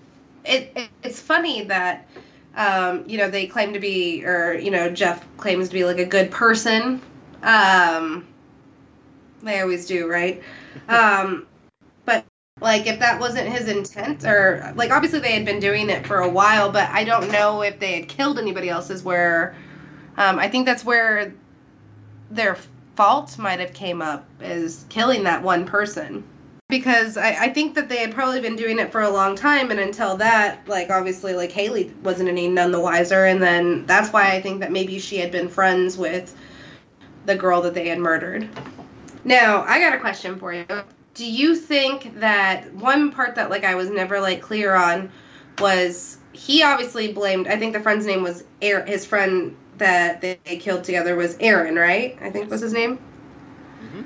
it, 0.45 0.73
it 0.77 0.89
it's 1.03 1.21
funny 1.21 1.65
that, 1.65 2.09
um, 2.57 3.05
you 3.07 3.19
know, 3.19 3.29
they 3.29 3.47
claim 3.47 3.73
to 3.73 3.81
be, 3.81 4.25
or, 4.25 4.55
you 4.55 4.71
know, 4.71 4.91
Jeff 4.91 5.25
claims 5.37 5.69
to 5.69 5.75
be 5.75 5.85
like 5.85 5.99
a 5.99 6.07
good 6.07 6.31
person. 6.31 7.03
Um, 7.43 8.27
they 9.43 9.61
always 9.61 9.87
do, 9.87 10.09
right? 10.09 10.43
Um, 10.89 11.47
but 12.05 12.25
like 12.61 12.87
if 12.87 12.99
that 12.99 13.21
wasn't 13.21 13.49
his 13.49 13.69
intent 13.69 14.25
or 14.25 14.73
like 14.77 14.91
obviously 14.91 15.21
they 15.21 15.33
had 15.33 15.45
been 15.45 15.61
doing 15.61 15.89
it 15.89 16.07
for 16.07 16.19
a 16.19 16.29
while 16.29 16.71
but 16.71 16.89
i 16.91 17.05
don't 17.05 17.31
know 17.31 17.63
if 17.63 17.79
they 17.79 18.01
had 18.01 18.09
killed 18.09 18.39
anybody 18.39 18.69
else 18.69 18.91
is 18.91 19.03
where 19.03 19.55
um, 20.17 20.39
i 20.39 20.49
think 20.49 20.67
that's 20.67 20.85
where 20.85 21.33
their 22.31 22.57
fault 22.97 23.39
might 23.39 23.61
have 23.61 23.73
came 23.73 24.03
up 24.03 24.27
is 24.41 24.85
killing 24.89 25.25
that 25.25 25.43
one 25.43 25.67
person. 25.67 26.25
Because 26.69 27.17
I, 27.17 27.31
I 27.45 27.49
think 27.51 27.75
that 27.75 27.89
they 27.89 27.99
had 27.99 28.13
probably 28.13 28.41
been 28.41 28.57
doing 28.57 28.79
it 28.79 28.91
for 28.91 29.03
a 29.03 29.11
long 29.11 29.37
time 29.37 29.71
and 29.71 29.79
until 29.79 30.17
that 30.17 30.67
like 30.67 30.91
obviously 30.91 31.35
like 31.35 31.53
haley 31.53 31.93
wasn't 32.03 32.29
any 32.29 32.49
none 32.49 32.73
the 32.73 32.81
wiser 32.81 33.27
and 33.27 33.41
then 33.41 33.85
that's 33.85 34.13
why 34.13 34.33
i 34.33 34.41
think 34.41 34.61
that 34.61 34.73
maybe 34.73 34.99
she 34.99 35.19
had 35.19 35.31
been 35.31 35.49
friends 35.49 35.99
with 35.99 36.35
the 37.27 37.37
girl 37.37 37.63
that 37.63 37.75
they 37.75 37.89
had 37.89 37.99
murdered. 37.99 38.49
Now 39.25 39.63
i 39.63 39.79
got 39.79 39.95
a 39.95 39.99
question 39.99 40.39
for 40.39 40.53
you. 40.53 40.65
Do 41.13 41.31
you 41.31 41.55
think 41.55 42.19
that 42.21 42.73
one 42.75 43.13
part 43.13 43.37
that 43.37 43.51
like 43.51 43.65
I 43.65 43.75
was 43.75 43.91
never 43.91 44.21
like 44.21 44.41
clear 44.41 44.75
on 44.75 45.13
was 45.59 46.17
he 46.33 46.63
obviously 46.63 47.13
blamed 47.13 47.47
I 47.47 47.59
think 47.59 47.75
the 47.75 47.81
friend's 47.81 48.07
name 48.07 48.23
was 48.23 48.43
Aaron 48.63 48.87
his 48.87 49.05
friend 49.05 49.55
that 49.79 50.21
they 50.21 50.37
killed 50.59 50.85
together 50.85 51.17
was 51.17 51.37
Aaron, 51.41 51.77
right? 51.77 52.17
I 52.21 52.31
think 52.31 52.51
was 52.51 52.61
his 52.61 52.73
name. 52.73 52.99
Mhm. 53.83 54.05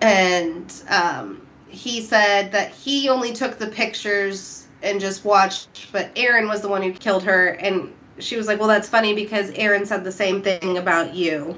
And 0.00 0.82
um, 0.88 1.46
he 1.68 2.02
said 2.02 2.52
that 2.52 2.70
he 2.70 3.08
only 3.08 3.32
took 3.32 3.58
the 3.58 3.68
pictures 3.68 4.66
and 4.82 5.00
just 5.00 5.24
watched, 5.24 5.90
but 5.92 6.10
Aaron 6.16 6.48
was 6.48 6.60
the 6.60 6.68
one 6.68 6.82
who 6.82 6.92
killed 6.92 7.24
her. 7.24 7.48
And 7.48 7.92
she 8.18 8.36
was 8.36 8.46
like, 8.46 8.58
Well, 8.58 8.68
that's 8.68 8.88
funny 8.88 9.14
because 9.14 9.50
Aaron 9.50 9.86
said 9.86 10.04
the 10.04 10.12
same 10.12 10.42
thing 10.42 10.78
about 10.78 11.14
you. 11.14 11.56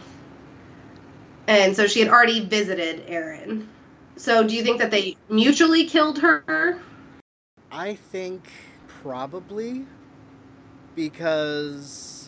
And 1.47 1.75
so 1.75 1.87
she 1.87 2.01
had 2.01 2.09
already 2.09 2.45
visited 2.45 3.05
Aaron. 3.09 3.69
So 4.17 4.47
do 4.47 4.55
you 4.55 4.63
think 4.63 4.79
that 4.79 4.91
they 4.91 5.17
mutually 5.29 5.87
killed 5.87 6.19
her? 6.19 6.79
I 7.73 7.95
think 7.95 8.51
probably 9.03 9.87
because 10.95 12.20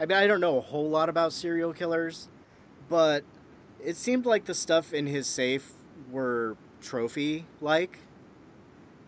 I 0.00 0.06
mean 0.06 0.16
I 0.18 0.26
don't 0.26 0.40
know 0.40 0.58
a 0.58 0.62
whole 0.62 0.88
lot 0.88 1.08
about 1.08 1.32
serial 1.32 1.72
killers, 1.72 2.28
but 2.88 3.24
it 3.82 3.96
seemed 3.96 4.26
like 4.26 4.44
the 4.46 4.54
stuff 4.54 4.92
in 4.92 5.06
his 5.06 5.26
safe 5.26 5.72
were 6.10 6.56
trophy 6.80 7.46
like. 7.60 8.00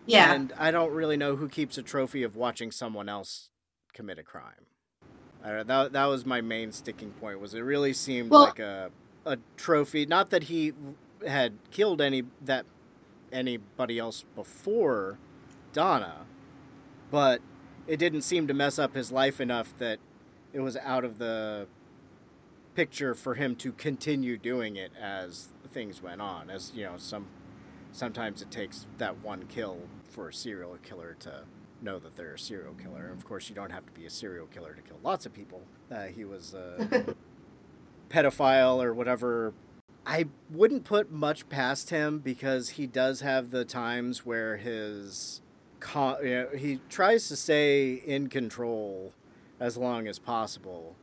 Yeah. 0.05 0.33
And 0.33 0.53
I 0.57 0.71
don't 0.71 0.91
really 0.93 1.17
know 1.17 1.35
who 1.35 1.49
keeps 1.49 1.77
a 1.77 1.83
trophy 1.83 2.23
of 2.23 2.35
watching 2.35 2.71
someone 2.71 3.09
else 3.09 3.49
commit 3.93 4.17
a 4.17 4.23
crime. 4.23 4.65
I 5.43 5.49
don't, 5.51 5.67
that 5.67 5.91
that 5.93 6.05
was 6.05 6.25
my 6.25 6.41
main 6.41 6.71
sticking 6.71 7.11
point. 7.11 7.39
Was 7.39 7.53
it 7.53 7.59
really 7.61 7.93
seemed 7.93 8.29
Well- 8.29 8.41
like 8.45 8.59
a 8.59 8.91
a 9.25 9.37
trophy? 9.57 10.05
Not 10.05 10.29
that 10.29 10.43
he 10.43 10.73
had 11.27 11.53
killed 11.71 11.99
any 12.01 12.23
that 12.41 12.65
anybody 13.31 13.99
else 13.99 14.23
before 14.35 15.17
Donna, 15.73 16.25
but 17.11 17.41
it 17.87 17.97
didn't 17.97 18.21
seem 18.21 18.47
to 18.47 18.53
mess 18.53 18.79
up 18.79 18.95
his 18.95 19.11
life 19.11 19.41
enough 19.41 19.73
that 19.79 19.99
it 20.53 20.59
was 20.59 20.77
out 20.77 21.03
of 21.03 21.17
the 21.17 21.67
picture 22.75 23.15
for 23.15 23.33
him 23.33 23.55
to 23.55 23.71
continue 23.71 24.37
doing 24.37 24.75
it 24.75 24.91
as 24.99 25.49
things 25.71 26.01
went 26.01 26.21
on. 26.21 26.49
As 26.49 26.71
you 26.75 26.83
know, 26.83 26.93
some 26.97 27.27
sometimes 27.91 28.41
it 28.41 28.51
takes 28.51 28.85
that 28.97 29.23
one 29.23 29.45
kill 29.47 29.79
for 30.09 30.29
a 30.29 30.33
serial 30.33 30.77
killer 30.83 31.15
to 31.19 31.43
know 31.81 31.99
that 31.99 32.15
they're 32.15 32.35
a 32.35 32.39
serial 32.39 32.73
killer. 32.73 33.09
Of 33.11 33.25
course, 33.25 33.49
you 33.49 33.55
don't 33.55 33.71
have 33.71 33.85
to 33.85 33.91
be 33.91 34.05
a 34.05 34.09
serial 34.09 34.47
killer 34.47 34.73
to 34.73 34.81
kill 34.81 34.99
lots 35.03 35.25
of 35.25 35.33
people. 35.33 35.63
Uh, 35.91 36.05
he 36.05 36.25
was 36.25 36.53
a 36.53 37.15
pedophile 38.09 38.83
or 38.83 38.93
whatever. 38.93 39.53
I 40.05 40.27
wouldn't 40.49 40.85
put 40.85 41.11
much 41.11 41.49
past 41.49 41.89
him 41.89 42.19
because 42.19 42.69
he 42.69 42.87
does 42.87 43.21
have 43.21 43.51
the 43.51 43.65
times 43.65 44.25
where 44.25 44.57
his 44.57 45.41
co- 45.79 46.19
you 46.21 46.29
know, 46.29 46.47
he 46.55 46.79
tries 46.89 47.27
to 47.27 47.35
stay 47.35 47.93
in 47.93 48.29
control 48.29 49.13
as 49.59 49.77
long 49.77 50.07
as 50.07 50.19
possible, 50.19 50.95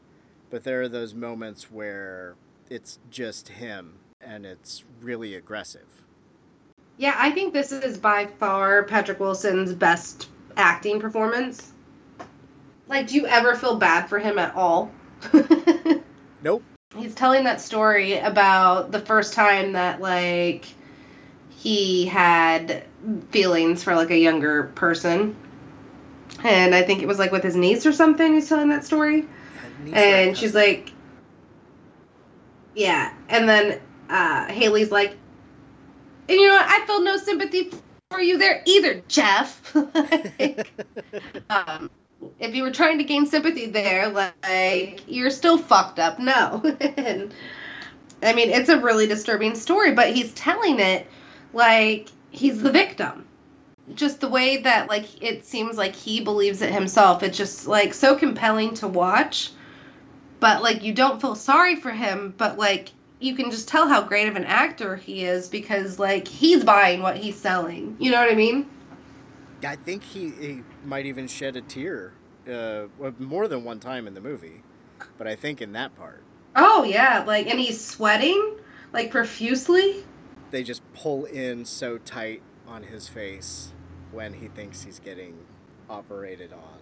but 0.51 0.65
there 0.65 0.83
are 0.83 0.89
those 0.89 1.15
moments 1.15 1.71
where 1.71 2.35
it's 2.71 2.99
just 3.11 3.49
him 3.49 3.99
and 4.21 4.47
it's 4.47 4.85
really 5.01 5.35
aggressive. 5.35 6.03
Yeah, 6.97 7.15
I 7.17 7.33
think 7.33 7.53
this 7.53 7.73
is 7.73 7.99
by 7.99 8.27
far 8.27 8.85
Patrick 8.85 9.19
Wilson's 9.19 9.75
best 9.75 10.29
acting 10.57 11.01
performance. 11.01 11.73
Like, 12.87 13.09
do 13.09 13.17
you 13.17 13.27
ever 13.27 13.57
feel 13.57 13.77
bad 13.77 14.09
for 14.09 14.19
him 14.19 14.39
at 14.39 14.55
all? 14.55 14.93
Nope. 16.45 16.63
He's 16.95 17.15
telling 17.15 17.45
that 17.45 17.61
story 17.61 18.19
about 18.19 18.93
the 18.93 19.01
first 19.01 19.33
time 19.33 19.73
that, 19.73 20.01
like, 20.01 20.67
he 21.49 22.05
had 22.05 22.85
feelings 23.31 23.83
for, 23.83 23.97
like, 23.97 24.11
a 24.11 24.19
younger 24.19 24.65
person. 24.75 25.35
And 26.45 26.75
I 26.75 26.83
think 26.83 27.03
it 27.03 27.07
was, 27.09 27.19
like, 27.19 27.33
with 27.33 27.43
his 27.43 27.57
niece 27.57 27.87
or 27.87 27.93
something. 27.93 28.35
He's 28.35 28.49
telling 28.49 28.69
that 28.69 28.85
story. 28.85 29.27
and 29.93 30.37
she's 30.37 30.55
like 30.55 30.93
yeah. 32.75 33.13
And 33.29 33.49
then 33.49 33.81
uh 34.09 34.47
haley's 34.47 34.91
like 34.91 35.17
and 36.29 36.39
you 36.41 36.49
know 36.49 36.55
what? 36.55 36.67
I 36.67 36.87
feel 36.87 37.03
no 37.03 37.17
sympathy 37.17 37.71
for 38.11 38.21
you 38.21 38.39
there 38.39 38.63
either 38.67 39.03
jeff. 39.09 39.75
Like, 39.95 40.71
um 41.51 41.91
if 42.39 42.55
you 42.55 42.63
were 42.63 42.71
trying 42.71 42.99
to 42.99 43.05
gain 43.05 43.27
sympathy 43.27 43.67
there 43.67 44.09
like 44.09 45.03
you're 45.07 45.31
still 45.31 45.59
fucked 45.59 45.99
up. 45.99 46.19
No. 46.19 46.63
And 46.97 47.35
i 48.23 48.33
mean 48.33 48.51
it's 48.51 48.69
a 48.71 48.79
really 48.81 49.07
disturbing 49.07 49.55
story 49.55 49.93
but 49.93 50.15
he's 50.15 50.33
telling 50.35 50.81
it 50.81 51.07
like 51.53 52.09
he's 52.31 52.63
the 52.63 52.71
victim 52.71 53.27
just 53.93 54.20
the 54.20 54.28
way 54.28 54.59
that 54.59 54.89
like 54.89 55.22
it 55.22 55.45
seems 55.45 55.76
like 55.76 55.95
he 55.95 56.22
believes 56.22 56.62
it 56.62 56.72
himself. 56.72 57.22
It's 57.22 57.37
just 57.37 57.66
like 57.66 57.93
so 57.93 58.16
compelling 58.16 58.74
to 58.74 58.89
watch. 58.89 59.51
But 60.41 60.62
like 60.62 60.82
you 60.82 60.93
don't 60.93 61.20
feel 61.20 61.35
sorry 61.35 61.76
for 61.76 61.91
him, 61.91 62.35
but 62.37 62.59
like 62.59 62.91
you 63.20 63.35
can 63.35 63.51
just 63.51 63.68
tell 63.68 63.89
how 63.89 64.03
great 64.03 64.28
of 64.28 64.37
an 64.37 64.45
actor 64.45 64.97
he 64.97 65.24
is 65.24 65.49
because 65.49 65.99
like 65.99 66.26
he's 66.26 66.64
buying 66.64 67.03
what 67.03 67.16
he's 67.16 67.37
selling. 67.37 67.97
You 67.99 68.11
know 68.11 68.20
what 68.20 68.30
I 68.30 68.35
mean? 68.35 68.68
I 69.66 69.76
think 69.76 70.03
he, 70.03 70.30
he 70.30 70.62
might 70.85 71.07
even 71.07 71.26
shed 71.26 71.57
a 71.57 71.62
tear 71.62 72.12
uh, 72.51 72.87
more 73.18 73.49
than 73.49 73.64
one 73.64 73.80
time 73.80 74.07
in 74.07 74.12
the 74.12 74.20
movie, 74.20 74.62
but 75.16 75.26
I 75.26 75.37
think 75.37 75.62
in 75.62 75.72
that 75.72 75.95
part. 75.97 76.22
Oh 76.57 76.85
yeah, 76.85 77.24
like 77.26 77.49
and 77.49 77.59
he's 77.59 77.82
sweating 77.82 78.57
like 78.93 79.11
profusely. 79.11 80.05
They 80.51 80.62
just 80.62 80.82
pull 80.95 81.24
in 81.24 81.64
so 81.64 81.99
tight 81.99 82.43
on 82.66 82.85
his 82.85 83.09
face 83.09 83.74
when 84.15 84.33
he 84.33 84.49
thinks 84.49 84.83
he's 84.83 84.99
getting 84.99 85.37
operated 85.91 86.53
on. 86.53 86.79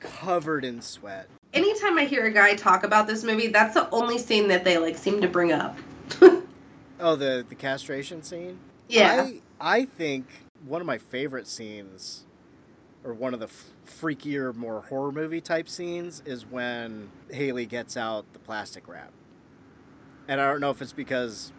Covered 0.00 0.64
in 0.64 0.80
sweat. 0.80 1.28
Anytime 1.52 1.98
I 1.98 2.04
hear 2.04 2.24
a 2.26 2.30
guy 2.30 2.54
talk 2.54 2.84
about 2.84 3.06
this 3.06 3.24
movie, 3.24 3.48
that's 3.48 3.74
the 3.74 3.88
only 3.90 4.18
scene 4.18 4.48
that 4.48 4.64
they 4.64 4.78
like 4.78 4.96
seem 4.96 5.20
to 5.20 5.28
bring 5.28 5.52
up. 5.52 5.76
oh, 7.00 7.16
the 7.16 7.44
the 7.48 7.54
castration 7.54 8.22
scene? 8.22 8.58
Yeah. 8.88 9.26
I 9.26 9.40
I 9.60 9.84
think 9.86 10.26
one 10.64 10.80
of 10.80 10.86
my 10.86 10.98
favorite 10.98 11.46
scenes 11.46 12.24
or 13.04 13.14
one 13.14 13.32
of 13.32 13.40
the 13.40 13.46
f- 13.46 13.70
freakier, 13.86 14.54
more 14.54 14.82
horror 14.82 15.12
movie 15.12 15.40
type 15.40 15.68
scenes 15.68 16.22
is 16.26 16.44
when 16.44 17.08
Haley 17.30 17.66
gets 17.66 17.96
out 17.96 18.30
the 18.32 18.38
plastic 18.40 18.88
wrap. 18.88 19.12
And 20.28 20.40
I 20.40 20.50
don't 20.50 20.60
know 20.60 20.70
if 20.70 20.82
it's 20.82 20.92
because 20.92 21.52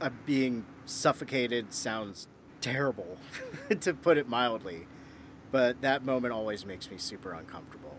uh, 0.00 0.10
being 0.24 0.64
suffocated 0.84 1.72
sounds 1.74 2.28
terrible, 2.72 3.16
to 3.80 3.94
put 3.94 4.18
it 4.18 4.28
mildly, 4.28 4.86
but 5.52 5.80
that 5.82 6.04
moment 6.04 6.32
always 6.34 6.66
makes 6.66 6.90
me 6.90 6.98
super 6.98 7.32
uncomfortable. 7.32 7.94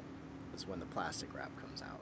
Is 0.55 0.67
when 0.67 0.79
the 0.79 0.85
plastic 0.87 1.33
wrap 1.35 1.51
comes 1.61 1.83
out. 1.83 2.01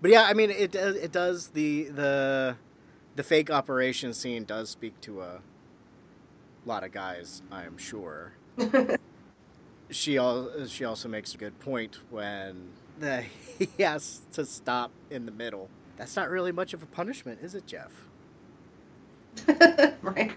But 0.00 0.10
yeah, 0.12 0.22
I 0.22 0.34
mean, 0.34 0.50
it 0.50 0.70
does. 0.70 0.94
It 0.96 1.10
does 1.10 1.48
the 1.48 1.84
the 1.84 2.56
the 3.16 3.22
fake 3.22 3.50
operation 3.50 4.14
scene 4.14 4.44
does 4.44 4.70
speak 4.70 5.00
to 5.02 5.20
a 5.20 5.40
lot 6.64 6.84
of 6.84 6.92
guys, 6.92 7.42
I 7.50 7.64
am 7.64 7.76
sure. 7.76 8.32
she 9.90 10.16
al- 10.16 10.66
she 10.66 10.84
also 10.84 11.08
makes 11.08 11.34
a 11.34 11.38
good 11.38 11.58
point 11.60 11.98
when 12.10 12.70
the, 12.98 13.22
he 13.58 13.82
has 13.82 14.22
to 14.32 14.46
stop 14.46 14.92
in 15.10 15.26
the 15.26 15.32
middle. 15.32 15.68
That's 15.96 16.16
not 16.16 16.28
really 16.30 16.52
much 16.52 16.74
of 16.74 16.82
a 16.82 16.86
punishment, 16.86 17.40
is 17.42 17.54
it, 17.54 17.66
Jeff? 17.66 17.92
right. 20.02 20.32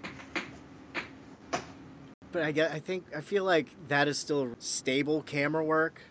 But 2.38 2.46
I 2.46 2.52
get 2.52 2.70
I 2.70 2.78
think 2.78 3.06
I 3.16 3.20
feel 3.20 3.42
like 3.42 3.66
that 3.88 4.06
is 4.06 4.16
still 4.16 4.54
stable 4.60 5.22
camera 5.22 5.64
work 5.64 6.02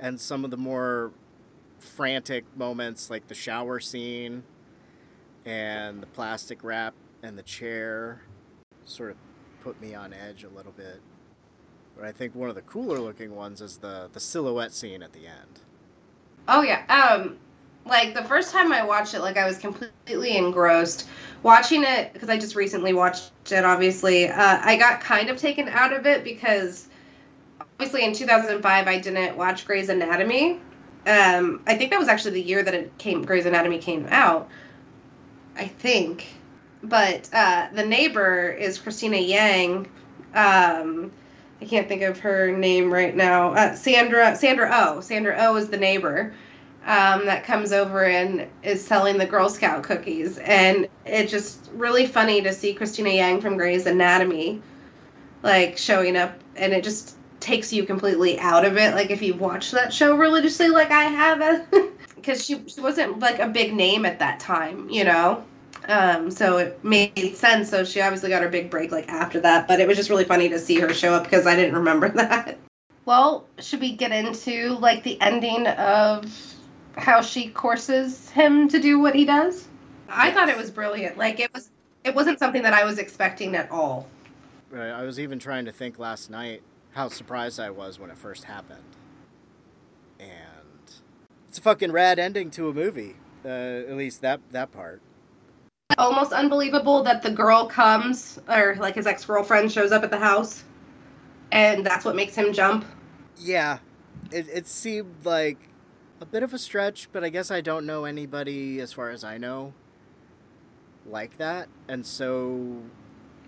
and 0.00 0.20
some 0.20 0.44
of 0.44 0.50
the 0.50 0.56
more 0.56 1.12
frantic 1.78 2.44
moments 2.56 3.10
like 3.10 3.28
the 3.28 3.34
shower 3.36 3.78
scene 3.78 4.42
and 5.44 6.02
the 6.02 6.08
plastic 6.08 6.64
wrap 6.64 6.94
and 7.22 7.38
the 7.38 7.44
chair 7.44 8.22
sort 8.86 9.12
of 9.12 9.18
put 9.62 9.80
me 9.80 9.94
on 9.94 10.12
edge 10.12 10.42
a 10.42 10.48
little 10.48 10.72
bit. 10.72 11.00
But 11.94 12.06
I 12.06 12.10
think 12.10 12.34
one 12.34 12.48
of 12.48 12.56
the 12.56 12.62
cooler 12.62 12.98
looking 12.98 13.36
ones 13.36 13.60
is 13.60 13.76
the 13.76 14.10
the 14.12 14.18
silhouette 14.18 14.72
scene 14.72 15.00
at 15.00 15.12
the 15.12 15.28
end. 15.28 15.60
Oh 16.48 16.62
yeah. 16.62 16.86
Um 16.88 17.38
like 17.88 18.14
the 18.14 18.24
first 18.24 18.52
time 18.52 18.72
I 18.72 18.84
watched 18.84 19.14
it 19.14 19.20
like 19.20 19.36
I 19.36 19.46
was 19.46 19.58
completely 19.58 20.36
engrossed. 20.36 21.08
Watching 21.42 21.84
it 21.84 22.12
because 22.12 22.28
I 22.28 22.36
just 22.36 22.56
recently 22.56 22.92
watched 22.92 23.30
it 23.50 23.64
obviously. 23.64 24.28
Uh, 24.28 24.60
I 24.62 24.76
got 24.76 25.00
kind 25.00 25.30
of 25.30 25.38
taken 25.38 25.68
out 25.68 25.92
of 25.92 26.06
it 26.06 26.24
because 26.24 26.88
obviously 27.60 28.04
in 28.04 28.12
2005 28.12 28.88
I 28.88 28.98
didn't 28.98 29.36
watch 29.36 29.66
Grey's 29.66 29.88
Anatomy. 29.88 30.60
Um 31.06 31.62
I 31.66 31.76
think 31.76 31.90
that 31.90 31.98
was 31.98 32.08
actually 32.08 32.32
the 32.32 32.42
year 32.42 32.62
that 32.62 32.74
it 32.74 32.96
came 32.98 33.24
Grey's 33.24 33.46
Anatomy 33.46 33.78
came 33.78 34.06
out. 34.10 34.48
I 35.56 35.66
think. 35.66 36.26
But 36.82 37.28
uh 37.32 37.68
the 37.72 37.86
neighbor 37.86 38.50
is 38.50 38.78
Cristina 38.78 39.18
Yang. 39.18 39.88
Um 40.34 41.12
I 41.60 41.64
can't 41.64 41.88
think 41.88 42.02
of 42.02 42.20
her 42.20 42.56
name 42.56 42.92
right 42.92 43.14
now. 43.14 43.52
Uh, 43.52 43.74
Sandra 43.74 44.36
Sandra 44.36 44.70
O. 44.72 45.00
Sandra 45.00 45.36
O 45.40 45.56
is 45.56 45.68
the 45.68 45.76
neighbor 45.76 46.32
um, 46.88 47.26
that 47.26 47.44
comes 47.44 47.70
over 47.70 48.02
and 48.02 48.46
is 48.62 48.84
selling 48.84 49.18
the 49.18 49.26
Girl 49.26 49.50
Scout 49.50 49.82
cookies, 49.82 50.38
and 50.38 50.88
it's 51.04 51.30
just 51.30 51.70
really 51.74 52.06
funny 52.06 52.40
to 52.40 52.52
see 52.54 52.72
Cristina 52.72 53.10
Yang 53.10 53.42
from 53.42 53.58
Grey's 53.58 53.84
Anatomy, 53.84 54.62
like 55.42 55.76
showing 55.76 56.16
up, 56.16 56.32
and 56.56 56.72
it 56.72 56.82
just 56.82 57.14
takes 57.40 57.74
you 57.74 57.84
completely 57.84 58.38
out 58.38 58.64
of 58.64 58.78
it. 58.78 58.94
Like 58.94 59.10
if 59.10 59.20
you 59.20 59.34
watch 59.34 59.72
that 59.72 59.92
show 59.92 60.16
religiously, 60.16 60.70
like 60.70 60.90
I 60.90 61.04
have, 61.04 61.70
because 62.16 62.42
she 62.42 62.66
she 62.66 62.80
wasn't 62.80 63.18
like 63.18 63.38
a 63.38 63.48
big 63.48 63.74
name 63.74 64.06
at 64.06 64.20
that 64.20 64.40
time, 64.40 64.88
you 64.88 65.04
know. 65.04 65.44
Um, 65.86 66.30
so 66.30 66.56
it 66.56 66.82
made 66.82 67.36
sense. 67.36 67.68
So 67.68 67.84
she 67.84 68.00
obviously 68.00 68.30
got 68.30 68.42
her 68.42 68.48
big 68.48 68.70
break 68.70 68.92
like 68.92 69.10
after 69.10 69.40
that, 69.40 69.68
but 69.68 69.78
it 69.78 69.86
was 69.86 69.98
just 69.98 70.08
really 70.08 70.24
funny 70.24 70.48
to 70.48 70.58
see 70.58 70.80
her 70.80 70.94
show 70.94 71.12
up 71.12 71.24
because 71.24 71.46
I 71.46 71.54
didn't 71.54 71.74
remember 71.74 72.08
that. 72.14 72.56
Well, 73.04 73.46
should 73.58 73.80
we 73.80 73.94
get 73.94 74.10
into 74.10 74.70
like 74.78 75.02
the 75.02 75.20
ending 75.20 75.66
of 75.66 76.54
how 76.98 77.22
she 77.22 77.48
courses 77.48 78.30
him 78.30 78.68
to 78.68 78.80
do 78.80 78.98
what 78.98 79.14
he 79.14 79.24
does? 79.24 79.68
I 80.08 80.30
thought 80.30 80.48
it 80.48 80.56
was 80.56 80.70
brilliant. 80.70 81.18
Like 81.18 81.40
it 81.40 81.52
was 81.54 81.70
it 82.04 82.14
wasn't 82.14 82.38
something 82.38 82.62
that 82.62 82.74
I 82.74 82.84
was 82.84 82.98
expecting 82.98 83.54
at 83.54 83.70
all. 83.70 84.08
Right. 84.70 84.90
I 84.90 85.02
was 85.02 85.18
even 85.18 85.38
trying 85.38 85.64
to 85.64 85.72
think 85.72 85.98
last 85.98 86.30
night 86.30 86.62
how 86.92 87.08
surprised 87.08 87.60
I 87.60 87.70
was 87.70 87.98
when 87.98 88.10
it 88.10 88.18
first 88.18 88.44
happened. 88.44 88.82
And 90.18 90.30
it's 91.48 91.58
a 91.58 91.62
fucking 91.62 91.92
rad 91.92 92.18
ending 92.18 92.50
to 92.52 92.68
a 92.68 92.74
movie. 92.74 93.16
Uh, 93.44 93.48
at 93.48 93.96
least 93.96 94.20
that 94.22 94.40
that 94.50 94.72
part 94.72 95.00
almost 95.96 96.32
unbelievable 96.32 97.02
that 97.02 97.22
the 97.22 97.30
girl 97.30 97.66
comes 97.66 98.38
or 98.48 98.76
like 98.78 98.94
his 98.94 99.06
ex-girlfriend 99.06 99.70
shows 99.70 99.90
up 99.90 100.02
at 100.02 100.10
the 100.10 100.18
house 100.18 100.62
and 101.50 101.84
that's 101.84 102.04
what 102.04 102.14
makes 102.14 102.34
him 102.34 102.52
jump 102.52 102.84
yeah 103.36 103.78
it, 104.30 104.46
it 104.48 104.66
seemed 104.66 105.14
like 105.24 105.58
a 106.20 106.26
bit 106.26 106.42
of 106.42 106.52
a 106.52 106.58
stretch 106.58 107.08
but 107.12 107.22
i 107.24 107.28
guess 107.28 107.50
i 107.50 107.60
don't 107.60 107.86
know 107.86 108.04
anybody 108.04 108.80
as 108.80 108.92
far 108.92 109.10
as 109.10 109.24
i 109.24 109.38
know 109.38 109.72
like 111.06 111.36
that 111.38 111.68
and 111.88 112.04
so 112.04 112.82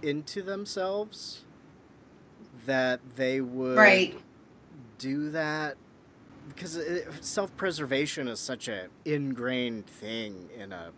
into 0.03 0.43
themselves 0.43 1.45
that 2.67 3.01
they 3.17 3.41
would 3.41 3.77
right. 3.77 4.19
do 4.99 5.31
that 5.31 5.77
because 6.49 6.79
self-preservation 7.21 8.29
is 8.29 8.41
such 8.41 8.69
a 8.69 8.89
ingrained 9.05 9.87
thing 9.87 10.49
in 10.59 10.73
a 10.73 10.91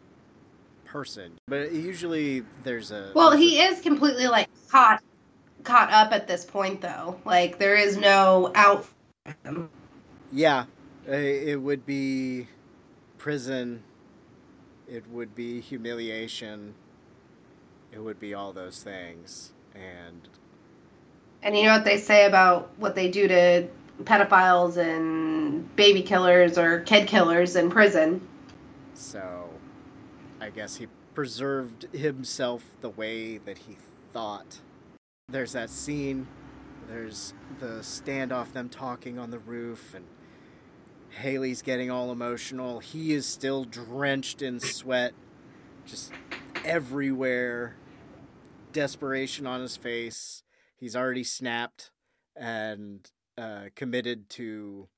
person. 0.84 1.32
But 1.46 1.72
usually 1.72 2.44
there's 2.64 2.90
a 2.90 3.12
Well, 3.14 3.32
he 3.32 3.60
is 3.60 3.80
completely 3.80 4.26
like 4.28 4.48
caught 4.68 5.02
caught 5.64 5.90
up 5.92 6.12
at 6.12 6.26
this 6.26 6.44
point 6.44 6.80
though. 6.80 7.20
Like 7.24 7.58
there 7.58 7.76
is 7.76 7.96
no 7.96 8.52
out 8.54 8.86
Yeah. 10.32 10.64
It 11.07 11.61
would 11.61 11.84
be 11.84 12.46
prison. 13.18 13.82
It 14.88 15.09
would 15.09 15.34
be 15.34 15.61
humiliation. 15.61 16.74
It 17.92 17.98
would 17.98 18.20
be 18.20 18.34
all 18.34 18.53
those 18.53 18.82
things. 18.82 19.53
And 19.74 20.28
and 21.42 21.57
you 21.57 21.64
know 21.64 21.72
what 21.72 21.84
they 21.84 21.98
say 21.98 22.26
about 22.26 22.70
what 22.78 22.94
they 22.94 23.11
do 23.11 23.26
to 23.26 23.68
pedophiles 24.05 24.76
and 24.76 25.74
baby 25.76 26.03
killers 26.03 26.57
or 26.57 26.80
kid 26.80 27.09
killers 27.09 27.57
in 27.57 27.70
prison. 27.70 28.26
So 28.94 29.50
I 30.40 30.50
guess 30.50 30.76
he 30.76 30.88
preserved 31.14 31.86
himself 31.92 32.64
the 32.80 32.90
way 32.90 33.38
that 33.38 33.59
he 33.59 33.76
thought. 34.12 34.61
There's 35.28 35.53
that 35.53 35.70
scene, 35.70 36.26
there's 36.88 37.34
the 37.59 37.80
standoff, 37.80 38.53
them 38.53 38.68
talking 38.68 39.18
on 39.18 39.30
the 39.30 39.38
roof, 39.38 39.94
and 39.94 40.05
Haley's 41.20 41.62
getting 41.62 41.90
all 41.90 42.10
emotional. 42.10 42.80
He 42.80 43.12
is 43.12 43.26
still 43.26 43.64
drenched 43.64 44.42
in 44.42 44.60
sweat, 44.60 45.12
just 45.86 46.12
everywhere. 46.64 47.76
Desperation 48.72 49.46
on 49.46 49.60
his 49.60 49.76
face. 49.76 50.42
He's 50.76 50.96
already 50.96 51.24
snapped 51.24 51.90
and 52.34 53.10
uh, 53.36 53.66
committed 53.74 54.30
to 54.30 54.88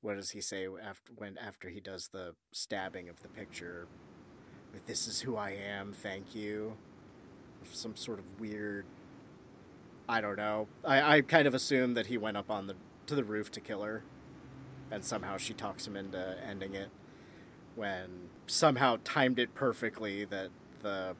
what 0.00 0.16
does 0.16 0.30
he 0.30 0.40
say 0.40 0.66
after 0.82 1.12
when 1.16 1.36
after 1.38 1.68
he 1.68 1.80
does 1.80 2.08
the 2.12 2.34
stabbing 2.52 3.08
of 3.08 3.22
the 3.22 3.28
picture 3.28 3.86
this 4.86 5.06
is 5.06 5.20
who 5.20 5.36
I 5.36 5.50
am, 5.50 5.92
thank 5.92 6.34
you. 6.34 6.76
Some 7.72 7.96
sort 7.96 8.18
of 8.18 8.24
weird 8.38 8.84
I 10.06 10.20
don't 10.20 10.36
know. 10.36 10.68
I, 10.84 11.16
I 11.16 11.20
kind 11.22 11.46
of 11.46 11.54
assume 11.54 11.94
that 11.94 12.06
he 12.06 12.18
went 12.18 12.36
up 12.36 12.50
on 12.50 12.66
the 12.66 12.74
to 13.06 13.14
the 13.14 13.24
roof 13.24 13.50
to 13.52 13.60
kill 13.60 13.82
her. 13.82 14.02
And 14.90 15.04
somehow 15.04 15.36
she 15.36 15.54
talks 15.54 15.86
him 15.86 15.96
into 15.96 16.36
ending 16.46 16.74
it 16.74 16.90
when 17.74 18.28
somehow 18.46 18.98
timed 19.04 19.38
it 19.38 19.54
perfectly 19.54 20.24
that 20.24 20.50
the 20.82 21.16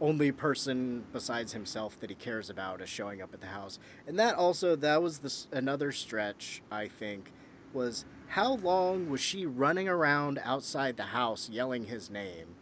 only 0.00 0.32
person 0.32 1.04
besides 1.12 1.52
himself 1.52 1.98
that 2.00 2.10
he 2.10 2.16
cares 2.16 2.50
about 2.50 2.80
is 2.80 2.88
showing 2.88 3.22
up 3.22 3.32
at 3.32 3.40
the 3.40 3.46
house. 3.48 3.78
And 4.06 4.18
that 4.18 4.34
also 4.34 4.76
that 4.76 5.02
was 5.02 5.18
this 5.18 5.46
another 5.52 5.92
stretch 5.92 6.62
I 6.70 6.88
think 6.88 7.32
was 7.72 8.04
how 8.28 8.54
long 8.54 9.08
was 9.08 9.20
she 9.20 9.46
running 9.46 9.88
around 9.88 10.40
outside 10.42 10.96
the 10.96 11.04
house 11.04 11.48
yelling 11.48 11.86
his 11.86 12.10
name 12.10 12.56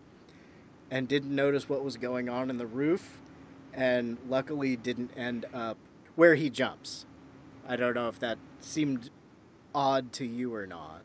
and 0.90 1.08
didn't 1.08 1.34
notice 1.34 1.68
what 1.68 1.84
was 1.84 1.96
going 1.96 2.28
on 2.28 2.50
in 2.50 2.58
the 2.58 2.66
roof 2.66 3.20
and 3.72 4.18
luckily 4.28 4.76
didn't 4.76 5.10
end 5.16 5.46
up 5.54 5.78
where 6.16 6.34
he 6.34 6.50
jumps. 6.50 7.06
I 7.66 7.76
don't 7.76 7.94
know 7.94 8.08
if 8.08 8.18
that 8.20 8.38
seemed 8.58 9.10
odd 9.74 10.12
to 10.14 10.24
you 10.24 10.54
or 10.54 10.66
not. 10.66 11.02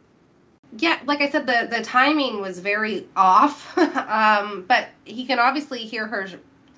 Yeah, 0.78 0.99
like 1.05 1.22
I 1.22 1.30
said, 1.30 1.45
the 1.47 1.68
the 1.70 1.84
timing 1.84 2.41
was 2.41 2.59
very 2.59 3.07
off. 3.16 3.78
um, 3.78 4.66
but 4.68 4.89
he 5.05 5.26
can 5.26 5.39
obviously 5.39 5.80
hear 5.80 6.07
her 6.07 6.28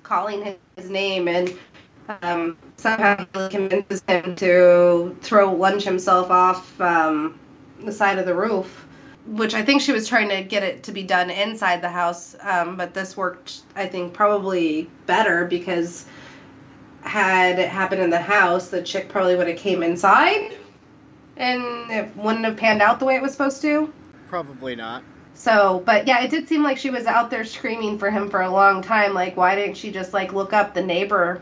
calling 0.02 0.56
his, 0.76 0.88
name, 0.88 1.28
and 1.28 1.52
um, 2.22 2.56
somehow 2.76 3.24
convinces 3.48 4.02
him 4.08 4.36
to 4.36 5.16
throw 5.20 5.52
lunge 5.52 5.84
himself 5.84 6.30
off 6.30 6.80
um, 6.80 7.38
the 7.84 7.92
side 7.92 8.18
of 8.18 8.26
the 8.26 8.34
roof. 8.34 8.86
Which 9.26 9.52
I 9.52 9.62
think 9.62 9.82
she 9.82 9.92
was 9.92 10.08
trying 10.08 10.30
to 10.30 10.42
get 10.42 10.62
it 10.62 10.84
to 10.84 10.92
be 10.92 11.02
done 11.02 11.28
inside 11.28 11.82
the 11.82 11.90
house, 11.90 12.34
um, 12.40 12.76
but 12.76 12.94
this 12.94 13.14
worked, 13.14 13.60
I 13.76 13.86
think, 13.86 14.14
probably 14.14 14.88
better 15.04 15.44
because 15.44 16.06
had 17.02 17.58
it 17.58 17.68
happened 17.68 18.00
in 18.00 18.08
the 18.08 18.20
house, 18.20 18.68
the 18.68 18.82
chick 18.82 19.10
probably 19.10 19.36
would 19.36 19.48
have 19.48 19.58
came 19.58 19.82
inside 19.82 20.56
and 21.38 21.90
it 21.90 22.14
wouldn't 22.16 22.44
have 22.44 22.56
panned 22.56 22.82
out 22.82 22.98
the 22.98 23.04
way 23.04 23.14
it 23.14 23.22
was 23.22 23.32
supposed 23.32 23.62
to. 23.62 23.92
Probably 24.28 24.76
not. 24.76 25.02
So, 25.34 25.82
but 25.86 26.06
yeah, 26.06 26.22
it 26.22 26.30
did 26.30 26.48
seem 26.48 26.64
like 26.64 26.78
she 26.78 26.90
was 26.90 27.06
out 27.06 27.30
there 27.30 27.44
screaming 27.44 27.98
for 27.98 28.10
him 28.10 28.28
for 28.28 28.42
a 28.42 28.50
long 28.50 28.82
time. 28.82 29.14
Like, 29.14 29.36
why 29.36 29.54
didn't 29.54 29.76
she 29.76 29.92
just 29.92 30.12
like 30.12 30.32
look 30.32 30.52
up 30.52 30.74
the 30.74 30.82
neighbor? 30.82 31.40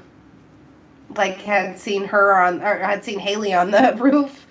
Like, 1.16 1.38
had 1.38 1.78
seen 1.78 2.04
her 2.04 2.36
on, 2.36 2.60
or 2.60 2.78
had 2.78 3.04
seen 3.04 3.18
Haley 3.18 3.54
on 3.54 3.70
the 3.70 3.96
roof. 3.98 4.46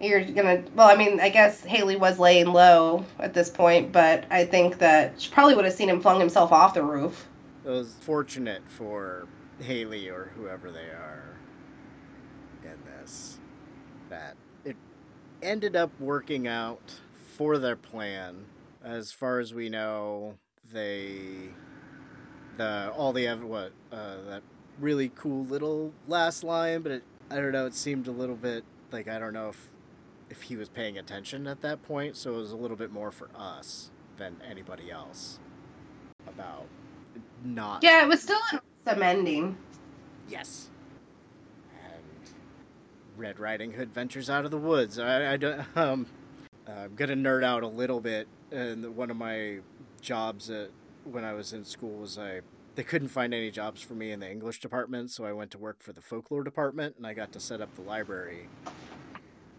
You're 0.00 0.22
gonna, 0.22 0.62
well, 0.74 0.88
I 0.88 0.96
mean, 0.96 1.18
I 1.18 1.30
guess 1.30 1.64
Haley 1.64 1.96
was 1.96 2.18
laying 2.18 2.46
low 2.46 3.04
at 3.18 3.34
this 3.34 3.48
point, 3.48 3.90
but 3.90 4.24
I 4.30 4.44
think 4.44 4.78
that 4.78 5.20
she 5.20 5.30
probably 5.30 5.56
would 5.56 5.64
have 5.64 5.74
seen 5.74 5.88
him 5.88 6.00
flung 6.00 6.20
himself 6.20 6.52
off 6.52 6.74
the 6.74 6.84
roof. 6.84 7.26
It 7.64 7.70
was 7.70 7.96
fortunate 8.00 8.62
for 8.68 9.26
Haley 9.60 10.08
or 10.08 10.30
whoever 10.36 10.70
they 10.70 10.90
are 10.90 11.36
in 12.62 12.78
this 12.84 13.38
that 14.10 14.36
ended 15.42 15.76
up 15.76 15.90
working 16.00 16.46
out 16.46 17.00
for 17.36 17.58
their 17.58 17.76
plan. 17.76 18.46
As 18.82 19.12
far 19.12 19.38
as 19.40 19.52
we 19.54 19.68
know, 19.68 20.34
they 20.72 21.50
the 22.56 22.92
all 22.96 23.12
the 23.12 23.26
what 23.36 23.72
uh, 23.92 24.16
that 24.28 24.42
really 24.78 25.10
cool 25.14 25.44
little 25.44 25.92
last 26.06 26.44
line, 26.44 26.82
but 26.82 26.92
it, 26.92 27.02
I 27.30 27.36
don't 27.36 27.52
know. 27.52 27.66
It 27.66 27.74
seemed 27.74 28.06
a 28.06 28.12
little 28.12 28.36
bit 28.36 28.64
like 28.90 29.08
I 29.08 29.18
don't 29.18 29.32
know 29.32 29.48
if 29.48 29.68
if 30.30 30.42
he 30.42 30.56
was 30.56 30.68
paying 30.68 30.98
attention 30.98 31.46
at 31.46 31.62
that 31.62 31.82
point, 31.82 32.16
so 32.16 32.34
it 32.34 32.36
was 32.36 32.52
a 32.52 32.56
little 32.56 32.76
bit 32.76 32.92
more 32.92 33.10
for 33.10 33.28
us 33.34 33.90
than 34.18 34.36
anybody 34.48 34.90
else 34.90 35.38
about 36.26 36.66
not 37.44 37.82
Yeah, 37.82 38.04
it 38.04 38.08
was 38.08 38.22
still 38.22 38.40
an 38.52 38.60
awesome 38.86 39.02
ending. 39.02 39.56
Yes. 40.28 40.68
Red 43.18 43.40
Riding 43.40 43.72
Hood 43.72 43.92
ventures 43.92 44.30
out 44.30 44.44
of 44.44 44.50
the 44.50 44.58
woods. 44.58 44.98
I, 44.98 45.32
I 45.32 45.36
don't, 45.36 45.60
um, 45.76 46.06
I'm 46.66 46.94
gonna 46.94 47.16
nerd 47.16 47.44
out 47.44 47.62
a 47.62 47.68
little 47.68 48.00
bit. 48.00 48.28
And 48.50 48.96
one 48.96 49.10
of 49.10 49.16
my 49.16 49.58
jobs 50.00 50.48
at, 50.48 50.70
when 51.04 51.24
I 51.24 51.34
was 51.34 51.52
in 51.52 51.64
school 51.64 51.98
was 51.98 52.18
I 52.18 52.40
they 52.78 52.84
couldn't 52.84 53.08
find 53.08 53.34
any 53.34 53.50
jobs 53.50 53.82
for 53.82 53.94
me 53.94 54.12
in 54.12 54.20
the 54.20 54.30
English 54.30 54.60
department, 54.60 55.10
so 55.10 55.24
I 55.24 55.32
went 55.32 55.50
to 55.50 55.58
work 55.58 55.82
for 55.82 55.92
the 55.92 56.00
folklore 56.00 56.44
department, 56.44 56.94
and 56.96 57.04
I 57.04 57.12
got 57.12 57.32
to 57.32 57.40
set 57.40 57.60
up 57.60 57.74
the 57.74 57.82
library. 57.82 58.48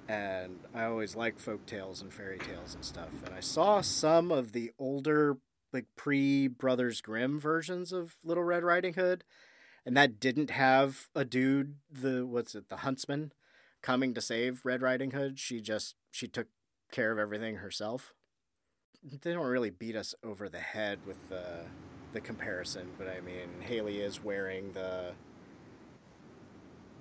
And 0.08 0.60
I 0.74 0.86
always 0.86 1.18
liked 1.18 1.42
folk 1.42 1.66
tales 1.66 2.02
and 2.02 2.14
fairy 2.14 2.40
tales 2.40 2.76
and 2.76 2.86
stuff. 2.86 3.10
And 3.26 3.36
I 3.36 3.42
saw 3.42 3.82
some 3.82 4.32
of 4.32 4.54
the 4.54 4.72
older, 4.80 5.36
like 5.74 5.88
pre 5.98 6.48
Brothers 6.48 7.02
Grimm 7.02 7.38
versions 7.38 7.92
of 7.92 8.16
Little 8.24 8.46
Red 8.46 8.64
Riding 8.64 8.94
Hood, 8.94 9.26
and 9.86 9.98
that 9.98 10.22
didn't 10.22 10.52
have 10.52 11.10
a 11.14 11.26
dude 11.26 11.76
the 11.92 12.26
what's 12.26 12.56
it 12.56 12.70
the 12.70 12.78
huntsman 12.78 13.34
coming 13.82 14.14
to 14.14 14.22
save 14.22 14.62
red 14.64 14.82
riding 14.82 15.12
hood 15.12 15.40
she 15.40 15.62
just 15.62 15.96
she 16.12 16.28
took 16.28 16.48
care 16.92 17.12
of 17.12 17.20
everything 17.20 17.58
herself. 17.58 18.14
They 19.04 19.34
don't 19.34 19.46
really 19.46 19.70
beat 19.70 19.96
us 19.96 20.14
over 20.24 20.50
the 20.50 20.60
head 20.60 21.00
with 21.06 21.30
the 21.30 21.66
the 22.12 22.20
comparison 22.20 22.90
but 22.98 23.08
i 23.08 23.22
mean 23.22 23.48
haley 23.62 24.00
is 24.00 24.24
wearing 24.24 24.72
the 24.72 25.12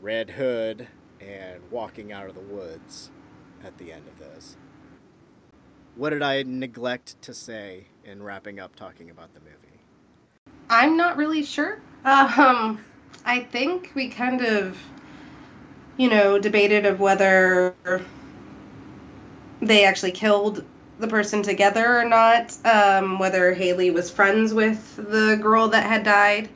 red 0.01 0.31
hood 0.31 0.87
and 1.21 1.61
walking 1.71 2.13
out 2.13 2.29
of 2.29 2.35
the 2.35 2.41
woods 2.41 3.11
at 3.65 3.77
the 3.79 3.93
end 3.93 4.07
of 4.07 4.19
this. 4.19 4.57
What 5.97 6.11
did 6.11 6.23
i 6.23 6.43
neglect 6.45 7.21
to 7.23 7.35
say 7.35 7.87
in 8.05 8.23
wrapping 8.23 8.61
up 8.61 8.77
talking 8.77 9.11
about 9.11 9.35
the 9.35 9.41
movie? 9.41 9.81
I'm 10.71 10.97
not 10.97 11.17
really 11.17 11.43
sure. 11.43 11.81
Um, 12.05 12.85
I 13.25 13.41
think 13.41 13.91
we 13.95 14.09
kind 14.09 14.43
of, 14.43 14.79
you 15.99 16.09
know, 16.09 16.39
debated 16.39 16.87
of 16.87 17.01
whether 17.01 17.75
they 19.61 19.85
actually 19.85 20.13
killed 20.13 20.65
the 20.99 21.09
person 21.09 21.43
together 21.43 21.99
or 21.99 22.05
not. 22.05 22.57
Um, 22.65 23.19
whether 23.19 23.53
Haley 23.53 23.91
was 23.91 24.11
friends 24.11 24.55
with 24.55 24.97
the 24.97 25.39
girl 25.41 25.69
that 25.69 25.85
had 25.85 26.05
died, 26.05 26.49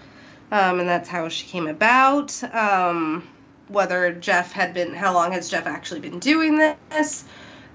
um, 0.50 0.80
and 0.80 0.88
that's 0.88 1.08
how 1.08 1.28
she 1.28 1.46
came 1.46 1.66
about. 1.66 2.42
Um, 2.54 3.28
whether 3.68 4.12
Jeff 4.12 4.52
had 4.52 4.74
been, 4.74 4.94
how 4.94 5.12
long 5.12 5.32
has 5.32 5.50
Jeff 5.50 5.66
actually 5.66 6.00
been 6.00 6.18
doing 6.18 6.58
this? 6.58 7.24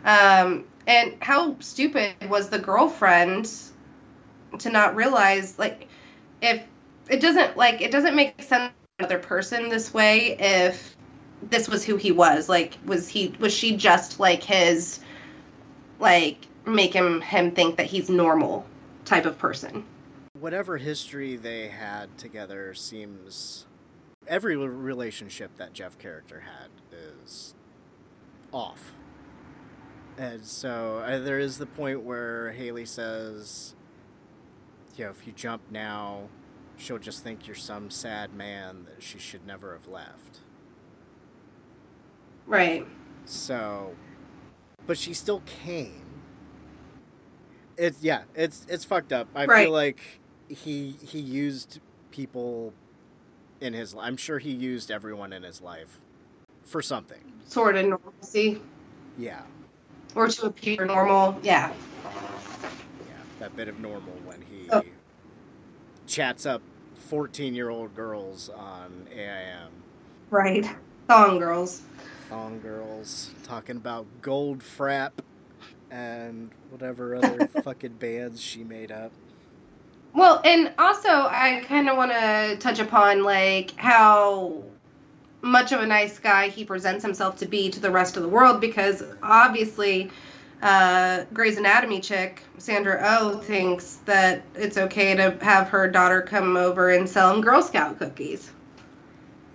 Um, 0.05 0.65
and 0.85 1.15
how 1.21 1.59
stupid 1.59 2.15
was 2.29 2.49
the 2.49 2.59
girlfriend 2.59 3.51
to 4.59 4.69
not 4.69 4.95
realize, 4.95 5.59
like, 5.59 5.87
if 6.41 6.63
it 7.09 7.19
doesn't 7.19 7.57
like 7.57 7.81
it 7.81 7.91
doesn't 7.91 8.15
make 8.15 8.41
sense 8.41 8.71
another 8.99 9.19
person 9.19 9.69
this 9.69 9.93
way 9.93 10.35
if 10.39 10.96
this 11.41 11.67
was 11.67 11.83
who 11.83 11.95
he 11.95 12.11
was 12.11 12.49
like 12.49 12.77
was 12.85 13.07
he 13.07 13.35
was 13.39 13.53
she 13.53 13.75
just 13.75 14.19
like 14.19 14.43
his 14.43 14.99
like 15.99 16.47
make 16.65 16.93
him 16.93 17.21
him 17.21 17.51
think 17.51 17.77
that 17.77 17.85
he's 17.85 18.09
normal 18.09 18.65
type 19.05 19.25
of 19.25 19.37
person 19.37 19.85
whatever 20.39 20.77
history 20.77 21.35
they 21.35 21.67
had 21.67 22.17
together 22.17 22.73
seems 22.73 23.65
every 24.27 24.55
relationship 24.55 25.55
that 25.57 25.73
Jeff 25.73 25.97
character 25.97 26.41
had 26.41 26.69
is 26.91 27.55
off. 28.51 28.93
And 30.17 30.43
so 30.43 31.03
uh, 31.05 31.19
there 31.19 31.39
is 31.39 31.57
the 31.57 31.65
point 31.65 32.01
where 32.01 32.51
Haley 32.51 32.85
says, 32.85 33.75
you 34.95 35.05
know, 35.05 35.11
if 35.11 35.27
you 35.27 35.33
jump 35.33 35.61
now, 35.69 36.29
she'll 36.75 36.97
just 36.97 37.23
think 37.23 37.47
you're 37.47 37.55
some 37.55 37.89
sad 37.89 38.33
man 38.33 38.85
that 38.85 39.03
she 39.03 39.19
should 39.19 39.45
never 39.45 39.73
have 39.73 39.87
left. 39.87 40.39
Right 42.47 42.85
So, 43.25 43.93
but 44.87 44.97
she 44.97 45.13
still 45.13 45.41
came. 45.45 46.03
It's 47.77 48.01
yeah, 48.01 48.23
it's 48.35 48.65
it's 48.69 48.85
fucked 48.85 49.11
up. 49.13 49.27
I 49.35 49.45
Right. 49.45 49.63
feel 49.65 49.71
like 49.71 49.99
he 50.49 50.91
he 51.01 51.19
used 51.19 51.79
people 52.11 52.73
in 53.61 53.73
his. 53.73 53.93
I'm 53.99 54.17
sure 54.17 54.39
he 54.39 54.51
used 54.51 54.89
everyone 54.89 55.33
in 55.33 55.43
his 55.43 55.61
life 55.61 55.99
for 56.63 56.81
something. 56.81 57.19
sort 57.45 57.75
of 57.75 57.85
normalcy 57.85 58.61
Yeah, 59.17 59.41
or 60.15 60.27
to 60.27 60.45
appear 60.47 60.85
normal 60.85 61.37
yeah 61.43 61.71
yeah, 62.03 63.13
that 63.39 63.55
bit 63.55 63.67
of 63.67 63.79
normal 63.79 64.13
when 64.25 64.41
he 64.41 64.67
Oh. 64.71 64.83
chats 66.07 66.45
up 66.45 66.61
14 67.09 67.53
year 67.55 67.69
old 67.69 67.95
girls 67.95 68.49
on 68.49 69.07
AIM. 69.13 69.69
right 70.29 70.65
song 71.09 71.39
girls 71.39 71.83
Thong 72.29 72.59
girls 72.59 73.31
talking 73.43 73.77
about 73.77 74.05
Goldfrapp 74.21 75.11
and 75.89 76.51
whatever 76.69 77.15
other 77.15 77.47
fucking 77.63 77.93
bands 77.93 78.41
she 78.41 78.63
made 78.63 78.91
up. 78.91 79.11
Well, 80.13 80.41
and 80.43 80.73
also 80.77 81.09
I 81.09 81.63
kind 81.67 81.87
of 81.89 81.95
want 81.95 82.11
to 82.11 82.57
touch 82.59 82.79
upon 82.79 83.23
like 83.23 83.73
how 83.77 84.63
much 85.41 85.71
of 85.71 85.79
a 85.81 85.87
nice 85.87 86.19
guy 86.19 86.49
he 86.49 86.65
presents 86.65 87.03
himself 87.03 87.37
to 87.37 87.45
be 87.45 87.69
to 87.69 87.79
the 87.79 87.91
rest 87.91 88.17
of 88.17 88.23
the 88.23 88.29
world 88.29 88.59
because 88.59 89.03
obviously 89.21 90.09
uh, 90.61 91.23
Grey's 91.33 91.57
Anatomy 91.57 92.01
chick 92.01 92.41
Sandra 92.57 92.99
Oh 93.03 93.37
thinks 93.37 93.97
that 94.05 94.41
it's 94.55 94.77
okay 94.77 95.15
to 95.15 95.37
have 95.41 95.69
her 95.69 95.87
daughter 95.87 96.21
come 96.21 96.57
over 96.57 96.89
and 96.89 97.07
sell 97.07 97.33
him 97.33 97.41
Girl 97.41 97.61
Scout 97.61 97.99
cookies. 97.99 98.51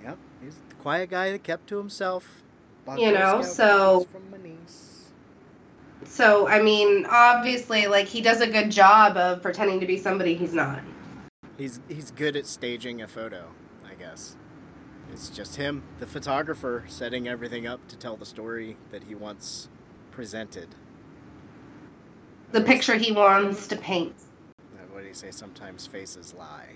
Yep, 0.05 0.17
he's 0.43 0.55
the 0.69 0.75
quiet 0.77 1.11
guy 1.11 1.33
that 1.33 1.43
kept 1.43 1.69
to 1.69 1.79
himself. 1.79 2.42
Bought 2.85 2.99
You 2.99 3.13
know, 3.13 3.43
so- 3.43 4.07
from 4.11 4.31
my 4.31 4.39
niece. 4.39 4.89
So 6.05 6.49
I 6.49 6.61
mean, 6.61 7.07
obviously, 7.09 7.87
like 7.87 8.07
he 8.07 8.21
does 8.21 8.41
a 8.41 8.47
good 8.47 8.71
job 8.71 9.17
of 9.17 9.41
pretending 9.41 9.81
to 9.81 9.87
be 9.87 9.97
somebody 9.97 10.35
he's 10.35 10.53
not. 10.53 10.81
He's 11.57 11.81
he's 11.89 12.11
good 12.11 12.37
at 12.37 12.47
staging 12.47 13.01
a 13.03 13.09
photo, 13.09 13.47
I 13.89 13.95
guess. 13.95 14.37
It's 15.13 15.29
just 15.29 15.57
him, 15.57 15.83
the 15.99 16.07
photographer, 16.07 16.85
setting 16.87 17.29
everything 17.29 17.67
up 17.67 17.87
to 17.89 17.97
tell 17.97 18.17
the 18.17 18.27
story 18.27 18.77
that 18.91 19.05
he 19.05 19.15
wants 19.15 19.69
presented. 20.11 20.69
The 22.51 22.63
picture 22.63 22.97
he 22.97 23.13
wants 23.13 23.67
to 23.69 23.77
paint. 23.77 24.15
What 24.91 25.03
do 25.03 25.09
you 25.09 25.15
say? 25.15 25.31
Sometimes 25.31 25.87
faces 25.87 26.35
lie. 26.35 26.69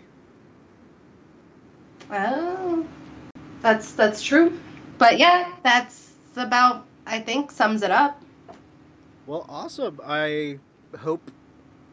Oh, 2.10 2.86
that's 3.60 3.92
that's 3.92 4.22
true. 4.22 4.58
But 4.98 5.18
yeah, 5.18 5.52
that's 5.62 6.12
about 6.36 6.86
I 7.06 7.20
think 7.20 7.50
sums 7.50 7.82
it 7.82 7.90
up. 7.90 8.20
Well, 9.26 9.46
awesome. 9.48 10.00
I 10.04 10.58
hope 10.98 11.30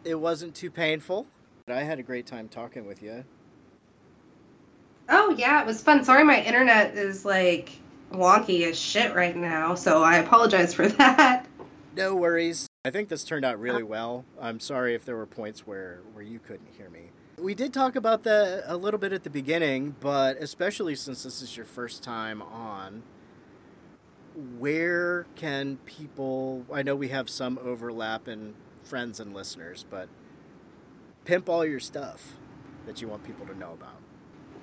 it 0.04 0.16
wasn't 0.16 0.56
too 0.56 0.70
painful. 0.72 1.28
I 1.68 1.82
had 1.84 2.00
a 2.00 2.04
great 2.04 2.26
time 2.28 2.48
talking 2.48 2.86
with 2.86 3.02
you. 3.02 3.24
Oh 5.10 5.36
yeah, 5.38 5.62
it 5.62 5.66
was 5.66 5.82
fun. 5.82 6.04
Sorry, 6.04 6.24
my 6.24 6.42
internet 6.42 6.96
is 6.96 7.26
like 7.26 7.70
wonky 8.12 8.64
as 8.70 8.80
shit 8.80 9.16
right 9.16 9.36
now, 9.36 9.76
so 9.76 10.04
I 10.04 10.18
apologize 10.18 10.74
for 10.74 10.88
that. 11.00 11.48
No 11.96 12.16
worries. 12.16 12.68
I 12.86 12.90
think 12.90 13.10
this 13.10 13.24
turned 13.24 13.46
out 13.46 13.60
really 13.60 13.84
well. 13.84 14.26
I'm 14.42 14.60
sorry 14.60 14.94
if 14.94 15.06
there 15.06 15.16
were 15.16 15.26
points 15.26 15.66
where 15.66 16.02
where 16.14 16.24
you 16.24 16.40
couldn't 16.40 16.68
hear 16.78 16.90
me. 16.90 17.10
We 17.38 17.56
did 17.56 17.74
talk 17.74 17.96
about 17.96 18.24
that 18.24 18.64
a 18.68 18.78
little 18.78 19.00
bit 19.00 19.12
at 19.12 19.24
the 19.24 19.30
beginning, 19.30 19.96
but 20.00 20.38
especially 20.38 20.96
since 20.96 21.24
this 21.24 21.42
is 21.42 21.58
your 21.58 21.66
first 21.66 22.04
time 22.04 22.44
on, 22.44 23.02
where 24.60 25.26
can 25.36 25.78
people 25.86 26.66
I 26.72 26.84
know 26.84 26.96
we 26.96 27.08
have 27.10 27.30
some 27.30 27.58
overlap 27.58 28.28
in 28.28 28.54
friends 28.84 29.20
and 29.20 29.34
listeners, 29.34 29.84
but 29.90 30.10
pimp 31.26 31.50
all 31.50 31.66
your 31.66 31.80
stuff 31.80 32.34
that 32.86 33.02
you 33.02 33.08
want 33.08 33.24
people 33.24 33.48
to 33.48 33.58
know 33.58 33.72
about. 33.74 34.03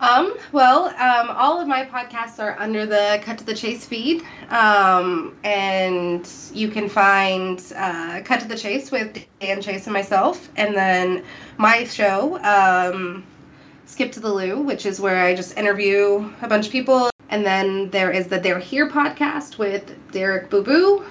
Um, 0.01 0.35
well, 0.51 0.87
um, 0.87 1.37
all 1.37 1.61
of 1.61 1.69
my 1.69 1.85
podcasts 1.85 2.39
are 2.39 2.59
under 2.59 2.87
the 2.87 3.21
Cut 3.23 3.37
to 3.39 3.45
the 3.45 3.55
Chase 3.55 3.85
feed. 3.85 4.23
Um, 4.49 5.37
and 5.45 6.27
you 6.55 6.69
can 6.69 6.89
find 6.89 7.63
uh, 7.77 8.23
Cut 8.25 8.41
to 8.41 8.49
the 8.49 8.57
Chase 8.57 8.91
with 8.91 9.19
Dan 9.41 9.61
Chase 9.61 9.87
and 9.87 9.93
myself. 9.93 10.49
And 10.57 10.75
then 10.75 11.23
my 11.59 11.85
show, 11.85 12.39
um, 12.43 13.25
Skip 13.85 14.13
to 14.13 14.21
the 14.21 14.33
Loo, 14.33 14.61
which 14.63 14.87
is 14.87 15.01
where 15.01 15.23
I 15.23 15.35
just 15.35 15.59
interview 15.59 16.33
a 16.41 16.49
bunch 16.49 16.67
of 16.67 16.73
people. 16.73 17.11
And 17.29 17.45
then 17.45 17.91
there 17.91 18.11
is 18.11 18.27
the 18.27 18.39
They're 18.39 18.59
Here 18.59 18.89
podcast 18.89 19.59
with 19.59 19.95
Derek 20.13 20.49
Boo 20.49 20.63
Boo. 20.63 21.05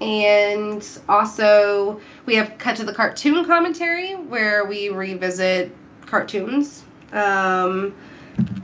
And 0.00 0.86
also, 1.08 2.00
we 2.26 2.34
have 2.34 2.58
Cut 2.58 2.74
to 2.78 2.84
the 2.84 2.92
Cartoon 2.92 3.44
commentary, 3.44 4.14
where 4.14 4.64
we 4.64 4.88
revisit 4.88 5.70
cartoons. 6.06 6.82
Um, 7.12 7.94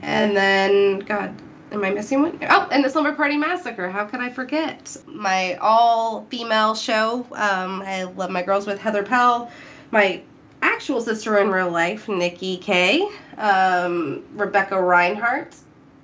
and 0.02 0.36
then, 0.36 1.00
God, 1.00 1.34
am 1.72 1.84
I 1.84 1.90
missing 1.90 2.22
one? 2.22 2.38
Oh, 2.48 2.68
and 2.70 2.84
the 2.84 2.90
Slumber 2.90 3.14
Party 3.14 3.36
Massacre. 3.36 3.90
How 3.90 4.04
could 4.04 4.20
I 4.20 4.30
forget? 4.30 4.96
My 5.06 5.56
all 5.56 6.26
female 6.30 6.74
show. 6.74 7.26
Um, 7.32 7.82
I 7.82 8.04
love 8.04 8.30
my 8.30 8.42
girls 8.42 8.66
with 8.66 8.80
Heather 8.80 9.02
Pell. 9.02 9.50
My 9.90 10.22
actual 10.62 11.00
sister 11.00 11.38
in 11.38 11.50
real 11.50 11.70
life, 11.70 12.08
Nikki 12.08 12.56
Kay. 12.56 13.08
Um, 13.36 14.24
Rebecca 14.34 14.80
Reinhart. 14.80 15.54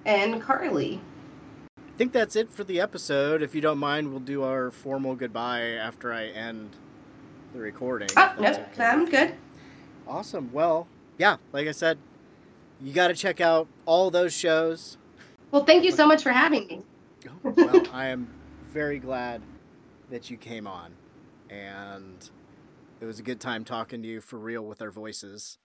And 0.06 0.42
Carly. 0.42 1.00
I 1.76 1.96
think 1.96 2.12
that's 2.12 2.36
it 2.36 2.52
for 2.52 2.64
the 2.64 2.80
episode. 2.80 3.40
If 3.40 3.54
you 3.54 3.60
don't 3.60 3.78
mind, 3.78 4.10
we'll 4.10 4.20
do 4.20 4.42
our 4.42 4.70
formal 4.70 5.14
goodbye 5.14 5.62
after 5.62 6.12
I 6.12 6.26
end 6.26 6.76
the 7.54 7.60
recording. 7.60 8.08
Oh, 8.16 8.34
nope, 8.38 8.58
okay. 8.72 8.84
I'm 8.84 9.06
good. 9.06 9.34
Awesome. 10.06 10.50
Well, 10.52 10.88
yeah, 11.18 11.36
like 11.52 11.68
I 11.68 11.70
said, 11.70 11.98
you 12.84 12.92
got 12.92 13.08
to 13.08 13.14
check 13.14 13.40
out 13.40 13.66
all 13.86 14.10
those 14.10 14.34
shows. 14.34 14.98
Well, 15.50 15.64
thank 15.64 15.84
you 15.84 15.90
so 15.90 16.06
much 16.06 16.22
for 16.22 16.30
having 16.30 16.66
me. 16.66 16.82
Oh, 17.26 17.52
well, 17.56 17.82
I 17.92 18.08
am 18.08 18.28
very 18.72 18.98
glad 18.98 19.40
that 20.10 20.30
you 20.30 20.36
came 20.36 20.66
on, 20.66 20.92
and 21.48 22.28
it 23.00 23.06
was 23.06 23.18
a 23.18 23.22
good 23.22 23.40
time 23.40 23.64
talking 23.64 24.02
to 24.02 24.08
you 24.08 24.20
for 24.20 24.38
real 24.38 24.62
with 24.62 24.82
our 24.82 24.90
voices 24.90 25.58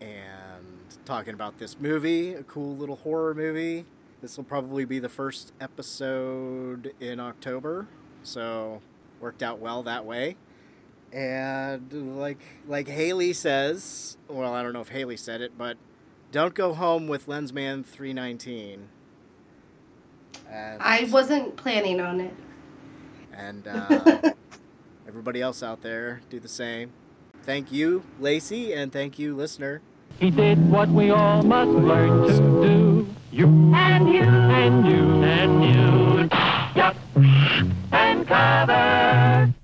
and 0.00 0.96
talking 1.04 1.34
about 1.34 1.58
this 1.58 1.78
movie, 1.78 2.34
a 2.34 2.42
cool 2.42 2.76
little 2.76 2.96
horror 2.96 3.34
movie. 3.34 3.84
This 4.20 4.36
will 4.36 4.44
probably 4.44 4.84
be 4.84 4.98
the 4.98 5.08
first 5.08 5.52
episode 5.60 6.92
in 6.98 7.20
October, 7.20 7.86
so 8.24 8.82
worked 9.20 9.42
out 9.42 9.60
well 9.60 9.84
that 9.84 10.04
way. 10.04 10.36
And 11.12 12.18
like 12.18 12.40
like 12.66 12.88
Haley 12.88 13.32
says, 13.32 14.16
well, 14.28 14.52
I 14.52 14.64
don't 14.64 14.72
know 14.72 14.80
if 14.80 14.88
Haley 14.88 15.16
said 15.16 15.40
it, 15.40 15.56
but 15.56 15.76
don't 16.32 16.54
go 16.54 16.74
home 16.74 17.08
with 17.08 17.26
Lensman 17.26 17.84
319. 17.84 18.88
And, 20.50 20.82
I 20.82 21.08
wasn't 21.10 21.56
planning 21.56 22.00
on 22.00 22.20
it. 22.20 22.34
and 23.32 23.66
uh, 23.68 24.32
everybody 25.06 25.40
else 25.40 25.62
out 25.62 25.82
there, 25.82 26.20
do 26.30 26.40
the 26.40 26.48
same. 26.48 26.92
Thank 27.42 27.72
you, 27.72 28.02
Lacy, 28.20 28.72
and 28.72 28.92
thank 28.92 29.18
you, 29.18 29.34
listener. 29.34 29.80
He 30.18 30.30
did 30.30 30.70
what 30.70 30.88
we 30.88 31.10
all 31.10 31.42
must 31.42 31.70
learn 31.70 32.28
to 32.28 32.36
do. 32.36 33.08
You 33.30 33.46
and 33.74 34.08
you 34.08 34.22
and 34.22 34.86
you 34.86 35.22
and 35.22 35.64
you. 35.64 36.28
Duck 36.74 36.96
and 37.92 38.26
cover. 38.26 39.54